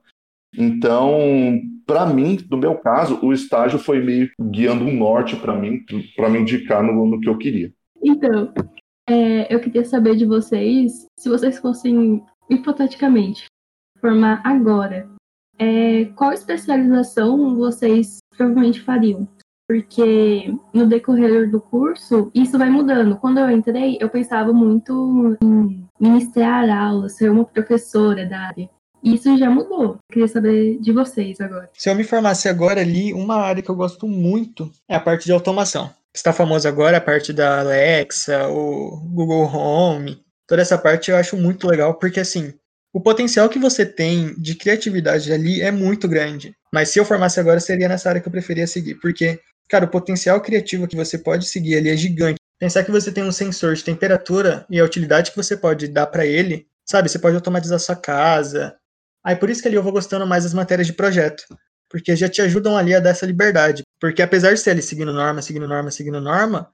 Então, 0.54 1.62
para 1.86 2.04
mim, 2.04 2.38
no 2.50 2.58
meu 2.58 2.74
caso, 2.74 3.18
o 3.22 3.32
estágio 3.32 3.78
foi 3.78 4.04
meio 4.04 4.30
guiando 4.38 4.84
um 4.84 4.94
norte 4.94 5.34
para 5.34 5.56
mim, 5.56 5.82
para 6.14 6.28
me 6.28 6.40
indicar 6.40 6.82
no, 6.82 7.06
no 7.06 7.18
que 7.18 7.28
eu 7.28 7.38
queria. 7.38 7.72
Então, 8.04 8.52
é, 9.10 9.52
eu 9.52 9.58
queria 9.58 9.84
saber 9.84 10.14
de 10.14 10.24
vocês, 10.24 11.06
se 11.18 11.28
vocês 11.28 11.58
fossem, 11.58 12.24
hipoteticamente, 12.48 13.46
formar 14.00 14.40
agora, 14.44 15.08
é, 15.58 16.04
qual 16.14 16.32
especialização 16.32 17.56
vocês 17.56 18.18
provavelmente 18.36 18.80
fariam? 18.80 19.26
Porque 19.68 20.54
no 20.72 20.86
decorrer 20.86 21.50
do 21.50 21.60
curso, 21.60 22.30
isso 22.32 22.56
vai 22.56 22.70
mudando. 22.70 23.16
Quando 23.16 23.38
eu 23.38 23.50
entrei, 23.50 23.98
eu 24.00 24.08
pensava 24.08 24.52
muito 24.52 25.36
em 25.42 25.84
ministrar 25.98 26.70
aulas, 26.70 27.16
ser 27.16 27.30
uma 27.30 27.44
professora 27.44 28.24
da 28.24 28.38
área. 28.38 28.70
Isso 29.02 29.36
já 29.36 29.50
mudou. 29.50 29.96
Queria 30.10 30.28
saber 30.28 30.78
de 30.78 30.92
vocês 30.92 31.40
agora. 31.40 31.68
Se 31.74 31.90
eu 31.90 31.96
me 31.96 32.04
formasse 32.04 32.48
agora 32.48 32.80
ali, 32.80 33.12
uma 33.12 33.36
área 33.36 33.62
que 33.62 33.70
eu 33.70 33.76
gosto 33.76 34.06
muito 34.06 34.70
é 34.88 34.94
a 34.94 35.00
parte 35.00 35.24
de 35.24 35.32
automação 35.32 35.90
está 36.14 36.32
famoso 36.32 36.66
agora, 36.66 36.96
a 36.96 37.00
parte 37.00 37.32
da 37.32 37.60
Alexa, 37.60 38.48
o 38.48 38.96
Google 39.12 39.44
Home, 39.44 40.22
toda 40.46 40.62
essa 40.62 40.76
parte 40.76 41.10
eu 41.10 41.16
acho 41.16 41.36
muito 41.36 41.66
legal, 41.68 41.94
porque 41.94 42.20
assim, 42.20 42.52
o 42.92 43.00
potencial 43.00 43.48
que 43.48 43.58
você 43.58 43.86
tem 43.86 44.34
de 44.40 44.54
criatividade 44.54 45.32
ali 45.32 45.60
é 45.60 45.70
muito 45.70 46.08
grande. 46.08 46.54
Mas 46.72 46.88
se 46.88 46.98
eu 46.98 47.04
formasse 47.04 47.38
agora, 47.38 47.60
seria 47.60 47.88
nessa 47.88 48.08
área 48.08 48.20
que 48.20 48.26
eu 48.26 48.32
preferia 48.32 48.66
seguir, 48.66 48.96
porque, 48.96 49.38
cara, 49.68 49.84
o 49.84 49.90
potencial 49.90 50.40
criativo 50.40 50.88
que 50.88 50.96
você 50.96 51.16
pode 51.16 51.46
seguir 51.46 51.76
ali 51.76 51.88
é 51.88 51.96
gigante. 51.96 52.38
Pensar 52.58 52.84
que 52.84 52.90
você 52.90 53.10
tem 53.10 53.24
um 53.24 53.32
sensor 53.32 53.74
de 53.74 53.84
temperatura 53.84 54.66
e 54.68 54.78
a 54.78 54.84
utilidade 54.84 55.30
que 55.30 55.36
você 55.36 55.56
pode 55.56 55.88
dar 55.88 56.06
para 56.06 56.26
ele, 56.26 56.66
sabe? 56.84 57.08
Você 57.08 57.18
pode 57.18 57.36
automatizar 57.36 57.78
sua 57.78 57.96
casa. 57.96 58.76
Aí 59.24 59.36
por 59.36 59.48
isso 59.48 59.62
que 59.62 59.68
ali 59.68 59.76
eu 59.76 59.82
vou 59.82 59.92
gostando 59.92 60.26
mais 60.26 60.44
das 60.44 60.52
matérias 60.52 60.86
de 60.86 60.92
projeto 60.92 61.44
porque 61.90 62.14
já 62.14 62.28
te 62.28 62.40
ajudam 62.40 62.76
ali 62.76 62.94
a 62.94 63.00
dar 63.00 63.10
essa 63.10 63.26
liberdade. 63.26 63.82
Porque 64.00 64.22
apesar 64.22 64.54
de 64.54 64.60
ser 64.60 64.70
ali 64.70 64.80
seguindo 64.80 65.12
norma, 65.12 65.42
seguindo 65.42 65.66
norma, 65.66 65.90
seguindo 65.90 66.20
norma, 66.20 66.70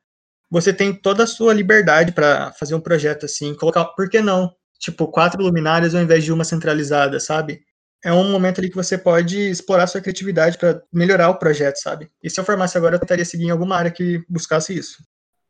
você 0.51 0.73
tem 0.73 0.93
toda 0.93 1.25
a 1.25 1.27
sua 1.27 1.55
liberdade 1.55 2.13
para 2.13 2.53
fazer 2.53 2.75
um 2.75 2.81
projeto 2.81 3.25
assim, 3.25 3.55
colocar, 3.55 3.85
por 3.87 4.09
que 4.09 4.21
não? 4.21 4.53
Tipo, 4.79 5.09
quatro 5.09 5.43
luminárias 5.43 5.95
ao 5.95 6.03
invés 6.03 6.23
de 6.23 6.33
uma 6.33 6.45
centralizada, 6.45 7.19
sabe? 7.19 7.61
É 8.05 8.13
um 8.13 8.31
momento 8.31 8.61
ali 8.61 8.69
que 8.69 8.77
você 8.77 8.97
pode 8.97 9.51
explorar 9.51 9.87
sua 9.87 10.03
criatividade 10.03 10.59
para 10.59 10.81
melhorar 10.93 11.31
o 11.31 11.39
projeto, 11.39 11.79
sabe? 11.79 12.09
E 12.23 12.29
se 12.29 12.39
eu 12.39 12.45
formasse 12.45 12.77
agora, 12.77 12.97
eu 12.97 13.01
tentaria 13.01 13.25
seguir 13.25 13.47
em 13.47 13.51
alguma 13.51 13.75
área 13.77 13.91
que 13.91 14.23
buscasse 14.29 14.77
isso. 14.77 14.99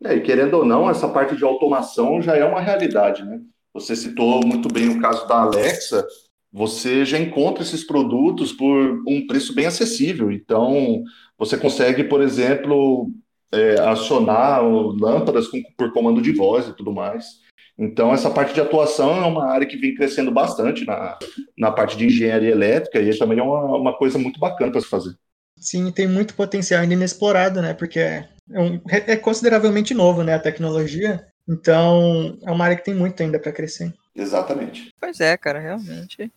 É, 0.04 0.14
e 0.14 0.20
querendo 0.20 0.54
ou 0.54 0.64
não, 0.64 0.88
essa 0.88 1.08
parte 1.08 1.36
de 1.36 1.44
automação 1.44 2.22
já 2.22 2.36
é 2.36 2.44
uma 2.44 2.60
realidade, 2.60 3.24
né? 3.24 3.40
Você 3.74 3.94
citou 3.96 4.40
muito 4.46 4.68
bem 4.68 4.88
o 4.88 5.00
caso 5.00 5.26
da 5.26 5.40
Alexa, 5.40 6.06
você 6.56 7.04
já 7.04 7.18
encontra 7.18 7.62
esses 7.62 7.84
produtos 7.84 8.50
por 8.50 9.02
um 9.06 9.26
preço 9.26 9.54
bem 9.54 9.66
acessível. 9.66 10.32
Então, 10.32 11.04
você 11.36 11.58
consegue, 11.58 12.04
por 12.04 12.22
exemplo, 12.22 13.10
é, 13.52 13.78
acionar 13.80 14.64
lâmpadas 14.64 15.48
com, 15.48 15.62
por 15.76 15.92
comando 15.92 16.22
de 16.22 16.32
voz 16.32 16.66
e 16.66 16.72
tudo 16.72 16.90
mais. 16.90 17.42
Então, 17.78 18.10
essa 18.10 18.30
parte 18.30 18.54
de 18.54 18.60
atuação 18.62 19.22
é 19.22 19.26
uma 19.26 19.52
área 19.52 19.66
que 19.66 19.76
vem 19.76 19.94
crescendo 19.94 20.30
bastante 20.30 20.86
na, 20.86 21.18
na 21.58 21.70
parte 21.70 21.94
de 21.94 22.06
engenharia 22.06 22.52
elétrica 22.52 22.98
e 23.02 23.18
também 23.18 23.38
é 23.38 23.42
uma, 23.42 23.76
uma 23.76 23.92
coisa 23.92 24.18
muito 24.18 24.40
bacana 24.40 24.72
para 24.72 24.80
se 24.80 24.88
fazer. 24.88 25.14
Sim, 25.58 25.92
tem 25.92 26.08
muito 26.08 26.32
potencial 26.32 26.80
ainda 26.80 26.94
inexplorado, 26.94 27.60
né? 27.60 27.74
Porque 27.74 27.98
é, 27.98 28.26
um, 28.50 28.80
é 28.88 29.14
consideravelmente 29.14 29.92
novo, 29.92 30.22
né? 30.22 30.32
A 30.32 30.40
tecnologia. 30.40 31.26
Então, 31.46 32.38
é 32.42 32.50
uma 32.50 32.64
área 32.64 32.78
que 32.78 32.84
tem 32.84 32.94
muito 32.94 33.22
ainda 33.22 33.38
para 33.38 33.52
crescer. 33.52 33.92
Exatamente. 34.14 34.88
Pois 34.98 35.20
é, 35.20 35.36
cara, 35.36 35.58
realmente. 35.58 36.32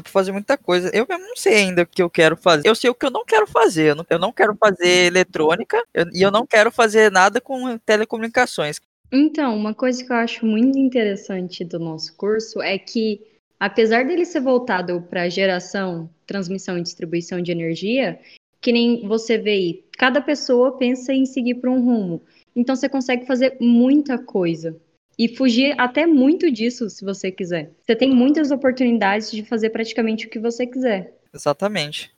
Dá 0.00 0.02
pra 0.02 0.12
fazer 0.12 0.32
muita 0.32 0.56
coisa. 0.56 0.90
Eu 0.94 1.06
mesmo 1.06 1.26
não 1.26 1.36
sei 1.36 1.56
ainda 1.56 1.82
o 1.82 1.86
que 1.86 2.02
eu 2.02 2.08
quero 2.08 2.34
fazer. 2.34 2.66
Eu 2.66 2.74
sei 2.74 2.88
o 2.88 2.94
que 2.94 3.04
eu 3.04 3.10
não 3.10 3.22
quero 3.22 3.46
fazer. 3.46 3.94
Eu 4.08 4.18
não, 4.18 4.32
quero 4.32 4.56
fazer 4.56 5.06
eletrônica 5.06 5.84
eu, 5.92 6.06
e 6.14 6.22
eu 6.22 6.30
não 6.30 6.46
quero 6.46 6.72
fazer 6.72 7.12
nada 7.12 7.38
com 7.38 7.76
telecomunicações. 7.78 8.80
Então, 9.12 9.54
uma 9.54 9.74
coisa 9.74 10.02
que 10.02 10.10
eu 10.10 10.16
acho 10.16 10.46
muito 10.46 10.78
interessante 10.78 11.64
do 11.64 11.78
nosso 11.78 12.16
curso 12.16 12.62
é 12.62 12.78
que, 12.78 13.20
apesar 13.58 14.06
dele 14.06 14.24
ser 14.24 14.40
voltado 14.40 15.02
para 15.10 15.28
geração, 15.28 16.08
transmissão 16.26 16.78
e 16.78 16.82
distribuição 16.82 17.42
de 17.42 17.52
energia, 17.52 18.18
que 18.58 18.72
nem 18.72 19.06
você 19.06 19.36
vê 19.36 19.50
aí, 19.50 19.84
cada 19.98 20.22
pessoa 20.22 20.78
pensa 20.78 21.12
em 21.12 21.26
seguir 21.26 21.56
para 21.56 21.70
um 21.70 21.84
rumo. 21.84 22.22
Então, 22.56 22.74
você 22.74 22.88
consegue 22.88 23.26
fazer 23.26 23.58
muita 23.60 24.16
coisa 24.16 24.74
e 25.20 25.28
fugir 25.28 25.74
até 25.78 26.06
muito 26.06 26.50
disso, 26.50 26.88
se 26.88 27.04
você 27.04 27.30
quiser. 27.30 27.70
Você 27.82 27.94
tem 27.94 28.10
muitas 28.10 28.50
oportunidades 28.50 29.30
de 29.30 29.44
fazer 29.44 29.68
praticamente 29.68 30.26
o 30.26 30.30
que 30.30 30.38
você 30.38 30.66
quiser. 30.66 31.14
Exatamente. 31.30 32.10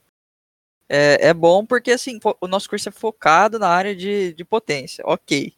É, 0.89 1.31
é 1.31 1.35
bom 1.35 1.67
porque, 1.67 1.91
assim, 1.91 2.21
o 2.41 2.47
nosso 2.47 2.71
curso 2.71 2.89
é 2.89 2.93
focado 2.93 3.59
na 3.59 3.67
área 3.67 3.97
de, 3.97 4.33
de 4.35 4.45
potência, 4.45 5.03
ok. 5.05 5.53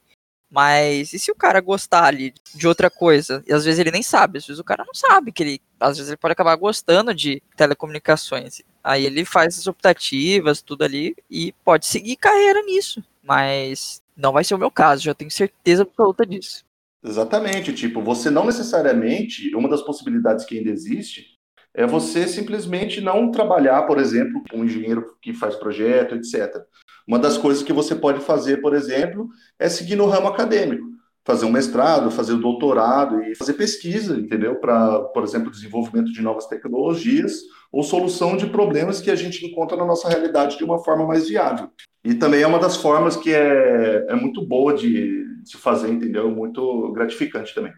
Mas 0.50 1.12
e 1.12 1.18
se 1.18 1.30
o 1.30 1.34
cara 1.34 1.60
gostar 1.60 2.04
ali 2.04 2.32
de 2.54 2.66
outra 2.66 2.88
coisa? 2.88 3.44
E 3.46 3.52
às 3.52 3.66
vezes 3.66 3.78
ele 3.78 3.90
nem 3.90 4.02
sabe, 4.02 4.38
às 4.38 4.46
vezes 4.46 4.58
o 4.58 4.64
cara 4.64 4.82
não 4.82 4.94
sabe 4.94 5.30
que 5.30 5.42
ele. 5.42 5.60
Às 5.78 5.98
vezes 5.98 6.12
ele 6.12 6.16
pode 6.16 6.32
acabar 6.32 6.56
gostando 6.56 7.12
de 7.14 7.42
telecomunicações. 7.58 8.62
Aí 8.82 9.04
ele 9.04 9.22
faz 9.26 9.58
as 9.58 9.66
optativas, 9.66 10.62
tudo 10.62 10.82
ali, 10.82 11.14
e 11.30 11.52
pode 11.62 11.84
seguir 11.84 12.16
carreira 12.16 12.62
nisso. 12.62 13.04
Mas 13.22 14.02
não 14.16 14.32
vai 14.32 14.44
ser 14.44 14.54
o 14.54 14.58
meu 14.58 14.70
caso, 14.70 15.02
já 15.02 15.12
tenho 15.12 15.30
certeza 15.30 15.82
absoluta 15.82 16.24
disso. 16.24 16.63
Exatamente, 17.04 17.74
tipo, 17.74 18.00
você 18.00 18.30
não 18.30 18.46
necessariamente, 18.46 19.54
uma 19.54 19.68
das 19.68 19.82
possibilidades 19.82 20.46
que 20.46 20.56
ainda 20.56 20.70
existe 20.70 21.34
é 21.74 21.86
você 21.86 22.26
simplesmente 22.26 23.00
não 23.00 23.30
trabalhar, 23.30 23.82
por 23.82 23.98
exemplo, 23.98 24.42
com 24.50 24.58
um 24.58 24.64
engenheiro 24.64 25.04
que 25.20 25.34
faz 25.34 25.54
projeto, 25.56 26.14
etc. 26.14 26.62
Uma 27.06 27.18
das 27.18 27.36
coisas 27.36 27.62
que 27.62 27.72
você 27.72 27.94
pode 27.94 28.20
fazer, 28.20 28.62
por 28.62 28.74
exemplo, 28.74 29.28
é 29.58 29.68
seguir 29.68 29.96
no 29.96 30.06
ramo 30.06 30.28
acadêmico, 30.28 30.86
fazer 31.24 31.46
um 31.46 31.50
mestrado, 31.50 32.10
fazer 32.10 32.34
um 32.34 32.40
doutorado 32.40 33.22
e 33.22 33.34
fazer 33.34 33.54
pesquisa, 33.54 34.16
entendeu? 34.16 34.56
Para, 34.56 35.00
por 35.00 35.22
exemplo, 35.24 35.50
desenvolvimento 35.50 36.12
de 36.12 36.20
novas 36.20 36.46
tecnologias 36.46 37.40
ou 37.72 37.82
solução 37.82 38.36
de 38.36 38.46
problemas 38.46 39.00
que 39.00 39.10
a 39.10 39.16
gente 39.16 39.44
encontra 39.44 39.76
na 39.76 39.86
nossa 39.86 40.08
realidade 40.08 40.58
de 40.58 40.64
uma 40.64 40.82
forma 40.84 41.06
mais 41.06 41.28
viável. 41.28 41.70
E 42.04 42.14
também 42.14 42.42
é 42.42 42.46
uma 42.46 42.58
das 42.58 42.76
formas 42.76 43.16
que 43.16 43.32
é, 43.32 44.06
é 44.08 44.14
muito 44.14 44.46
boa 44.46 44.74
de, 44.74 45.24
se 45.44 45.56
fazer, 45.56 45.88
entendeu? 45.88 46.30
Muito 46.30 46.92
gratificante 46.92 47.54
também. 47.54 47.72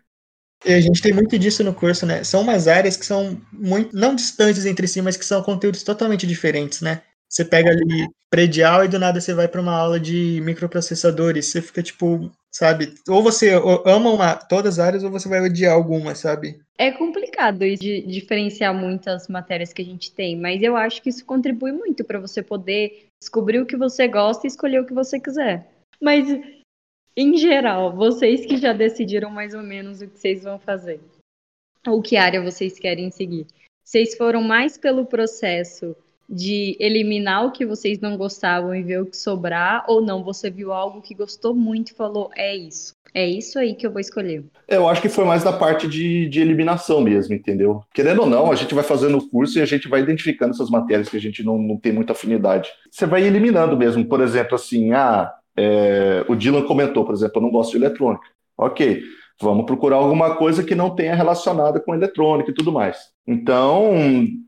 A 0.64 0.80
gente 0.80 1.02
tem 1.02 1.12
muito 1.12 1.38
disso 1.38 1.62
no 1.62 1.74
curso, 1.74 2.06
né? 2.06 2.24
São 2.24 2.40
umas 2.40 2.66
áreas 2.66 2.96
que 2.96 3.06
são 3.06 3.40
muito, 3.52 3.94
não 3.94 4.14
distantes 4.14 4.64
entre 4.64 4.88
si, 4.88 5.00
mas 5.00 5.16
que 5.16 5.24
são 5.24 5.42
conteúdos 5.42 5.82
totalmente 5.82 6.26
diferentes, 6.26 6.80
né? 6.80 7.02
Você 7.28 7.44
pega 7.44 7.70
ali 7.70 8.08
predial 8.30 8.84
e 8.84 8.88
do 8.88 8.98
nada 8.98 9.20
você 9.20 9.34
vai 9.34 9.48
para 9.48 9.60
uma 9.60 9.76
aula 9.76 10.00
de 10.00 10.40
microprocessadores. 10.42 11.46
Você 11.46 11.60
fica 11.60 11.82
tipo, 11.82 12.30
sabe? 12.56 12.94
Ou 13.06 13.22
você 13.22 13.50
ama 13.84 14.10
uma, 14.10 14.34
todas 14.34 14.78
as 14.78 14.86
áreas 14.86 15.04
ou 15.04 15.10
você 15.10 15.28
vai 15.28 15.40
odiar 15.40 15.74
alguma, 15.74 16.14
sabe? 16.14 16.58
É 16.78 16.90
complicado 16.90 17.58
de 17.58 18.00
diferenciar 18.06 18.74
muitas 18.74 19.28
matérias 19.28 19.74
que 19.74 19.82
a 19.82 19.84
gente 19.84 20.10
tem, 20.10 20.40
mas 20.40 20.62
eu 20.62 20.74
acho 20.74 21.02
que 21.02 21.10
isso 21.10 21.24
contribui 21.24 21.72
muito 21.72 22.02
para 22.02 22.18
você 22.18 22.42
poder 22.42 23.08
descobrir 23.20 23.60
o 23.60 23.66
que 23.66 23.76
você 23.76 24.08
gosta 24.08 24.46
e 24.46 24.48
escolher 24.48 24.80
o 24.80 24.86
que 24.86 24.94
você 24.94 25.20
quiser. 25.20 25.68
Mas 26.00 26.26
em 27.14 27.36
geral, 27.36 27.94
vocês 27.94 28.46
que 28.46 28.56
já 28.56 28.72
decidiram 28.72 29.28
mais 29.28 29.52
ou 29.52 29.62
menos 29.62 30.00
o 30.00 30.08
que 30.08 30.18
vocês 30.18 30.42
vão 30.42 30.58
fazer, 30.58 31.00
ou 31.86 32.00
que 32.00 32.16
área 32.16 32.42
vocês 32.42 32.78
querem 32.78 33.10
seguir, 33.10 33.46
vocês 33.84 34.16
foram 34.16 34.42
mais 34.42 34.78
pelo 34.78 35.04
processo 35.04 35.94
de 36.28 36.76
eliminar 36.80 37.46
o 37.46 37.52
que 37.52 37.64
vocês 37.64 38.00
não 38.00 38.16
gostavam 38.16 38.74
e 38.74 38.82
ver 38.82 39.00
o 39.00 39.06
que 39.06 39.16
sobrar, 39.16 39.84
ou 39.88 40.00
não, 40.00 40.24
você 40.24 40.50
viu 40.50 40.72
algo 40.72 41.00
que 41.00 41.14
gostou 41.14 41.54
muito 41.54 41.90
e 41.90 41.94
falou, 41.94 42.30
é 42.36 42.56
isso, 42.56 42.94
é 43.14 43.26
isso 43.26 43.58
aí 43.58 43.74
que 43.74 43.86
eu 43.86 43.90
vou 43.90 44.00
escolher. 44.00 44.44
Eu 44.68 44.88
acho 44.88 45.00
que 45.00 45.08
foi 45.08 45.24
mais 45.24 45.44
da 45.44 45.52
parte 45.52 45.86
de, 45.86 46.28
de 46.28 46.40
eliminação 46.40 47.00
mesmo, 47.00 47.34
entendeu? 47.34 47.82
Querendo 47.94 48.22
ou 48.22 48.28
não, 48.28 48.50
a 48.50 48.54
gente 48.54 48.74
vai 48.74 48.84
fazendo 48.84 49.18
o 49.18 49.28
curso 49.28 49.58
e 49.58 49.62
a 49.62 49.66
gente 49.66 49.88
vai 49.88 50.00
identificando 50.00 50.52
essas 50.52 50.68
matérias 50.68 51.08
que 51.08 51.16
a 51.16 51.20
gente 51.20 51.42
não, 51.44 51.58
não 51.58 51.76
tem 51.76 51.92
muita 51.92 52.12
afinidade. 52.12 52.70
Você 52.90 53.06
vai 53.06 53.22
eliminando 53.22 53.76
mesmo, 53.76 54.04
por 54.04 54.20
exemplo, 54.20 54.54
assim, 54.54 54.92
ah, 54.92 55.32
é, 55.56 56.24
o 56.28 56.34
Dylan 56.34 56.62
comentou, 56.62 57.04
por 57.04 57.14
exemplo, 57.14 57.36
eu 57.36 57.42
não 57.42 57.50
gosto 57.50 57.70
de 57.70 57.78
eletrônica. 57.78 58.26
Ok, 58.58 59.02
vamos 59.40 59.66
procurar 59.66 59.96
alguma 59.96 60.36
coisa 60.36 60.64
que 60.64 60.74
não 60.74 60.94
tenha 60.94 61.14
relacionada 61.14 61.80
com 61.80 61.94
eletrônica 61.94 62.50
e 62.50 62.54
tudo 62.54 62.72
mais. 62.72 63.10
Então, 63.26 63.92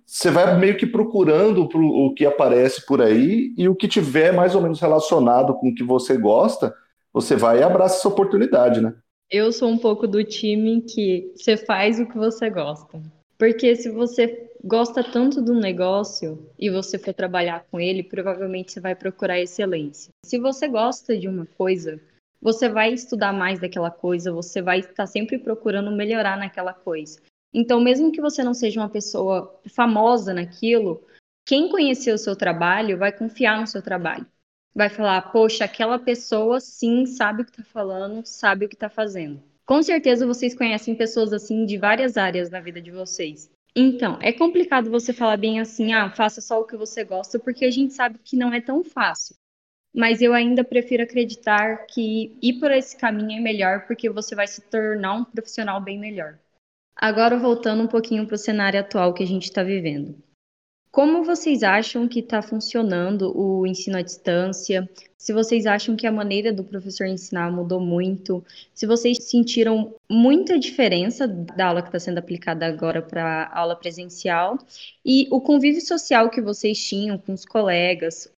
você 0.07 0.31
vai 0.31 0.59
meio 0.59 0.77
que 0.77 0.87
procurando 0.87 1.69
o 1.75 2.15
que 2.15 2.25
aparece 2.25 2.87
por 2.87 3.03
aí 3.03 3.53
e 3.57 3.69
o 3.69 3.75
que 3.75 3.89
tiver 3.89 4.33
mais 4.33 4.55
ou 4.55 4.63
menos 4.63 4.81
relacionado 4.81 5.55
com 5.55 5.69
o 5.69 5.75
que 5.75 5.85
você 5.85 6.17
gosta, 6.17 6.75
você 7.13 7.37
vai 7.37 7.59
e 7.59 7.63
abraça 7.63 7.99
essa 7.99 8.09
oportunidade, 8.09 8.81
né? 8.81 8.95
Eu 9.31 9.53
sou 9.53 9.69
um 9.69 9.77
pouco 9.77 10.07
do 10.07 10.25
time 10.25 10.81
que 10.83 11.33
você 11.37 11.57
faz 11.57 12.01
o 12.01 12.07
que 12.07 12.17
você 12.17 12.49
gosta. 12.49 13.03
Porque 13.37 13.77
se 13.77 13.91
você 13.91 14.51
gosta 14.65 15.05
tanto 15.05 15.43
do 15.43 15.55
negócio 15.55 16.51
e 16.59 16.71
você 16.71 16.99
for 16.99 17.13
trabalhar 17.13 17.65
com 17.71 17.79
ele, 17.79 18.03
provavelmente 18.03 18.73
você 18.73 18.81
vai 18.81 18.95
procurar 18.95 19.39
excelência. 19.39 20.11
Se 20.25 20.39
você 20.39 20.67
gosta 20.67 21.17
de 21.17 21.29
uma 21.29 21.47
coisa, 21.57 22.01
você 22.41 22.69
vai 22.69 22.93
estudar 22.93 23.33
mais 23.33 23.61
daquela 23.61 23.91
coisa, 23.91 24.33
você 24.33 24.63
vai 24.63 24.81
estar 24.81 25.07
sempre 25.07 25.39
procurando 25.39 25.91
melhorar 25.91 26.37
naquela 26.37 26.73
coisa. 26.73 27.21
Então, 27.53 27.81
mesmo 27.81 28.13
que 28.13 28.21
você 28.21 28.43
não 28.43 28.55
seja 28.55 28.81
uma 28.81 28.89
pessoa 28.89 29.59
famosa 29.75 30.35
naquilo, 30.35 31.03
quem 31.47 31.71
conhecer 31.71 32.13
o 32.13 32.19
seu 32.19 32.37
trabalho 32.37 32.99
vai 32.99 33.11
confiar 33.11 33.59
no 33.59 33.67
seu 33.67 33.83
trabalho. 33.83 34.27
Vai 34.75 34.89
falar, 34.89 35.33
poxa, 35.33 35.65
aquela 35.65 35.99
pessoa 35.99 36.61
sim 36.61 37.07
sabe 37.07 37.43
o 37.43 37.45
que 37.45 37.51
está 37.51 37.65
falando, 37.65 38.25
sabe 38.25 38.67
o 38.67 38.69
que 38.69 38.77
está 38.77 38.89
fazendo. 38.89 39.43
Com 39.65 39.83
certeza 39.83 40.27
vocês 40.27 40.55
conhecem 40.55 40.95
pessoas 40.95 41.33
assim 41.33 41.65
de 41.67 41.77
várias 41.77 42.17
áreas 42.17 42.49
da 42.49 42.61
vida 42.61 42.81
de 42.81 42.91
vocês. 42.91 43.51
Então, 43.75 44.19
é 44.21 44.33
complicado 44.33 44.91
você 44.91 45.13
falar 45.13 45.37
bem 45.37 45.61
assim, 45.61 45.93
ah, 45.93 46.11
faça 46.11 46.41
só 46.41 46.61
o 46.61 46.65
que 46.65 46.77
você 46.77 47.05
gosta, 47.05 47.39
porque 47.39 47.65
a 47.65 47.71
gente 47.71 47.95
sabe 47.95 48.19
que 48.19 48.37
não 48.37 48.53
é 48.53 48.61
tão 48.61 48.83
fácil. 48.83 49.35
Mas 49.99 50.23
eu 50.23 50.33
ainda 50.33 50.63
prefiro 50.63 51.03
acreditar 51.03 51.85
que 51.87 52.39
ir 52.41 52.61
por 52.61 52.71
esse 52.71 52.97
caminho 52.97 53.41
é 53.41 53.41
melhor, 53.41 53.85
porque 53.85 54.09
você 54.09 54.33
vai 54.33 54.47
se 54.47 54.61
tornar 54.61 55.15
um 55.15 55.25
profissional 55.25 55.81
bem 55.81 55.99
melhor. 55.99 56.39
Agora, 56.95 57.37
voltando 57.37 57.83
um 57.83 57.89
pouquinho 57.89 58.25
para 58.25 58.37
o 58.37 58.39
cenário 58.39 58.79
atual 58.79 59.13
que 59.13 59.25
a 59.25 59.27
gente 59.27 59.45
está 59.45 59.65
vivendo. 59.65 60.15
Como 60.93 61.25
vocês 61.25 61.65
acham 61.65 62.07
que 62.07 62.21
está 62.21 62.41
funcionando 62.41 63.37
o 63.37 63.67
ensino 63.67 63.99
à 63.99 64.03
distância? 64.03 64.89
Se 65.17 65.33
vocês 65.33 65.67
acham 65.67 65.97
que 65.97 66.07
a 66.07 66.13
maneira 66.13 66.53
do 66.53 66.63
professor 66.63 67.09
ensinar 67.09 67.51
mudou 67.51 67.81
muito? 67.81 68.45
Se 68.73 68.87
vocês 68.87 69.25
sentiram 69.25 69.97
muita 70.09 70.57
diferença 70.57 71.27
da 71.27 71.67
aula 71.67 71.83
que 71.83 71.89
está 71.89 71.99
sendo 71.99 72.19
aplicada 72.19 72.65
agora 72.65 73.03
para 73.03 73.43
a 73.47 73.59
aula 73.59 73.75
presencial? 73.75 74.59
E 75.05 75.27
o 75.33 75.41
convívio 75.41 75.85
social 75.85 76.31
que 76.31 76.41
vocês 76.41 76.79
tinham 76.79 77.19
com 77.19 77.33
os 77.33 77.45
colegas? 77.45 78.33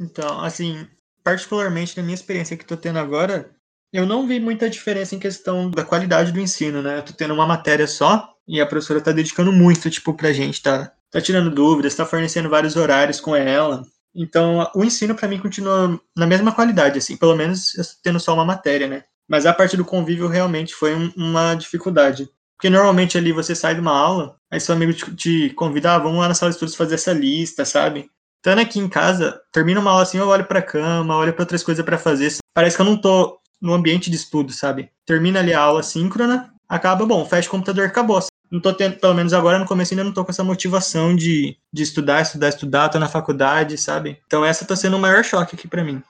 Então, 0.00 0.40
assim, 0.40 0.88
particularmente 1.22 1.96
na 1.96 2.02
minha 2.02 2.14
experiência 2.14 2.56
que 2.56 2.64
estou 2.64 2.76
tendo 2.76 2.98
agora, 2.98 3.50
eu 3.92 4.06
não 4.06 4.26
vi 4.26 4.38
muita 4.38 4.70
diferença 4.70 5.14
em 5.14 5.18
questão 5.18 5.70
da 5.70 5.84
qualidade 5.84 6.32
do 6.32 6.40
ensino, 6.40 6.80
né? 6.82 6.98
Eu 6.98 7.02
tô 7.02 7.12
tendo 7.12 7.34
uma 7.34 7.46
matéria 7.46 7.86
só 7.86 8.32
e 8.46 8.60
a 8.60 8.66
professora 8.66 9.00
tá 9.00 9.12
dedicando 9.12 9.52
muito, 9.52 9.90
tipo, 9.90 10.14
pra 10.14 10.32
gente, 10.32 10.62
tá 10.62 10.92
tá 11.10 11.20
tirando 11.20 11.50
dúvidas, 11.50 11.92
está 11.92 12.06
fornecendo 12.06 12.48
vários 12.48 12.76
horários 12.76 13.20
com 13.20 13.34
ela. 13.34 13.82
Então, 14.14 14.68
o 14.74 14.84
ensino 14.84 15.14
para 15.14 15.28
mim 15.28 15.38
continua 15.38 16.00
na 16.16 16.26
mesma 16.26 16.52
qualidade, 16.52 16.98
assim, 16.98 17.16
pelo 17.16 17.36
menos 17.36 17.72
tendo 18.02 18.20
só 18.20 18.34
uma 18.34 18.44
matéria, 18.44 18.86
né? 18.86 19.04
Mas 19.28 19.46
a 19.46 19.52
parte 19.52 19.76
do 19.76 19.84
convívio 19.84 20.26
realmente 20.26 20.74
foi 20.74 20.94
um, 20.94 21.12
uma 21.16 21.54
dificuldade. 21.54 22.28
Porque 22.56 22.68
normalmente 22.68 23.16
ali 23.16 23.32
você 23.32 23.54
sai 23.54 23.74
de 23.74 23.80
uma 23.80 23.96
aula, 23.96 24.36
aí 24.50 24.60
seu 24.60 24.74
amigo 24.74 24.92
te, 24.92 25.14
te 25.14 25.50
convida, 25.50 25.94
ah, 25.94 25.98
vamos 25.98 26.18
lá 26.18 26.28
na 26.28 26.34
sala 26.34 26.50
de 26.50 26.56
estudos 26.56 26.74
fazer 26.74 26.96
essa 26.96 27.12
lista, 27.12 27.64
sabe? 27.64 28.10
Estando 28.40 28.60
aqui 28.60 28.78
em 28.78 28.88
casa, 28.88 29.40
termina 29.52 29.80
uma 29.80 29.90
aula 29.90 30.02
assim, 30.02 30.18
eu 30.18 30.28
olho 30.28 30.46
pra 30.46 30.62
cama, 30.62 31.16
olho 31.16 31.32
para 31.32 31.42
outras 31.42 31.62
coisas 31.62 31.84
para 31.84 31.98
fazer. 31.98 32.36
Parece 32.54 32.74
que 32.74 32.82
eu 32.82 32.86
não 32.86 32.96
tô 32.96 33.38
no 33.60 33.74
ambiente 33.74 34.10
de 34.10 34.16
estudo, 34.16 34.52
sabe? 34.52 34.90
Termina 35.04 35.40
ali 35.40 35.52
a 35.52 35.60
aula 35.60 35.82
síncrona, 35.82 36.52
acaba, 36.68 37.04
bom, 37.04 37.24
fecha 37.26 37.48
o 37.48 37.50
computador, 37.50 37.86
acabou 37.86 38.20
não 38.50 38.60
tô 38.60 38.74
tendo, 38.74 38.98
pelo 38.98 39.14
menos 39.14 39.32
agora 39.32 39.58
no 39.58 39.66
começo 39.66 39.94
ainda 39.94 40.02
não 40.02 40.12
tô 40.12 40.24
com 40.24 40.32
essa 40.32 40.42
motivação 40.42 41.14
de, 41.14 41.56
de 41.72 41.82
estudar, 41.82 42.20
estudar, 42.20 42.48
estudar, 42.48 42.88
tô 42.88 42.98
na 42.98 43.08
faculdade, 43.08 43.78
sabe? 43.78 44.20
Então 44.26 44.44
essa 44.44 44.66
tá 44.66 44.74
sendo 44.74 44.96
o 44.96 45.00
maior 45.00 45.22
choque 45.24 45.54
aqui 45.54 45.68
para 45.68 45.84
mim. 45.84 46.02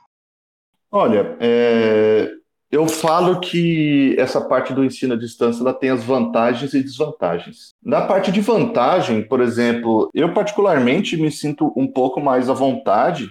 Olha, 0.90 1.36
é... 1.38 2.32
Eu 2.70 2.86
falo 2.86 3.40
que 3.40 4.14
essa 4.16 4.40
parte 4.40 4.72
do 4.72 4.84
ensino 4.84 5.14
à 5.14 5.16
distância 5.16 5.60
ela 5.60 5.74
tem 5.74 5.90
as 5.90 6.04
vantagens 6.04 6.72
e 6.72 6.82
desvantagens. 6.82 7.74
Na 7.84 8.02
parte 8.02 8.30
de 8.30 8.40
vantagem, 8.40 9.26
por 9.26 9.40
exemplo, 9.40 10.08
eu 10.14 10.32
particularmente 10.32 11.16
me 11.16 11.32
sinto 11.32 11.72
um 11.76 11.88
pouco 11.88 12.20
mais 12.20 12.48
à 12.48 12.52
vontade 12.52 13.28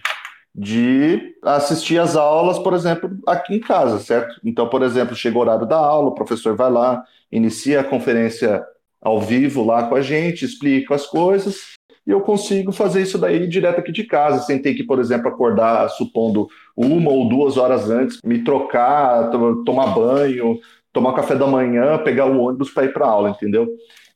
de 0.53 1.35
assistir 1.41 1.97
as 1.99 2.17
aulas, 2.17 2.59
por 2.59 2.73
exemplo, 2.73 3.09
aqui 3.25 3.55
em 3.55 3.59
casa, 3.61 3.99
certo? 3.99 4.41
Então, 4.43 4.67
por 4.67 4.81
exemplo, 4.81 5.15
chega 5.15 5.37
o 5.37 5.41
horário 5.41 5.65
da 5.65 5.77
aula, 5.77 6.09
o 6.09 6.15
professor 6.15 6.53
vai 6.57 6.69
lá, 6.69 7.01
inicia 7.31 7.79
a 7.79 7.83
conferência 7.83 8.61
ao 9.01 9.21
vivo 9.21 9.63
lá 9.63 9.87
com 9.87 9.95
a 9.95 10.01
gente, 10.01 10.43
explica 10.43 10.95
as 10.95 11.05
coisas, 11.05 11.78
e 12.09 12.11
eu 12.11 12.21
consigo 12.21 12.71
fazer 12.71 13.03
isso 13.03 13.19
daí 13.19 13.45
direto 13.45 13.77
aqui 13.77 13.91
de 13.91 14.03
casa, 14.03 14.41
sem 14.41 14.59
ter 14.59 14.73
que, 14.73 14.83
por 14.83 14.97
exemplo, 14.97 15.27
acordar, 15.27 15.87
supondo, 15.89 16.47
uma 16.75 17.11
ou 17.11 17.29
duas 17.29 17.55
horas 17.55 17.87
antes, 17.91 18.17
me 18.25 18.43
trocar, 18.43 19.29
tomar 19.63 19.93
banho, 19.93 20.57
tomar 20.91 21.13
café 21.13 21.35
da 21.35 21.45
manhã, 21.45 21.99
pegar 21.99 22.25
o 22.25 22.41
ônibus 22.41 22.71
para 22.71 22.85
ir 22.85 22.93
para 22.93 23.05
aula, 23.05 23.29
entendeu? 23.29 23.67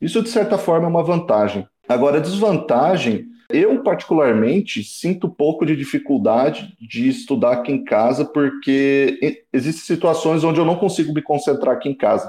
Isso, 0.02 0.20
de 0.20 0.28
certa 0.28 0.58
forma, 0.58 0.86
é 0.86 0.90
uma 0.90 1.04
vantagem. 1.04 1.68
Agora, 1.88 2.16
a 2.16 2.20
desvantagem, 2.20 3.26
eu 3.48 3.80
particularmente 3.84 4.82
sinto 4.82 5.28
um 5.28 5.30
pouco 5.30 5.64
de 5.64 5.76
dificuldade 5.76 6.74
de 6.80 7.08
estudar 7.08 7.52
aqui 7.52 7.70
em 7.70 7.84
casa, 7.84 8.24
porque 8.24 9.38
existem 9.52 9.84
situações 9.84 10.42
onde 10.42 10.58
eu 10.58 10.64
não 10.64 10.74
consigo 10.74 11.14
me 11.14 11.22
concentrar 11.22 11.76
aqui 11.76 11.88
em 11.88 11.96
casa. 11.96 12.28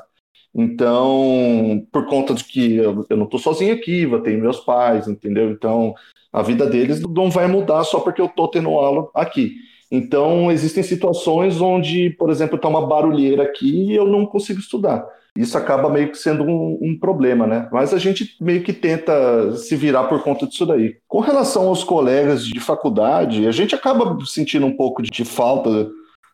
Então, 0.54 1.86
por 1.92 2.06
conta 2.06 2.34
de 2.34 2.44
que 2.44 2.76
eu, 2.76 3.06
eu 3.10 3.18
não 3.18 3.26
estou 3.26 3.40
sozinho 3.40 3.74
aqui, 3.74 4.04
eu 4.04 4.22
tenho 4.22 4.42
meus 4.42 4.60
pais, 4.62 5.08
entendeu? 5.08 5.52
Então, 5.52 5.94
a 6.32 6.42
vida 6.42 6.66
deles 6.66 7.02
não 7.02 7.30
vai 7.30 7.48
mudar 7.48 7.84
só 7.84 8.00
porque 8.00 8.22
eu 8.22 8.28
estou 8.28 8.48
tendo 8.48 8.70
aula 8.70 9.10
aqui. 9.14 9.56
Então, 9.92 10.52
existem 10.52 10.82
situações 10.84 11.60
onde, 11.60 12.10
por 12.12 12.30
exemplo, 12.30 12.56
está 12.56 12.68
uma 12.68 12.88
barulheira 12.88 13.44
aqui 13.44 13.92
e 13.92 13.96
eu 13.96 14.06
não 14.06 14.26
consigo 14.26 14.60
estudar. 14.60 15.06
Isso 15.38 15.58
acaba 15.58 15.90
meio 15.90 16.12
que 16.12 16.18
sendo 16.18 16.44
um, 16.44 16.78
um, 16.82 16.98
problema, 16.98 17.46
né? 17.46 17.68
Mas 17.72 17.94
a 17.94 17.98
gente 17.98 18.38
meio 18.40 18.64
que 18.64 18.72
tenta 18.72 19.56
se 19.58 19.76
virar 19.76 20.06
por 20.06 20.24
conta 20.24 20.48
disso 20.48 20.66
daí. 20.66 20.96
Com 21.08 21.20
relação 21.20 21.68
aos 21.68 21.84
colegas 21.84 22.46
de 22.46 22.60
faculdade, 22.62 23.46
a 23.46 23.52
gente 23.52 23.76
acaba 23.76 24.18
sentindo 24.26 24.66
um 24.66 24.76
pouco 24.76 25.02
de 25.04 25.26
falta 25.26 25.90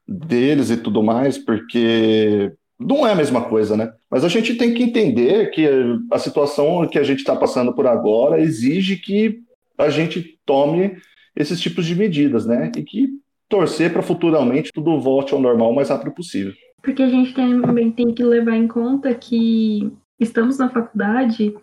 deles 0.07 0.69
e 0.69 0.77
tudo 0.77 1.01
mais, 1.01 1.37
porque 1.37 2.53
não 2.81 3.05
é 3.05 3.11
a 3.11 3.15
mesma 3.15 3.43
coisa, 3.43 3.77
né? 3.77 3.93
Mas 4.09 4.25
a 4.25 4.27
gente 4.27 4.55
tem 4.55 4.73
que 4.73 4.83
entender 4.83 5.51
que 5.51 5.67
a 6.11 6.17
situação 6.17 6.87
que 6.87 6.97
a 6.97 7.03
gente 7.03 7.19
está 7.19 7.35
passando 7.35 7.73
por 7.73 7.87
agora 7.87 8.41
exige 8.41 8.97
que 8.97 9.41
a 9.77 9.89
gente 9.89 10.39
tome 10.45 10.97
esses 11.35 11.59
tipos 11.59 11.85
de 11.85 11.95
medidas, 11.95 12.45
né? 12.45 12.71
E 12.75 12.83
que 12.83 13.09
torcer 13.47 13.91
para 13.91 14.01
futuramente 14.01 14.71
tudo 14.73 14.99
volte 14.99 15.33
ao 15.33 15.41
normal 15.41 15.71
o 15.71 15.75
mais 15.75 15.89
rápido 15.89 16.11
possível. 16.11 16.53
Porque 16.81 17.03
a 17.03 17.09
gente 17.09 17.33
também 17.33 17.91
tem 17.91 18.13
que 18.13 18.23
levar 18.23 18.55
em 18.55 18.67
conta 18.67 19.13
que 19.13 19.91
estamos 20.19 20.57
na 20.57 20.69
faculdade, 20.69 21.53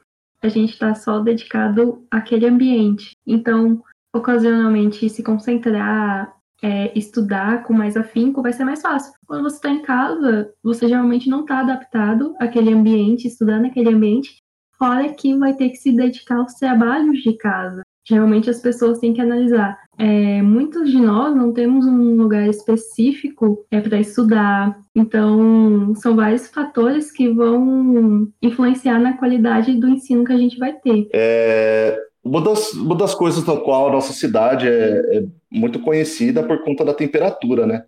a 0.41 0.49
gente 0.49 0.73
está 0.73 0.95
só 0.95 1.19
dedicado 1.19 2.05
àquele 2.11 2.47
ambiente. 2.47 3.17
Então, 3.27 3.83
ocasionalmente, 4.15 5.09
se 5.09 5.23
concentrar, 5.23 6.33
é, 6.63 6.97
estudar 6.99 7.63
com 7.63 7.73
mais 7.73 7.97
afinco 7.97 8.43
vai 8.43 8.53
ser 8.53 8.65
mais 8.65 8.83
fácil. 8.83 9.13
Quando 9.27 9.45
você 9.45 9.57
está 9.57 9.71
em 9.71 9.83
casa, 9.83 10.53
você 10.63 10.89
geralmente 10.89 11.29
não 11.29 11.43
está 11.43 11.61
adaptado 11.61 12.35
àquele 12.41 12.73
ambiente, 12.73 13.29
estudar 13.29 13.61
naquele 13.61 13.91
ambiente, 13.91 14.43
fora 14.79 15.13
que 15.13 15.37
vai 15.37 15.55
ter 15.55 15.71
que 15.71 15.77
se 15.77 15.93
dedicar 15.93 16.37
aos 16.37 16.55
trabalhos 16.55 17.19
de 17.23 17.37
casa. 17.37 17.83
Geralmente 18.09 18.49
as 18.49 18.61
pessoas 18.61 18.99
têm 19.01 19.13
que 19.13 19.21
analisar. 19.21 19.79
É, 19.99 20.41
muitos 20.41 20.91
de 20.91 20.99
nós 20.99 21.37
não 21.37 21.53
temos 21.53 21.85
um 21.85 22.17
lugar 22.17 22.49
específico 22.49 23.67
é, 23.71 23.81
para 23.81 24.01
estudar, 24.01 24.79
então 24.95 25.95
são 25.97 26.17
vários 26.17 26.49
fatores 26.49 27.13
que 27.13 27.29
vão 27.29 28.27
influenciar 28.41 28.99
na 28.99 29.19
qualidade 29.19 29.75
do 29.75 29.89
ensino 29.89 30.25
que 30.25 30.33
a 30.33 30.39
gente 30.39 30.59
vai 30.59 30.73
ter. 30.73 31.09
É, 31.13 32.01
uma 32.25 32.41
das, 32.41 32.73
uma 32.73 32.97
das 32.97 33.15
coisas 33.15 33.45
na 33.45 33.57
qual 33.57 33.89
a 33.89 33.93
nossa 33.93 34.13
cidade 34.13 34.69
é, 34.69 35.19
é 35.19 35.25
muito 35.51 35.81
conhecida 35.81 36.43
por 36.43 36.63
conta 36.63 36.85
da 36.85 36.95
temperatura, 36.95 37.67
né? 37.67 37.85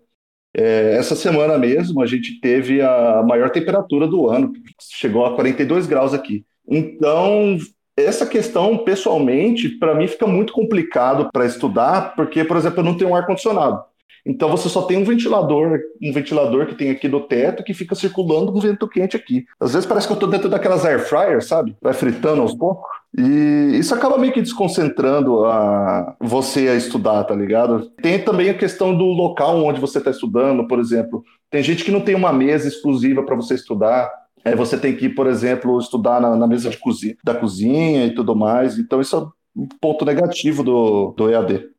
É, 0.53 0.95
essa 0.97 1.15
semana 1.15 1.57
mesmo 1.57 2.01
a 2.01 2.05
gente 2.05 2.39
teve 2.41 2.81
a 2.81 3.23
maior 3.23 3.49
temperatura 3.49 4.07
do 4.07 4.29
ano, 4.29 4.51
chegou 4.79 5.25
a 5.25 5.35
42 5.35 5.87
graus 5.87 6.13
aqui. 6.13 6.45
Então, 6.67 7.57
essa 7.95 8.25
questão, 8.25 8.77
pessoalmente, 8.79 9.69
para 9.69 9.95
mim 9.95 10.07
fica 10.07 10.27
muito 10.27 10.53
complicado 10.53 11.29
para 11.31 11.45
estudar, 11.45 12.15
porque, 12.15 12.43
por 12.43 12.57
exemplo, 12.57 12.79
eu 12.79 12.83
não 12.83 12.97
tenho 12.97 13.11
um 13.11 13.15
ar-condicionado. 13.15 13.83
Então 14.25 14.49
você 14.49 14.69
só 14.69 14.83
tem 14.83 14.97
um 14.97 15.03
ventilador, 15.03 15.79
um 16.01 16.13
ventilador 16.13 16.67
que 16.67 16.75
tem 16.75 16.91
aqui 16.91 17.07
do 17.07 17.21
teto 17.21 17.63
que 17.63 17.73
fica 17.73 17.95
circulando 17.95 18.51
com 18.51 18.59
vento 18.59 18.87
quente 18.87 19.15
aqui. 19.15 19.45
Às 19.59 19.73
vezes 19.73 19.87
parece 19.87 20.05
que 20.05 20.13
eu 20.13 20.15
estou 20.15 20.29
dentro 20.29 20.47
daquelas 20.47 20.85
air 20.85 20.99
fryers, 20.99 21.47
sabe? 21.47 21.75
Vai 21.81 21.93
fritando 21.93 22.41
aos 22.41 22.53
poucos. 22.53 23.00
E 23.17 23.77
isso 23.77 23.93
acaba 23.93 24.17
meio 24.17 24.31
que 24.31 24.41
desconcentrando 24.41 25.43
a 25.45 26.15
você 26.19 26.69
a 26.69 26.75
estudar, 26.75 27.25
tá 27.25 27.35
ligado? 27.35 27.89
Tem 28.01 28.23
também 28.23 28.49
a 28.49 28.57
questão 28.57 28.97
do 28.97 29.05
local 29.05 29.63
onde 29.63 29.81
você 29.81 29.97
está 29.97 30.11
estudando, 30.11 30.65
por 30.65 30.79
exemplo. 30.79 31.23
Tem 31.49 31.61
gente 31.61 31.83
que 31.83 31.91
não 31.91 32.01
tem 32.01 32.15
uma 32.15 32.31
mesa 32.31 32.67
exclusiva 32.67 33.23
para 33.23 33.35
você 33.35 33.55
estudar. 33.55 34.09
Aí 34.45 34.55
você 34.55 34.77
tem 34.77 34.95
que, 34.95 35.09
por 35.09 35.27
exemplo, 35.27 35.77
estudar 35.77 36.21
na, 36.21 36.35
na 36.37 36.47
mesa 36.47 36.69
de 36.69 36.77
cozinha, 36.77 37.15
da 37.23 37.35
cozinha 37.35 38.05
e 38.05 38.15
tudo 38.15 38.35
mais. 38.35 38.79
Então 38.79 39.01
isso 39.01 39.15
é 39.17 39.59
um 39.59 39.67
ponto 39.67 40.05
negativo 40.05 40.63
do, 40.63 41.11
do 41.11 41.29
EAD. 41.29 41.69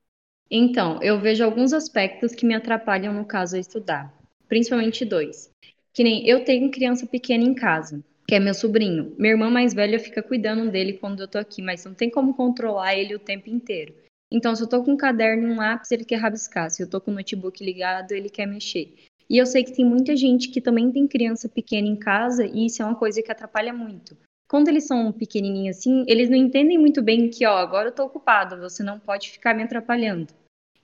Então, 0.50 1.02
eu 1.02 1.18
vejo 1.18 1.42
alguns 1.42 1.72
aspectos 1.72 2.34
que 2.34 2.44
me 2.44 2.54
atrapalham 2.54 3.14
no 3.14 3.24
caso 3.24 3.56
a 3.56 3.58
estudar, 3.58 4.12
principalmente 4.46 5.02
dois. 5.02 5.50
Que 5.94 6.04
nem 6.04 6.28
eu 6.28 6.44
tenho 6.44 6.70
criança 6.70 7.06
pequena 7.06 7.42
em 7.42 7.54
casa, 7.54 8.04
que 8.32 8.36
é 8.36 8.40
meu 8.40 8.54
sobrinho. 8.54 9.14
Minha 9.18 9.34
irmã 9.34 9.50
mais 9.50 9.74
velha 9.74 10.00
fica 10.00 10.22
cuidando 10.22 10.70
dele 10.70 10.94
quando 10.94 11.20
eu 11.20 11.28
tô 11.28 11.36
aqui, 11.36 11.60
mas 11.60 11.84
não 11.84 11.92
tem 11.92 12.08
como 12.08 12.32
controlar 12.32 12.96
ele 12.96 13.14
o 13.14 13.18
tempo 13.18 13.50
inteiro. 13.50 13.94
Então, 14.32 14.56
se 14.56 14.62
eu 14.62 14.66
tô 14.66 14.82
com 14.82 14.92
um 14.92 14.96
caderno 14.96 15.48
e 15.48 15.52
um 15.52 15.56
lápis, 15.56 15.92
ele 15.92 16.02
quer 16.02 16.16
rabiscar. 16.16 16.70
Se 16.70 16.82
eu 16.82 16.88
tô 16.88 16.98
com 16.98 17.10
o 17.10 17.14
notebook 17.14 17.62
ligado, 17.62 18.12
ele 18.12 18.30
quer 18.30 18.46
mexer. 18.46 18.94
E 19.28 19.36
eu 19.36 19.44
sei 19.44 19.62
que 19.62 19.76
tem 19.76 19.84
muita 19.84 20.16
gente 20.16 20.48
que 20.48 20.62
também 20.62 20.90
tem 20.90 21.06
criança 21.06 21.46
pequena 21.46 21.86
em 21.86 21.94
casa 21.94 22.46
e 22.46 22.64
isso 22.64 22.80
é 22.80 22.86
uma 22.86 22.94
coisa 22.94 23.22
que 23.22 23.30
atrapalha 23.30 23.74
muito. 23.74 24.16
Quando 24.48 24.68
eles 24.68 24.86
são 24.86 25.12
pequenininhos 25.12 25.76
assim, 25.76 26.02
eles 26.08 26.30
não 26.30 26.36
entendem 26.38 26.78
muito 26.78 27.02
bem 27.02 27.28
que, 27.28 27.44
ó, 27.44 27.58
agora 27.58 27.88
eu 27.88 27.94
tô 27.94 28.02
ocupado, 28.04 28.56
você 28.56 28.82
não 28.82 28.98
pode 28.98 29.28
ficar 29.28 29.54
me 29.54 29.62
atrapalhando. 29.62 30.32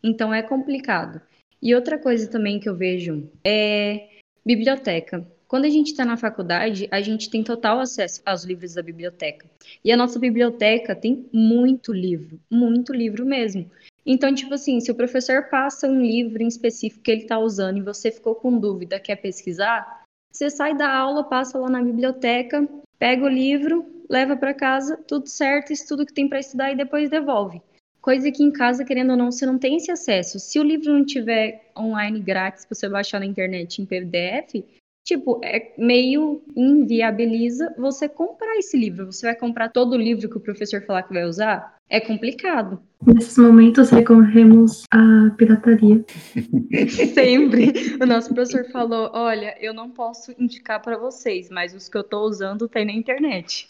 Então 0.02 0.34
é 0.34 0.42
complicado. 0.42 1.18
E 1.62 1.74
outra 1.74 1.98
coisa 1.98 2.30
também 2.30 2.60
que 2.60 2.68
eu 2.68 2.76
vejo 2.76 3.26
é 3.42 4.06
biblioteca. 4.44 5.26
Quando 5.48 5.64
a 5.64 5.70
gente 5.70 5.92
está 5.92 6.04
na 6.04 6.18
faculdade, 6.18 6.86
a 6.90 7.00
gente 7.00 7.30
tem 7.30 7.42
total 7.42 7.80
acesso 7.80 8.20
aos 8.26 8.44
livros 8.44 8.74
da 8.74 8.82
biblioteca. 8.82 9.46
E 9.82 9.90
a 9.90 9.96
nossa 9.96 10.18
biblioteca 10.18 10.94
tem 10.94 11.26
muito 11.32 11.90
livro, 11.90 12.38
muito 12.50 12.92
livro 12.92 13.24
mesmo. 13.24 13.68
Então, 14.04 14.34
tipo 14.34 14.52
assim, 14.52 14.78
se 14.78 14.90
o 14.90 14.94
professor 14.94 15.48
passa 15.48 15.88
um 15.88 16.02
livro 16.02 16.42
em 16.42 16.48
específico 16.48 17.02
que 17.02 17.10
ele 17.10 17.22
está 17.22 17.38
usando 17.38 17.78
e 17.78 17.82
você 17.82 18.10
ficou 18.10 18.34
com 18.34 18.58
dúvida, 18.58 19.00
quer 19.00 19.16
pesquisar, 19.16 20.02
você 20.30 20.50
sai 20.50 20.76
da 20.76 20.94
aula, 20.94 21.24
passa 21.24 21.58
lá 21.58 21.70
na 21.70 21.82
biblioteca, 21.82 22.68
pega 22.98 23.24
o 23.24 23.28
livro, 23.28 23.86
leva 24.06 24.36
para 24.36 24.52
casa, 24.52 24.98
tudo 24.98 25.28
certo, 25.28 25.72
estuda 25.72 26.02
o 26.02 26.06
que 26.06 26.12
tem 26.12 26.28
para 26.28 26.40
estudar 26.40 26.72
e 26.72 26.76
depois 26.76 27.08
devolve. 27.08 27.62
Coisa 28.02 28.30
que 28.30 28.42
em 28.42 28.52
casa, 28.52 28.84
querendo 28.84 29.10
ou 29.10 29.16
não, 29.16 29.32
você 29.32 29.46
não 29.46 29.58
tem 29.58 29.76
esse 29.76 29.90
acesso. 29.90 30.38
Se 30.38 30.60
o 30.60 30.62
livro 30.62 30.92
não 30.92 31.04
tiver 31.04 31.70
online 31.76 32.20
grátis 32.20 32.66
para 32.66 32.74
você 32.74 32.88
baixar 32.88 33.18
na 33.18 33.26
internet 33.26 33.80
em 33.80 33.86
PDF, 33.86 34.62
tipo, 35.08 35.40
é 35.42 35.72
meio 35.78 36.42
inviabiliza 36.54 37.74
você 37.78 38.06
comprar 38.06 38.58
esse 38.58 38.76
livro. 38.76 39.06
Você 39.06 39.26
vai 39.26 39.34
comprar 39.34 39.70
todo 39.70 39.94
o 39.94 39.96
livro 39.96 40.28
que 40.28 40.36
o 40.36 40.40
professor 40.40 40.82
falar 40.82 41.02
que 41.02 41.14
vai 41.14 41.24
usar? 41.24 41.76
É 41.88 41.98
complicado. 41.98 42.78
Nesses 43.06 43.38
momentos 43.38 43.88
recorremos 43.88 44.82
à 44.92 45.30
pirataria. 45.38 46.04
Sempre. 47.14 47.72
O 47.98 48.04
nosso 48.04 48.34
professor 48.34 48.70
falou: 48.70 49.10
"Olha, 49.14 49.56
eu 49.58 49.72
não 49.72 49.88
posso 49.88 50.34
indicar 50.38 50.82
para 50.82 50.98
vocês, 50.98 51.48
mas 51.48 51.74
os 51.74 51.88
que 51.88 51.96
eu 51.96 52.02
estou 52.02 52.26
usando 52.26 52.68
tem 52.68 52.84
na 52.84 52.92
internet". 52.92 53.66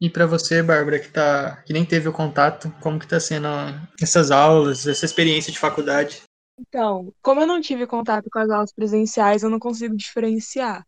E 0.00 0.08
para 0.08 0.26
você, 0.26 0.62
Bárbara, 0.62 1.00
que, 1.00 1.08
tá, 1.08 1.62
que 1.66 1.72
nem 1.72 1.84
teve 1.84 2.08
o 2.08 2.12
contato, 2.12 2.72
como 2.80 2.98
que 2.98 3.08
tá 3.08 3.18
sendo 3.18 3.48
essas 4.00 4.30
aulas, 4.30 4.86
essa 4.86 5.04
experiência 5.04 5.52
de 5.52 5.58
faculdade? 5.58 6.22
Então, 6.60 7.12
como 7.22 7.40
eu 7.40 7.46
não 7.46 7.60
tive 7.60 7.86
contato 7.86 8.28
com 8.30 8.38
as 8.38 8.50
aulas 8.50 8.72
presenciais, 8.72 9.42
eu 9.42 9.50
não 9.50 9.58
consigo 9.58 9.96
diferenciar. 9.96 10.86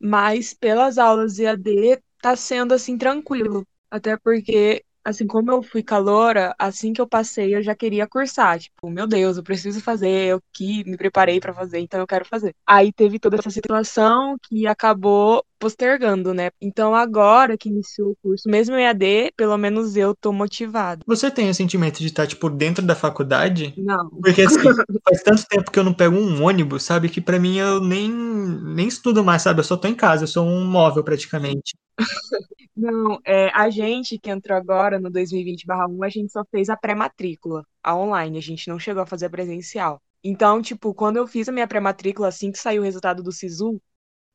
Mas 0.00 0.52
pelas 0.54 0.98
aulas 0.98 1.38
EAD, 1.38 1.98
tá 2.20 2.36
sendo 2.36 2.74
assim 2.74 2.98
tranquilo. 2.98 3.66
Até 3.90 4.16
porque 4.18 4.84
assim 5.04 5.26
como 5.26 5.50
eu 5.52 5.62
fui 5.62 5.82
caloura, 5.82 6.54
assim 6.58 6.92
que 6.92 7.00
eu 7.00 7.08
passei, 7.08 7.54
eu 7.54 7.62
já 7.62 7.74
queria 7.74 8.06
cursar. 8.08 8.58
Tipo, 8.58 8.90
meu 8.90 9.06
Deus, 9.06 9.36
eu 9.36 9.42
preciso 9.44 9.80
fazer, 9.80 10.28
eu 10.32 10.42
que 10.52 10.84
me 10.84 10.96
preparei 10.96 11.40
para 11.40 11.54
fazer, 11.54 11.78
então 11.80 12.00
eu 12.00 12.06
quero 12.06 12.24
fazer. 12.24 12.54
Aí 12.66 12.92
teve 12.92 13.18
toda 13.18 13.36
essa 13.38 13.50
situação 13.50 14.36
que 14.48 14.66
acabou 14.66 15.44
postergando, 15.64 16.34
né? 16.34 16.50
Então 16.60 16.94
agora 16.94 17.56
que 17.56 17.70
iniciou 17.70 18.10
o 18.10 18.16
curso, 18.22 18.50
mesmo 18.50 18.76
em 18.76 18.86
AD, 18.86 19.32
pelo 19.34 19.56
menos 19.56 19.96
eu 19.96 20.14
tô 20.14 20.30
motivada. 20.30 21.02
Você 21.06 21.30
tem 21.30 21.48
o 21.48 21.54
sentimento 21.54 22.00
de 22.00 22.06
estar, 22.08 22.26
tipo, 22.26 22.50
dentro 22.50 22.84
da 22.84 22.94
faculdade? 22.94 23.72
Não. 23.78 24.10
Porque, 24.10 24.42
assim, 24.42 24.60
faz 25.02 25.22
tanto 25.22 25.46
tempo 25.46 25.70
que 25.70 25.78
eu 25.78 25.84
não 25.84 25.94
pego 25.94 26.16
um 26.16 26.44
ônibus, 26.44 26.82
sabe? 26.82 27.08
Que 27.08 27.18
pra 27.18 27.38
mim 27.38 27.56
eu 27.56 27.80
nem, 27.80 28.10
nem 28.10 28.86
estudo 28.86 29.24
mais, 29.24 29.40
sabe? 29.40 29.60
Eu 29.60 29.64
só 29.64 29.74
tô 29.74 29.88
em 29.88 29.94
casa, 29.94 30.24
eu 30.24 30.28
sou 30.28 30.46
um 30.46 30.66
móvel 30.66 31.02
praticamente. 31.02 31.74
Não, 32.76 33.20
é, 33.24 33.50
a 33.54 33.70
gente 33.70 34.18
que 34.18 34.28
entrou 34.28 34.58
agora 34.58 34.98
no 34.98 35.08
2020/1, 35.08 36.04
a 36.04 36.08
gente 36.08 36.32
só 36.32 36.44
fez 36.50 36.68
a 36.68 36.76
pré-matrícula, 36.76 37.64
a 37.80 37.96
online, 37.96 38.36
a 38.36 38.42
gente 38.42 38.68
não 38.68 38.80
chegou 38.80 39.00
a 39.00 39.06
fazer 39.06 39.26
a 39.26 39.30
presencial. 39.30 40.02
Então, 40.24 40.60
tipo, 40.60 40.92
quando 40.92 41.18
eu 41.18 41.26
fiz 41.26 41.48
a 41.48 41.52
minha 41.52 41.68
pré-matrícula, 41.68 42.28
assim 42.28 42.50
que 42.50 42.58
saiu 42.58 42.82
o 42.82 42.84
resultado 42.84 43.22
do 43.22 43.30
SISU, 43.30 43.80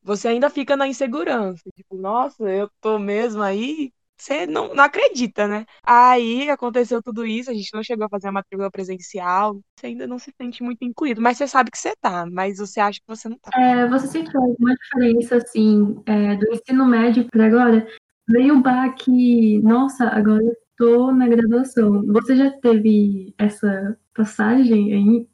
você 0.02 0.28
ainda 0.28 0.50
fica 0.50 0.76
na 0.76 0.86
insegurança. 0.86 1.62
Tipo, 1.74 1.96
nossa, 1.96 2.44
eu 2.44 2.70
tô 2.80 2.98
mesmo 2.98 3.42
aí. 3.42 3.92
Você 4.16 4.46
não, 4.46 4.74
não 4.74 4.84
acredita, 4.84 5.48
né? 5.48 5.64
Aí 5.82 6.50
aconteceu 6.50 7.02
tudo 7.02 7.24
isso, 7.26 7.50
a 7.50 7.54
gente 7.54 7.72
não 7.72 7.82
chegou 7.82 8.04
a 8.04 8.08
fazer 8.08 8.28
a 8.28 8.32
matrícula 8.32 8.70
presencial, 8.70 9.58
você 9.74 9.86
ainda 9.86 10.06
não 10.06 10.18
se 10.18 10.30
sente 10.36 10.62
muito 10.62 10.84
incluído, 10.84 11.22
mas 11.22 11.38
você 11.38 11.48
sabe 11.48 11.70
que 11.70 11.78
você 11.78 11.94
tá, 11.96 12.26
mas 12.26 12.58
você 12.58 12.80
acha 12.80 13.00
que 13.00 13.08
você 13.08 13.30
não 13.30 13.38
tá. 13.38 13.50
É, 13.58 13.88
você 13.88 14.06
sentiu 14.08 14.38
alguma 14.38 14.74
diferença, 14.74 15.36
assim, 15.36 16.02
é, 16.04 16.36
do 16.36 16.52
ensino 16.52 16.84
médio 16.84 17.26
para 17.30 17.46
agora? 17.46 17.88
Veio 18.28 18.58
o 18.58 18.62
baque, 18.62 19.58
nossa, 19.62 20.04
agora 20.08 20.42
eu 20.44 20.56
tô 20.76 21.10
na 21.12 21.26
graduação. 21.26 22.04
Você 22.12 22.36
já 22.36 22.50
teve 22.50 23.34
essa 23.38 23.98
passagem 24.14 24.92
aí? 24.92 25.28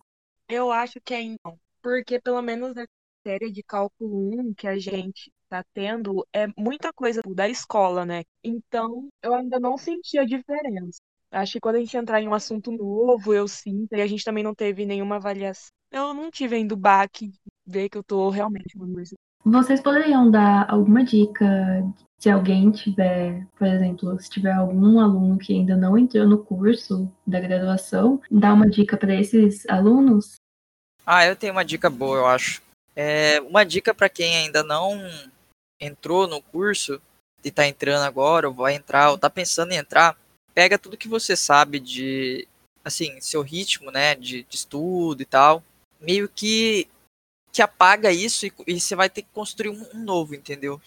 Eu 0.49 0.71
acho 0.71 1.01
que 1.01 1.13
ainda 1.13 1.39
não, 1.45 1.59
porque 1.83 2.21
pelo 2.21 2.41
menos 2.41 2.77
série 3.27 3.51
de 3.51 3.61
cálculo 3.61 4.31
1 4.41 4.55
que 4.55 4.69
a 4.69 4.79
gente 4.79 5.33
tá 5.49 5.65
tendo 5.75 6.25
é 6.33 6.47
muita 6.57 6.93
coisa 6.93 7.21
da 7.27 7.49
escola, 7.49 8.07
né? 8.07 8.23
Então, 8.43 9.09
eu 9.21 9.35
ainda 9.35 9.59
não 9.59 9.77
senti 9.77 10.17
a 10.17 10.25
diferença. 10.25 11.01
Acho 11.33 11.55
que 11.55 11.61
quando 11.61 11.75
a 11.75 11.81
gente 11.81 11.97
entrar 11.97 12.23
em 12.23 12.29
um 12.29 12.35
assunto 12.35 12.71
novo, 12.71 13.35
eu 13.35 13.49
sinto, 13.49 13.93
e 13.93 14.01
a 14.01 14.07
gente 14.07 14.23
também 14.23 14.45
não 14.45 14.55
teve 14.55 14.87
nenhuma 14.87 15.17
avaliação. 15.17 15.71
Eu 15.91 16.15
não 16.15 16.31
tive 16.31 16.55
ainda 16.55 16.75
o 16.75 16.77
baque, 16.77 17.33
ver 17.67 17.89
que 17.89 17.99
eu 17.99 18.05
tô 18.05 18.31
realmente 18.31 18.77
numa 18.77 18.87
universidade. 18.87 19.21
Vocês 19.45 19.81
poderiam 19.81 20.31
dar 20.31 20.71
alguma 20.71 21.03
dica 21.03 21.85
se 22.19 22.31
alguém 22.31 22.71
tiver, 22.71 23.45
por 23.59 23.67
exemplo, 23.67 24.21
se 24.21 24.31
tiver 24.31 24.53
algum 24.53 25.01
aluno 25.01 25.37
que 25.37 25.53
ainda 25.53 25.77
não 25.77 25.99
entrou 25.99 26.29
no 26.29 26.45
curso 26.45 27.13
da 27.27 27.41
graduação, 27.41 28.21
dar 28.31 28.55
uma 28.55 28.71
dica 28.71 28.97
para 28.97 29.15
esses 29.15 29.69
alunos? 29.69 30.37
Ah, 31.05 31.27
eu 31.27 31.35
tenho 31.35 31.53
uma 31.53 31.65
dica 31.65 31.91
boa, 31.91 32.19
eu 32.19 32.27
acho. 32.27 32.66
É, 32.97 33.41
uma 33.43 33.63
dica 33.63 33.95
para 33.95 34.09
quem 34.09 34.37
ainda 34.37 34.63
não 34.63 34.99
entrou 35.79 36.27
no 36.27 36.41
curso 36.41 37.01
e 37.45 37.49
está 37.49 37.67
entrando 37.67 38.03
agora, 38.03 38.49
ou 38.49 38.55
vai 38.55 38.75
entrar, 38.75 39.11
ou 39.11 39.17
está 39.17 39.29
pensando 39.29 39.73
em 39.73 39.77
entrar, 39.77 40.19
pega 40.55 40.79
tudo 40.79 40.97
que 40.97 41.07
você 41.07 41.37
sabe 41.37 41.79
de, 41.79 42.49
assim, 42.83 43.21
seu 43.21 43.43
ritmo, 43.43 43.91
né, 43.91 44.15
de, 44.15 44.43
de 44.45 44.57
estudo 44.57 45.21
e 45.21 45.27
tal, 45.27 45.63
meio 46.01 46.29
que 46.29 46.89
que 47.53 47.63
apaga 47.63 48.13
isso 48.13 48.45
e, 48.45 48.53
e 48.67 48.79
você 48.79 48.95
vai 48.95 49.09
ter 49.09 49.23
que 49.23 49.31
construir 49.33 49.71
um, 49.71 49.87
um 49.95 50.05
novo, 50.05 50.35
entendeu? 50.35 50.79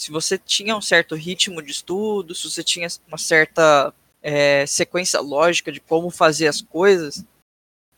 Se 0.00 0.10
você 0.10 0.38
tinha 0.38 0.74
um 0.74 0.80
certo 0.80 1.14
ritmo 1.14 1.60
de 1.60 1.70
estudo, 1.70 2.34
se 2.34 2.50
você 2.50 2.64
tinha 2.64 2.88
uma 3.06 3.18
certa 3.18 3.92
é, 4.22 4.64
sequência 4.64 5.20
lógica 5.20 5.70
de 5.70 5.80
como 5.80 6.08
fazer 6.08 6.46
as 6.46 6.62
coisas, 6.62 7.22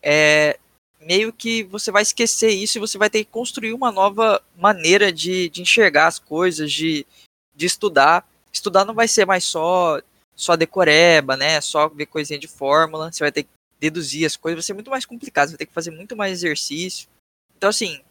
é, 0.02 0.58
meio 1.06 1.32
que 1.32 1.62
você 1.62 1.92
vai 1.92 2.02
esquecer 2.02 2.50
isso 2.50 2.76
e 2.76 2.80
você 2.80 2.98
vai 2.98 3.08
ter 3.08 3.24
que 3.24 3.30
construir 3.30 3.72
uma 3.72 3.92
nova 3.92 4.42
maneira 4.56 5.12
de, 5.12 5.48
de 5.48 5.62
enxergar 5.62 6.08
as 6.08 6.18
coisas, 6.18 6.72
de, 6.72 7.06
de 7.54 7.64
estudar. 7.64 8.28
Estudar 8.52 8.84
não 8.84 8.94
vai 8.94 9.06
ser 9.06 9.24
mais 9.24 9.44
só 9.44 10.00
só 10.34 10.54
decoreba, 10.56 11.36
né? 11.36 11.60
Só 11.60 11.88
ver 11.88 12.06
coisinha 12.06 12.38
de 12.38 12.48
fórmula. 12.48 13.10
Você 13.10 13.24
vai 13.24 13.32
ter 13.32 13.44
que 13.44 13.50
deduzir 13.80 14.26
as 14.26 14.36
coisas, 14.36 14.56
vai 14.56 14.62
ser 14.62 14.74
muito 14.74 14.90
mais 14.90 15.06
complicado. 15.06 15.48
Você 15.48 15.52
vai 15.52 15.58
ter 15.58 15.66
que 15.66 15.72
fazer 15.72 15.92
muito 15.92 16.16
mais 16.16 16.32
exercício. 16.32 17.08
Então, 17.56 17.70
assim, 17.70 18.02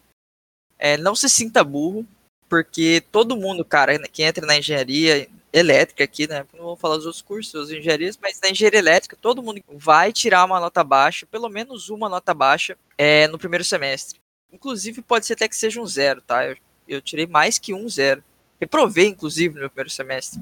é, 0.80 0.98
não 0.98 1.16
se 1.16 1.30
sinta 1.30 1.64
burro, 1.64 2.08
porque 2.50 3.04
todo 3.12 3.38
mundo, 3.38 3.64
cara, 3.66 4.00
que 4.08 4.24
entra 4.24 4.46
na 4.46 4.58
engenharia 4.58 5.28
elétrica 5.56 6.03
aqui, 6.03 6.28
né? 6.28 6.45
Não 6.53 6.66
vou 6.66 6.76
falar 6.76 6.97
dos 6.97 7.06
outros 7.06 7.22
cursos, 7.22 7.56
as 7.56 7.70
engenharias, 7.70 8.20
mas 8.22 8.39
na 8.41 8.49
engenharia 8.49 8.80
elétrica, 8.80 9.18
todo 9.20 9.41
mundo 9.41 9.62
vai 9.70 10.12
tirar 10.12 10.43
uma 10.43 10.60
nota 10.60 10.84
baixa, 10.84 11.26
pelo 11.26 11.47
menos 11.47 11.89
uma 11.89 12.10
nota 12.10 12.34
baixa, 12.34 12.78
é, 12.97 13.28
no 13.30 13.39
primeiro 13.39 13.64
semestre. 13.64 14.20
Inclusive, 14.51 15.01
pode 15.01 15.26
ser 15.26 15.34
até 15.34 15.47
que 15.47 15.56
seja 15.56 15.82
um 15.82 15.88
zero, 15.88 16.22
tá? 16.22 16.45
Eu, 16.45 16.58
eu 16.88 17.01
tirei 17.01 17.26
mais 17.26 17.58
que 17.58 17.74
um 17.74 17.88
zero. 17.88 18.24
Reprovei, 18.60 19.08
inclusive, 19.08 19.53
no 19.53 19.62
meu 19.62 19.70
primeiro 19.70 19.89
semestre. 19.89 20.41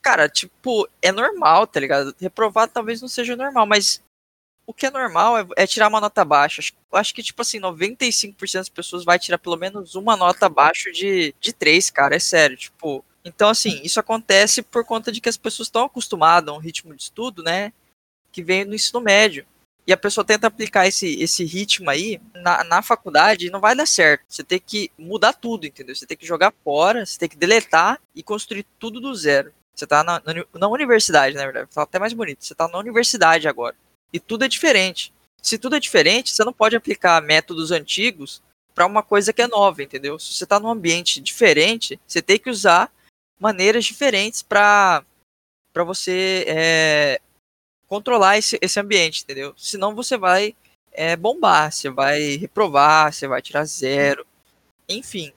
Cara, 0.00 0.28
tipo, 0.28 0.88
é 1.00 1.10
normal, 1.10 1.66
tá 1.66 1.80
ligado? 1.80 2.14
Reprovar 2.20 2.68
talvez 2.68 3.00
não 3.00 3.08
seja 3.08 3.36
normal, 3.36 3.66
mas 3.66 4.02
o 4.66 4.72
que 4.72 4.86
é 4.86 4.90
normal 4.90 5.38
é, 5.38 5.46
é, 5.56 5.66
tirar 5.66 5.88
uma 5.88 6.00
nota 6.00 6.24
baixa. 6.24 6.60
Acho, 6.60 6.72
acho 6.92 7.14
que, 7.14 7.22
tipo 7.22 7.42
assim, 7.42 7.60
95% 7.60 8.54
das 8.54 8.68
pessoas 8.68 9.04
vai 9.04 9.18
tirar 9.18 9.38
pelo 9.38 9.56
menos 9.56 9.94
uma 9.94 10.16
nota 10.16 10.46
abaixo 10.46 10.92
de, 10.92 11.34
de 11.40 11.52
3, 11.52 11.90
cara. 11.90 12.16
É 12.16 12.18
sério. 12.18 12.56
Tipo, 12.56 13.04
então, 13.24 13.48
assim, 13.48 13.80
isso 13.84 14.00
acontece 14.00 14.62
por 14.62 14.84
conta 14.84 15.12
de 15.12 15.20
que 15.20 15.28
as 15.28 15.36
pessoas 15.36 15.68
estão 15.68 15.84
acostumadas 15.84 16.52
a 16.52 16.56
um 16.56 16.60
ritmo 16.60 16.94
de 16.94 17.02
estudo, 17.02 17.42
né? 17.42 17.72
Que 18.32 18.42
vem 18.42 18.64
no 18.64 18.74
ensino 18.74 19.00
médio. 19.00 19.46
E 19.86 19.92
a 19.92 19.96
pessoa 19.96 20.24
tenta 20.24 20.46
aplicar 20.46 20.86
esse, 20.86 21.20
esse 21.20 21.44
ritmo 21.44 21.90
aí 21.90 22.20
na, 22.34 22.62
na 22.64 22.82
faculdade 22.82 23.46
e 23.46 23.50
não 23.50 23.60
vai 23.60 23.74
dar 23.74 23.86
certo. 23.86 24.24
Você 24.28 24.44
tem 24.44 24.60
que 24.60 24.90
mudar 24.96 25.32
tudo, 25.32 25.66
entendeu? 25.66 25.94
Você 25.94 26.06
tem 26.06 26.16
que 26.16 26.26
jogar 26.26 26.52
fora, 26.64 27.04
você 27.04 27.18
tem 27.18 27.28
que 27.28 27.36
deletar 27.36 28.00
e 28.14 28.22
construir 28.22 28.64
tudo 28.78 29.00
do 29.00 29.14
zero. 29.14 29.52
Você 29.74 29.86
tá 29.86 30.04
na, 30.04 30.22
na, 30.24 30.44
na 30.54 30.68
universidade, 30.68 31.34
na 31.34 31.44
verdade. 31.44 31.68
Fala 31.72 31.84
até 31.84 31.98
mais 31.98 32.12
bonito. 32.12 32.44
Você 32.44 32.54
tá 32.54 32.68
na 32.68 32.78
universidade 32.78 33.48
agora. 33.48 33.74
E 34.12 34.20
tudo 34.20 34.44
é 34.44 34.48
diferente. 34.48 35.12
Se 35.40 35.58
tudo 35.58 35.74
é 35.74 35.80
diferente, 35.80 36.30
você 36.30 36.44
não 36.44 36.52
pode 36.52 36.76
aplicar 36.76 37.20
métodos 37.20 37.72
antigos 37.72 38.40
para 38.74 38.86
uma 38.86 39.02
coisa 39.02 39.32
que 39.32 39.42
é 39.42 39.48
nova, 39.48 39.82
entendeu? 39.82 40.18
Se 40.18 40.32
você 40.32 40.44
está 40.44 40.60
num 40.60 40.70
ambiente 40.70 41.20
diferente, 41.20 41.98
você 42.06 42.22
tem 42.22 42.38
que 42.38 42.50
usar 42.50 42.90
maneiras 43.42 43.84
diferentes 43.84 44.40
para 44.40 45.04
você 45.74 46.44
é, 46.46 47.20
controlar 47.88 48.38
esse, 48.38 48.56
esse 48.62 48.78
ambiente, 48.78 49.24
entendeu? 49.24 49.52
Senão 49.56 49.96
você 49.96 50.16
vai 50.16 50.54
é, 50.92 51.16
bombar, 51.16 51.72
você 51.72 51.90
vai 51.90 52.36
reprovar, 52.36 53.12
você 53.12 53.26
vai 53.26 53.42
tirar 53.42 53.64
zero, 53.64 54.24
enfim. 54.88 55.32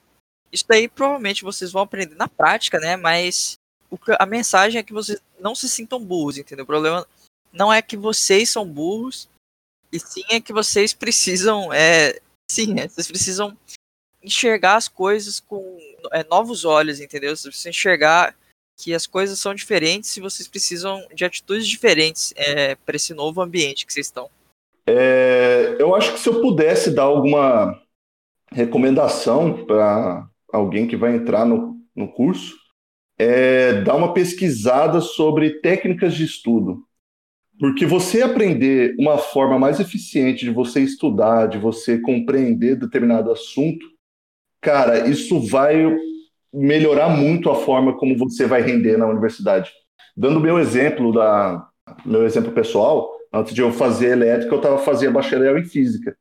Isso 0.51 0.65
daí 0.67 0.87
provavelmente 0.87 1.43
vocês 1.43 1.71
vão 1.71 1.81
aprender 1.81 2.13
na 2.13 2.27
prática, 2.27 2.79
né? 2.79 2.95
Mas 2.95 3.57
o, 3.89 3.97
a 4.19 4.25
mensagem 4.27 4.77
é 4.77 4.83
que 4.83 4.93
vocês 4.93 5.19
não 5.39 5.55
se 5.55 5.67
sintam 5.67 5.99
burros, 5.99 6.37
entendeu? 6.37 6.61
O 6.61 6.67
problema 6.67 7.07
não 7.51 7.73
é 7.73 7.81
que 7.81 7.97
vocês 7.97 8.51
são 8.51 8.67
burros, 8.67 9.27
e 9.91 9.99
sim 9.99 10.23
é 10.29 10.39
que 10.39 10.53
vocês 10.53 10.93
precisam, 10.93 11.73
é, 11.73 12.19
sim, 12.51 12.79
é, 12.79 12.87
vocês 12.87 13.07
precisam 13.07 13.57
enxergar 14.21 14.75
as 14.75 14.87
coisas 14.87 15.39
com 15.39 15.79
é, 16.11 16.23
novos 16.23 16.65
olhos, 16.65 16.99
entendeu? 16.99 17.35
Vocês 17.35 17.53
precisam 17.53 17.69
enxergar 17.69 18.35
que 18.77 18.93
as 18.93 19.07
coisas 19.07 19.39
são 19.39 19.53
diferentes 19.53 20.15
e 20.17 20.21
vocês 20.21 20.47
precisam 20.47 21.01
de 21.13 21.23
atitudes 21.23 21.67
diferentes 21.67 22.33
é, 22.35 22.75
para 22.75 22.95
esse 22.95 23.13
novo 23.13 23.41
ambiente 23.41 23.85
que 23.85 23.93
vocês 23.93 24.07
estão. 24.07 24.29
É, 24.87 25.75
eu 25.79 25.95
acho 25.95 26.13
que 26.13 26.19
se 26.19 26.29
eu 26.29 26.41
pudesse 26.41 26.91
dar 26.91 27.03
alguma 27.03 27.81
recomendação 28.51 29.65
para 29.65 30.27
alguém 30.51 30.87
que 30.87 30.95
vai 30.95 31.15
entrar 31.15 31.45
no, 31.45 31.77
no 31.95 32.11
curso, 32.11 32.55
é 33.17 33.81
dar 33.81 33.95
uma 33.95 34.13
pesquisada 34.13 34.99
sobre 35.01 35.61
técnicas 35.61 36.13
de 36.13 36.25
estudo. 36.25 36.83
Porque 37.57 37.85
você 37.85 38.21
aprender 38.21 38.95
uma 38.99 39.17
forma 39.17 39.57
mais 39.57 39.79
eficiente 39.79 40.43
de 40.43 40.51
você 40.51 40.81
estudar, 40.81 41.47
de 41.47 41.57
você 41.57 41.99
compreender 41.99 42.75
determinado 42.75 43.31
assunto, 43.31 43.94
cara, 44.65 45.07
isso 45.07 45.39
vai 45.47 45.75
melhorar 46.51 47.09
muito 47.09 47.51
a 47.51 47.55
forma 47.55 47.95
como 47.95 48.17
você 48.17 48.47
vai 48.47 48.63
render 48.63 48.97
na 48.97 49.05
universidade. 49.05 49.71
Dando 50.17 50.39
meu 50.39 50.57
exemplo 50.57 51.13
da 51.13 51.67
meu 52.03 52.25
exemplo 52.25 52.51
pessoal, 52.51 53.11
antes 53.31 53.53
de 53.53 53.61
eu 53.61 53.71
fazer 53.71 54.07
elétrica, 54.07 54.55
eu 54.55 54.57
estava 54.57 54.79
fazendo 54.79 55.13
bacharel 55.13 55.59
em 55.59 55.65
física. 55.65 56.17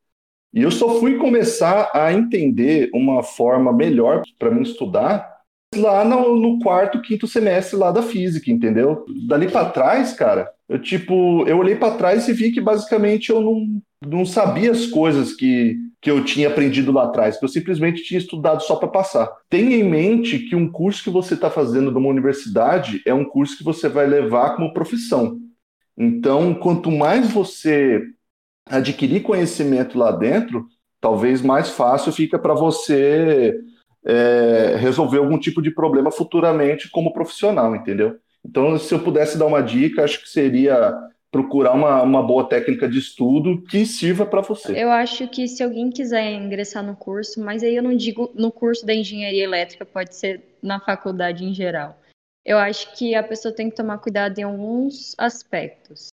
E 0.53 0.61
eu 0.61 0.69
só 0.69 0.99
fui 0.99 1.17
começar 1.17 1.89
a 1.91 2.13
entender 2.13 2.91
uma 2.93 3.23
forma 3.23 3.73
melhor 3.73 4.21
para 4.37 4.51
mim 4.51 4.61
estudar 4.61 5.33
lá 5.75 6.05
no, 6.05 6.39
no, 6.39 6.59
quarto, 6.59 7.01
quinto 7.01 7.25
semestre 7.25 7.75
lá 7.75 7.91
da 7.91 8.03
física, 8.03 8.51
entendeu? 8.51 9.05
Dali 9.27 9.49
para 9.49 9.71
trás, 9.71 10.13
cara, 10.13 10.49
eu 10.69 10.79
tipo, 10.79 11.45
eu 11.47 11.57
olhei 11.57 11.75
para 11.75 11.97
trás 11.97 12.27
e 12.27 12.33
vi 12.33 12.51
que 12.51 12.61
basicamente 12.61 13.31
eu 13.31 13.41
não, 13.41 13.81
não 14.05 14.25
sabia 14.25 14.71
as 14.71 14.85
coisas 14.85 15.33
que, 15.33 15.77
que 16.05 16.11
eu 16.11 16.23
tinha 16.23 16.49
aprendido 16.49 16.91
lá 16.91 17.05
atrás, 17.05 17.35
que 17.35 17.43
eu 17.43 17.49
simplesmente 17.49 18.03
tinha 18.03 18.19
estudado 18.19 18.61
só 18.61 18.75
para 18.75 18.87
passar. 18.87 19.27
Tenha 19.49 19.75
em 19.75 19.83
mente 19.83 20.37
que 20.37 20.55
um 20.55 20.71
curso 20.71 21.03
que 21.03 21.09
você 21.09 21.33
está 21.33 21.49
fazendo 21.49 21.89
numa 21.89 22.09
universidade 22.09 23.01
é 23.07 23.11
um 23.11 23.25
curso 23.25 23.57
que 23.57 23.63
você 23.63 23.89
vai 23.89 24.05
levar 24.05 24.55
como 24.55 24.71
profissão. 24.71 25.39
Então, 25.97 26.53
quanto 26.53 26.91
mais 26.91 27.31
você 27.31 28.03
adquirir 28.67 29.23
conhecimento 29.23 29.97
lá 29.97 30.11
dentro, 30.11 30.67
talvez 31.01 31.41
mais 31.41 31.69
fácil 31.69 32.11
fica 32.11 32.37
para 32.37 32.53
você 32.53 33.59
é, 34.05 34.75
resolver 34.77 35.17
algum 35.17 35.39
tipo 35.39 35.59
de 35.59 35.71
problema 35.71 36.11
futuramente 36.11 36.87
como 36.91 37.13
profissional, 37.13 37.75
entendeu? 37.75 38.15
Então, 38.45 38.77
se 38.77 38.93
eu 38.93 38.99
pudesse 38.99 39.39
dar 39.39 39.47
uma 39.47 39.63
dica, 39.63 40.03
acho 40.03 40.21
que 40.21 40.29
seria 40.29 40.93
procurar 41.35 41.73
uma, 41.73 42.01
uma 42.01 42.23
boa 42.23 42.47
técnica 42.47 42.87
de 42.87 42.97
estudo 42.97 43.61
que 43.63 43.85
sirva 43.85 44.25
para 44.25 44.39
você. 44.39 44.71
Eu 44.81 44.89
acho 44.89 45.27
que 45.27 45.49
se 45.49 45.61
alguém 45.61 45.89
quiser 45.89 46.31
ingressar 46.31 46.81
no 46.81 46.95
curso, 46.95 47.43
mas 47.43 47.61
aí 47.61 47.75
eu 47.75 47.83
não 47.83 47.93
digo 47.93 48.31
no 48.33 48.49
curso 48.49 48.85
da 48.85 48.93
engenharia 48.93 49.43
elétrica, 49.43 49.85
pode 49.85 50.15
ser 50.15 50.57
na 50.63 50.79
faculdade 50.79 51.43
em 51.43 51.53
geral. 51.53 51.99
Eu 52.45 52.57
acho 52.57 52.95
que 52.95 53.13
a 53.15 53.21
pessoa 53.21 53.53
tem 53.53 53.69
que 53.69 53.75
tomar 53.75 53.97
cuidado 53.97 54.39
em 54.39 54.43
alguns 54.43 55.13
aspectos. 55.17 56.07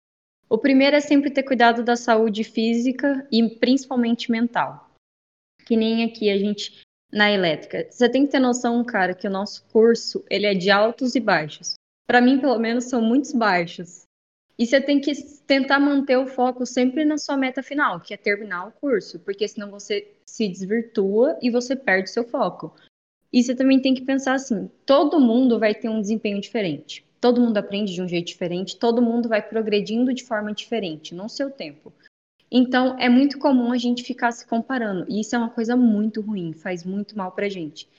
O 0.50 0.58
primeiro 0.58 0.96
é 0.96 1.00
sempre 1.00 1.30
ter 1.30 1.44
cuidado 1.44 1.84
da 1.84 1.96
saúde 1.96 2.44
física 2.44 3.28
e 3.32 3.48
principalmente 3.48 4.32
mental. 4.32 4.90
Que 5.68 5.78
nem 5.78 6.04
aqui 6.04 6.32
a 6.32 6.38
gente 6.40 6.82
na 7.14 7.32
elétrica. 7.32 7.86
Você 7.92 8.10
tem 8.10 8.26
que 8.26 8.32
ter 8.32 8.40
noção, 8.40 8.84
cara, 8.84 9.14
que 9.14 9.28
o 9.28 9.32
nosso 9.32 9.64
curso, 9.72 10.26
ele 10.32 10.48
é 10.48 10.56
de 10.56 10.72
altos 10.72 11.14
e 11.14 11.20
baixos. 11.20 11.76
Para 12.08 12.22
mim, 12.22 12.40
pelo 12.40 12.58
menos, 12.58 12.86
são 12.86 13.04
muitos 13.04 13.34
baixos. 13.34 14.02
E 14.62 14.66
você 14.68 14.80
tem 14.80 15.02
que 15.02 15.12
tentar 15.48 15.80
manter 15.80 16.18
o 16.18 16.28
foco 16.28 16.68
sempre 16.68 17.04
na 17.04 17.18
sua 17.18 17.36
meta 17.36 17.64
final, 17.64 18.00
que 18.00 18.14
é 18.14 18.18
terminar 18.18 18.68
o 18.68 18.72
curso, 18.72 19.18
porque 19.18 19.48
senão 19.48 19.72
você 19.72 20.14
se 20.24 20.48
desvirtua 20.48 21.36
e 21.42 21.50
você 21.50 21.76
perde 21.76 22.12
seu 22.12 22.24
foco. 22.24 22.72
E 23.34 23.42
você 23.42 23.56
também 23.56 23.82
tem 23.82 23.96
que 23.96 24.04
pensar 24.04 24.36
assim: 24.36 24.70
todo 24.86 25.20
mundo 25.20 25.58
vai 25.58 25.74
ter 25.74 25.90
um 25.90 26.00
desempenho 26.00 26.40
diferente. 26.40 27.04
Todo 27.20 27.42
mundo 27.42 27.58
aprende 27.58 27.92
de 27.92 28.04
um 28.04 28.08
jeito 28.08 28.28
diferente, 28.28 28.78
todo 28.78 29.02
mundo 29.02 29.28
vai 29.28 29.42
progredindo 29.42 30.14
de 30.14 30.24
forma 30.24 30.54
diferente, 30.54 31.16
no 31.16 31.28
seu 31.28 31.50
tempo. 31.50 31.92
Então, 32.52 33.00
é 33.00 33.10
muito 33.10 33.40
comum 33.40 33.72
a 33.72 33.80
gente 33.80 34.04
ficar 34.04 34.32
se 34.32 34.46
comparando, 34.46 35.08
e 35.10 35.22
isso 35.22 35.36
é 35.36 35.40
uma 35.40 35.50
coisa 35.50 35.76
muito 35.76 36.22
ruim, 36.22 36.54
faz 36.54 36.84
muito 36.84 37.18
mal 37.18 37.32
pra 37.32 37.50
gente. 37.50 37.90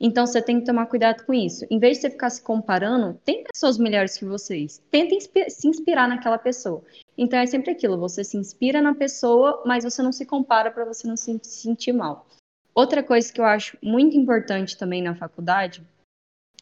Então 0.00 0.26
você 0.26 0.40
tem 0.40 0.58
que 0.58 0.64
tomar 0.64 0.86
cuidado 0.86 1.26
com 1.26 1.34
isso. 1.34 1.66
Em 1.70 1.78
vez 1.78 1.98
de 1.98 2.02
você 2.02 2.10
ficar 2.10 2.30
se 2.30 2.42
comparando, 2.42 3.20
tem 3.22 3.44
pessoas 3.44 3.76
melhores 3.76 4.16
que 4.16 4.24
vocês. 4.24 4.82
Tentem 4.90 5.18
se 5.20 5.68
inspirar 5.68 6.08
naquela 6.08 6.38
pessoa. 6.38 6.82
Então 7.18 7.38
é 7.38 7.44
sempre 7.44 7.72
aquilo, 7.72 7.98
você 7.98 8.24
se 8.24 8.38
inspira 8.38 8.80
na 8.80 8.94
pessoa, 8.94 9.62
mas 9.66 9.84
você 9.84 10.02
não 10.02 10.10
se 10.10 10.24
compara 10.24 10.70
para 10.70 10.86
você 10.86 11.06
não 11.06 11.16
se 11.16 11.38
sentir 11.42 11.92
mal. 11.92 12.26
Outra 12.74 13.02
coisa 13.02 13.30
que 13.30 13.40
eu 13.40 13.44
acho 13.44 13.76
muito 13.82 14.16
importante 14.16 14.78
também 14.78 15.02
na 15.02 15.14
faculdade 15.14 15.86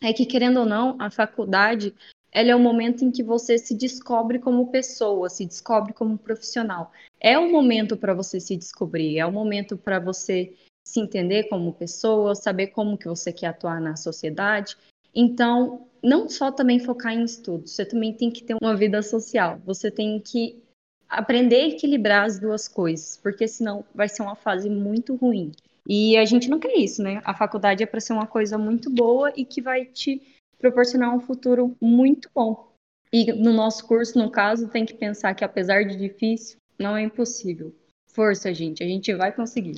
é 0.02 0.12
que 0.12 0.26
querendo 0.26 0.60
ou 0.60 0.66
não, 0.66 0.96
a 0.98 1.10
faculdade 1.10 1.94
ela 2.30 2.50
é 2.50 2.56
o 2.56 2.60
momento 2.60 3.04
em 3.04 3.10
que 3.10 3.22
você 3.22 3.56
se 3.56 3.74
descobre 3.74 4.38
como 4.38 4.70
pessoa, 4.70 5.28
se 5.28 5.46
descobre 5.46 5.92
como 5.92 6.18
profissional. 6.18 6.92
É 7.20 7.38
o 7.38 7.50
momento 7.50 7.96
para 7.96 8.14
você 8.14 8.38
se 8.38 8.56
descobrir, 8.56 9.18
é 9.18 9.26
o 9.26 9.32
momento 9.32 9.76
para 9.76 9.98
você 9.98 10.54
se 10.88 11.00
entender 11.00 11.44
como 11.44 11.74
pessoa, 11.74 12.34
saber 12.34 12.68
como 12.68 12.96
que 12.96 13.06
você 13.06 13.30
quer 13.30 13.48
atuar 13.48 13.78
na 13.78 13.94
sociedade. 13.94 14.74
Então, 15.14 15.86
não 16.02 16.28
só 16.30 16.50
também 16.50 16.78
focar 16.78 17.12
em 17.12 17.24
estudos, 17.24 17.72
você 17.72 17.84
também 17.84 18.14
tem 18.14 18.30
que 18.30 18.42
ter 18.42 18.56
uma 18.60 18.74
vida 18.74 19.02
social. 19.02 19.60
Você 19.66 19.90
tem 19.90 20.18
que 20.18 20.62
aprender 21.06 21.56
a 21.56 21.68
equilibrar 21.68 22.24
as 22.24 22.38
duas 22.38 22.66
coisas, 22.66 23.18
porque 23.18 23.46
senão 23.46 23.84
vai 23.94 24.08
ser 24.08 24.22
uma 24.22 24.34
fase 24.34 24.70
muito 24.70 25.14
ruim. 25.14 25.52
E 25.86 26.16
a 26.16 26.24
gente 26.24 26.48
não 26.48 26.58
quer 26.58 26.74
isso, 26.76 27.02
né? 27.02 27.20
A 27.24 27.34
faculdade 27.34 27.82
é 27.82 27.86
para 27.86 28.00
ser 28.00 28.14
uma 28.14 28.26
coisa 28.26 28.56
muito 28.56 28.88
boa 28.88 29.30
e 29.36 29.44
que 29.44 29.60
vai 29.60 29.84
te 29.84 30.22
proporcionar 30.58 31.14
um 31.14 31.20
futuro 31.20 31.76
muito 31.80 32.30
bom. 32.34 32.72
E 33.12 33.30
no 33.32 33.52
nosso 33.52 33.86
curso, 33.86 34.18
no 34.18 34.30
caso, 34.30 34.68
tem 34.68 34.86
que 34.86 34.94
pensar 34.94 35.34
que 35.34 35.44
apesar 35.44 35.84
de 35.84 35.96
difícil, 35.96 36.58
não 36.78 36.96
é 36.96 37.02
impossível. 37.02 37.74
Força, 38.10 38.52
gente, 38.54 38.82
a 38.82 38.86
gente 38.86 39.14
vai 39.14 39.32
conseguir. 39.32 39.76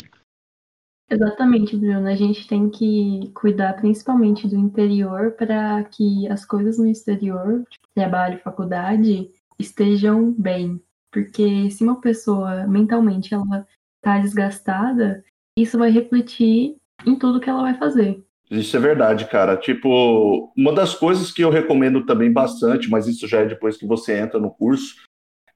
Exatamente, 1.11 1.77
Bruna. 1.77 2.13
A 2.13 2.15
gente 2.15 2.47
tem 2.47 2.71
que 2.71 3.33
cuidar 3.35 3.73
principalmente 3.75 4.47
do 4.47 4.57
interior 4.57 5.33
para 5.33 5.83
que 5.85 6.29
as 6.29 6.45
coisas 6.45 6.79
no 6.79 6.87
exterior, 6.87 7.65
tipo 7.69 7.89
trabalho, 7.93 8.39
faculdade, 8.39 9.29
estejam 9.59 10.31
bem. 10.31 10.81
Porque 11.11 11.69
se 11.73 11.83
uma 11.83 12.01
pessoa 12.01 12.65
mentalmente 12.69 13.35
ela 13.35 13.67
tá 14.01 14.21
desgastada, 14.21 15.25
isso 15.59 15.77
vai 15.77 15.91
refletir 15.91 16.77
em 17.05 17.17
tudo 17.17 17.41
que 17.41 17.51
ela 17.51 17.63
vai 17.63 17.77
fazer. 17.77 18.25
Isso 18.49 18.77
é 18.77 18.81
verdade, 18.81 19.25
cara. 19.27 19.57
Tipo, 19.57 20.53
uma 20.57 20.73
das 20.73 20.95
coisas 20.95 21.33
que 21.33 21.43
eu 21.43 21.51
recomendo 21.51 22.07
também 22.07 22.33
bastante, 22.33 22.89
mas 22.89 23.09
isso 23.09 23.27
já 23.27 23.41
é 23.41 23.47
depois 23.47 23.77
que 23.77 23.87
você 23.87 24.17
entra 24.17 24.39
no 24.39 24.51
curso, 24.51 24.95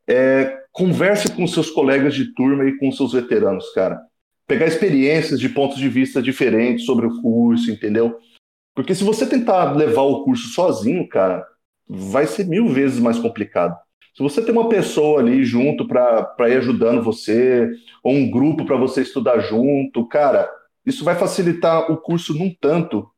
é 0.07 0.65
converse 0.73 1.31
com 1.33 1.47
seus 1.47 1.71
colegas 1.71 2.15
de 2.15 2.35
turma 2.35 2.65
e 2.65 2.77
com 2.77 2.91
seus 2.91 3.13
veteranos, 3.13 3.73
cara 3.73 4.01
pegar 4.47 4.67
experiências 4.67 5.41
de 5.41 5.49
pontos 5.49 5.79
de 5.79 5.89
vista 5.89 6.21
diferentes 6.23 6.85
sobre 6.85 7.07
o 7.07 7.21
curso, 7.23 7.71
entendeu? 7.71 8.19
Porque 8.75 8.95
se 8.95 9.05
você 9.05 9.27
tentar 9.27 9.73
levar 9.73 10.03
o 10.03 10.25
curso 10.25 10.49
sozinho, 10.49 11.09
cara, 11.09 11.47
vai 11.89 12.27
ser 12.27 12.47
mil 12.47 12.69
vezes 12.69 12.99
mais 12.99 13.19
complicado. 13.19 13.77
Se 14.17 14.23
você 14.23 14.43
tem 14.43 14.53
uma 14.53 14.69
pessoa 14.69 15.21
ali 15.21 15.45
junto 15.45 15.87
para 15.89 16.49
ir 16.49 16.59
ajudando 16.59 17.03
você, 17.03 17.69
ou 18.03 18.13
um 18.13 18.31
grupo 18.31 18.65
para 18.65 18.77
você 18.77 19.03
estudar 19.03 19.41
junto, 19.41 20.07
cara, 20.07 20.49
isso 20.87 21.05
vai 21.05 21.17
facilitar 21.17 21.91
o 21.91 21.97
curso 21.97 22.35
num 22.35 22.55
tanto 22.61 23.09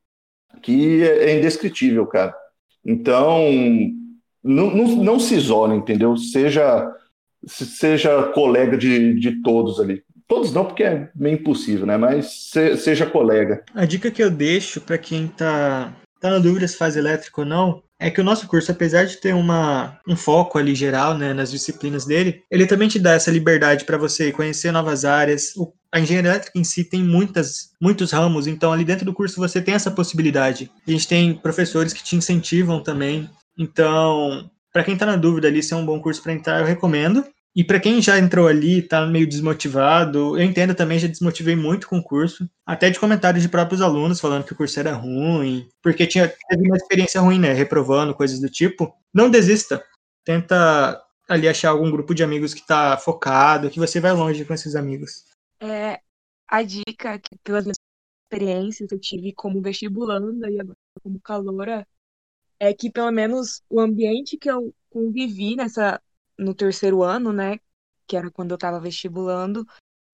que 0.63 1.03
é, 1.03 1.31
é 1.31 1.39
indescritível, 1.39 2.07
cara. 2.07 2.35
Então, 2.85 3.51
não, 4.43 4.75
não, 4.75 4.85
não 4.97 5.21
se 5.21 5.35
isole, 5.35 5.75
entendeu? 5.75 6.17
Seja, 6.17 6.91
seja 7.47 8.31
colega 8.33 8.79
de, 8.79 9.19
de 9.19 9.43
todos 9.43 9.81
ali. 9.81 10.03
Todos 10.29 10.53
não, 10.53 10.65
porque 10.65 10.83
é 10.83 11.09
meio 11.15 11.35
impossível, 11.35 11.87
né? 11.87 11.97
Mas 11.97 12.51
se, 12.51 12.77
seja 12.77 13.07
colega. 13.07 13.63
A 13.75 13.85
dica 13.85 14.11
que 14.11 14.23
eu 14.23 14.31
deixo 14.31 14.81
para 14.81 14.99
quem 14.99 15.29
tá, 15.29 15.93
tá 16.21 16.31
na 16.31 16.39
dúvida 16.39 16.67
se 16.67 16.77
faz 16.77 16.97
elétrico 16.97 17.43
ou 17.43 17.47
não 17.47 17.83
é 17.99 18.11
que 18.11 18.21
o 18.21 18.25
nosso 18.25 18.47
curso, 18.47 18.71
apesar 18.71 19.05
de 19.05 19.17
ter 19.17 19.35
uma, 19.35 19.99
um 20.07 20.17
foco 20.17 20.59
ali 20.59 20.75
geral 20.75 21.17
né, 21.17 21.33
nas 21.33 21.51
disciplinas 21.51 22.05
dele, 22.05 22.43
ele 22.51 22.67
também 22.67 22.89
te 22.89 22.99
dá 22.99 23.13
essa 23.13 23.31
liberdade 23.31 23.85
para 23.85 23.97
você 23.97 24.31
conhecer 24.31 24.71
novas 24.71 25.05
áreas. 25.05 25.55
O, 25.57 25.73
a 25.91 25.99
engenharia 25.99 26.31
elétrica 26.31 26.59
em 26.59 26.65
si 26.65 26.85
tem 26.85 27.03
muitas, 27.03 27.71
muitos 27.81 28.13
ramos, 28.13 28.47
então 28.47 28.73
ali 28.73 28.85
dentro 28.85 29.05
do 29.05 29.15
curso 29.15 29.41
você 29.41 29.63
tem 29.63 29.75
essa 29.75 29.91
possibilidade. 29.91 30.71
A 30.87 30.91
gente 30.91 31.09
tem 31.09 31.35
professores 31.35 31.93
que 31.93 32.05
te 32.05 32.17
incentivam 32.17 32.83
também. 32.83 33.31
Então, 33.59 34.51
para 34.73 34.85
quem 34.85 34.95
está 34.95 35.07
na 35.07 35.17
dúvida 35.17 35.49
ali 35.49 35.63
se 35.63 35.73
é 35.73 35.77
um 35.77 35.87
bom 35.87 36.01
curso 36.01 36.23
para 36.23 36.35
entrar, 36.35 36.61
eu 36.61 36.67
recomendo. 36.67 37.25
E 37.57 37.65
para 37.65 37.81
quem 37.81 38.03
já 38.03 38.19
entrou 38.19 38.47
ali, 38.47 38.83
tá 38.83 39.07
meio 39.07 39.27
desmotivado, 39.27 40.39
eu 40.39 40.45
entendo 40.45 40.75
também, 40.75 40.99
já 40.99 41.09
desmotivei 41.09 41.57
muito 41.57 41.89
com 41.89 41.97
o 41.97 42.03
curso, 42.03 42.47
até 42.67 42.91
de 42.91 43.01
comentários 43.01 43.43
de 43.43 43.49
próprios 43.49 43.81
alunos 43.81 44.21
falando 44.21 44.45
que 44.45 44.53
o 44.53 44.57
curso 44.57 44.79
era 44.79 44.93
ruim, 44.93 45.67
porque 45.83 46.07
tinha 46.07 46.29
teve 46.29 46.67
uma 46.67 46.77
experiência 46.77 47.19
ruim, 47.19 47.39
né, 47.39 47.55
reprovando, 47.55 48.15
coisas 48.15 48.39
do 48.39 48.51
tipo. 48.51 48.95
Não 49.13 49.31
desista. 49.31 49.83
Tenta 50.23 51.03
ali 51.27 51.49
achar 51.49 51.71
algum 51.71 51.91
grupo 51.91 52.15
de 52.15 52.23
amigos 52.23 52.53
que 52.53 52.67
tá 52.67 52.99
focado, 52.99 53.71
que 53.71 53.79
você 53.79 54.01
vai 54.01 54.13
longe 54.13 54.45
com 54.45 54.53
esses 54.53 54.77
amigos. 54.77 55.25
É, 55.59 55.99
a 56.47 56.63
dica 56.63 57.19
que 57.19 57.39
pelas 57.43 57.65
minhas 57.65 57.79
experiências 58.25 58.93
eu 58.93 59.01
tive 59.01 59.33
como 59.33 59.63
vestibulanda 59.63 60.51
e 60.51 60.61
agora 60.61 60.77
como 61.03 61.19
caloura 61.21 61.87
é 62.61 62.75
que 62.75 62.91
pelo 62.91 63.11
menos 63.11 63.63
o 63.71 63.81
ambiente 63.81 64.37
que 64.37 64.51
eu 64.51 64.75
convivi 64.91 65.57
nessa 65.57 66.01
no 66.39 66.55
terceiro 66.55 67.03
ano, 67.03 67.33
né, 67.33 67.59
que 68.07 68.17
era 68.17 68.31
quando 68.31 68.51
eu 68.53 68.57
estava 68.57 68.81
vestibulando, 68.81 69.67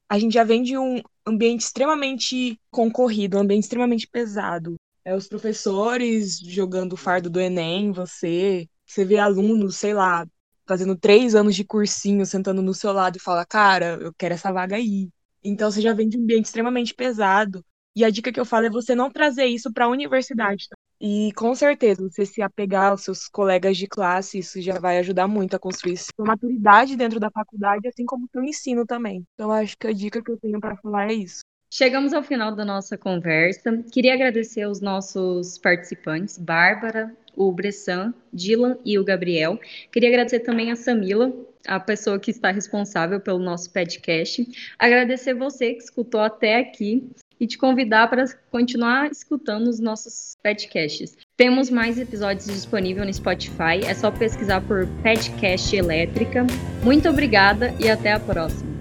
a 0.09 0.19
gente 0.19 0.35
já 0.35 0.45
vem 0.45 0.63
de 0.63 0.77
um 0.77 1.03
ambiente 1.27 1.63
extremamente 1.63 2.61
concorrido, 2.71 3.37
um 3.37 3.41
ambiente 3.41 3.65
extremamente 3.65 4.07
pesado. 4.07 4.77
É 5.05 5.15
os 5.15 5.27
professores 5.27 6.39
jogando 6.39 6.93
o 6.93 6.97
fardo 6.97 7.31
do 7.31 7.41
Enem, 7.41 7.93
você, 7.93 8.69
você 8.87 9.05
vê 9.05 9.19
alunos, 9.19 9.77
sei 9.77 9.95
lá, 9.95 10.27
fazendo 10.67 10.97
três 10.97 11.35
anos 11.35 11.57
de 11.57 11.65
cursinho, 11.65 12.25
sentando 12.27 12.63
no 12.63 12.75
seu 12.75 12.93
lado 12.93 13.17
e 13.17 13.21
fala, 13.21 13.45
cara, 13.45 13.99
eu 14.01 14.13
quero 14.15 14.35
essa 14.35 14.53
vaga 14.53 14.77
aí. 14.77 15.11
Então 15.43 15.71
você 15.71 15.81
já 15.81 15.93
vem 15.93 16.09
de 16.09 16.19
um 16.19 16.23
ambiente 16.23 16.47
extremamente 16.47 16.95
pesado. 16.95 17.65
E 17.95 18.05
a 18.05 18.11
dica 18.11 18.33
que 18.33 18.41
eu 18.41 18.45
falo 18.45 18.67
é 18.67 18.71
você 18.71 18.95
não 18.95 19.11
trazer 19.11 19.47
isso 19.47 19.73
para 19.73 19.85
a 19.85 19.89
universidade. 19.89 20.69
Tá? 20.69 20.77
E 21.01 21.33
com 21.35 21.55
certeza, 21.55 22.09
você 22.09 22.25
se 22.25 22.41
apegar 22.41 22.91
aos 22.91 23.03
seus 23.03 23.27
colegas 23.29 23.77
de 23.77 23.89
classe, 23.89 24.39
isso 24.39 24.63
já 24.63 24.79
vai 24.79 24.99
ajudar 24.99 25.27
muito 25.27 25.57
a 25.57 25.59
construir 25.59 25.97
sua 25.97 26.25
maturidade 26.25 26.97
dentro 26.97 27.19
da 27.19 27.31
faculdade, 27.31 27.89
assim 27.89 28.07
como 28.07 28.29
seu 28.31 28.43
ensino 28.43 28.87
também. 28.87 29.25
Então, 29.35 29.51
acho 29.51 29.77
que 29.77 29.89
a 29.89 29.93
dica 29.93 30.23
que 30.23 30.31
eu 30.31 30.39
tenho 30.39 30.61
para 30.61 30.77
falar 30.77 31.11
é 31.11 31.15
isso. 31.15 31.41
Chegamos 31.75 32.13
ao 32.13 32.23
final 32.23 32.55
da 32.55 32.65
nossa 32.65 32.97
conversa. 32.97 33.83
Queria 33.91 34.15
agradecer 34.15 34.63
aos 34.63 34.81
nossos 34.81 35.59
participantes, 35.59 36.39
Bárbara, 36.39 37.17
o 37.35 37.51
Bressan, 37.51 38.15
Dylan 38.33 38.79
e 38.85 38.99
o 38.99 39.05
Gabriel. 39.05 39.59
Queria 39.91 40.11
agradecer 40.11 40.41
também 40.41 40.71
a 40.71 40.77
Samila, 40.77 41.33
a 41.67 41.81
pessoa 41.81 42.21
que 42.21 42.31
está 42.31 42.51
responsável 42.51 43.21
pelo 43.21 43.39
nosso 43.39 43.73
podcast. 43.73 44.47
Agradecer 44.79 45.35
você 45.35 45.75
que 45.75 45.83
escutou 45.83 46.21
até 46.21 46.59
aqui 46.59 47.11
e 47.43 47.47
te 47.49 47.59
convidar 47.59 48.09
para 48.09 48.25
continuar 48.53 49.11
escutando 49.11 49.67
os 49.67 49.81
nossos 49.81 50.37
podcasts. 50.45 51.17
Temos 51.37 51.71
mais 51.71 51.99
episódios 51.99 52.47
disponíveis 52.47 53.05
no 53.05 53.13
Spotify, 53.13 53.85
é 53.85 53.93
só 53.95 54.13
pesquisar 54.13 54.61
por 54.61 54.87
Podcast 55.03 55.75
Elétrica. 55.75 56.47
Muito 56.85 57.09
obrigada 57.09 57.75
e 57.81 57.91
até 57.91 58.13
a 58.13 58.21
próxima. 58.21 58.72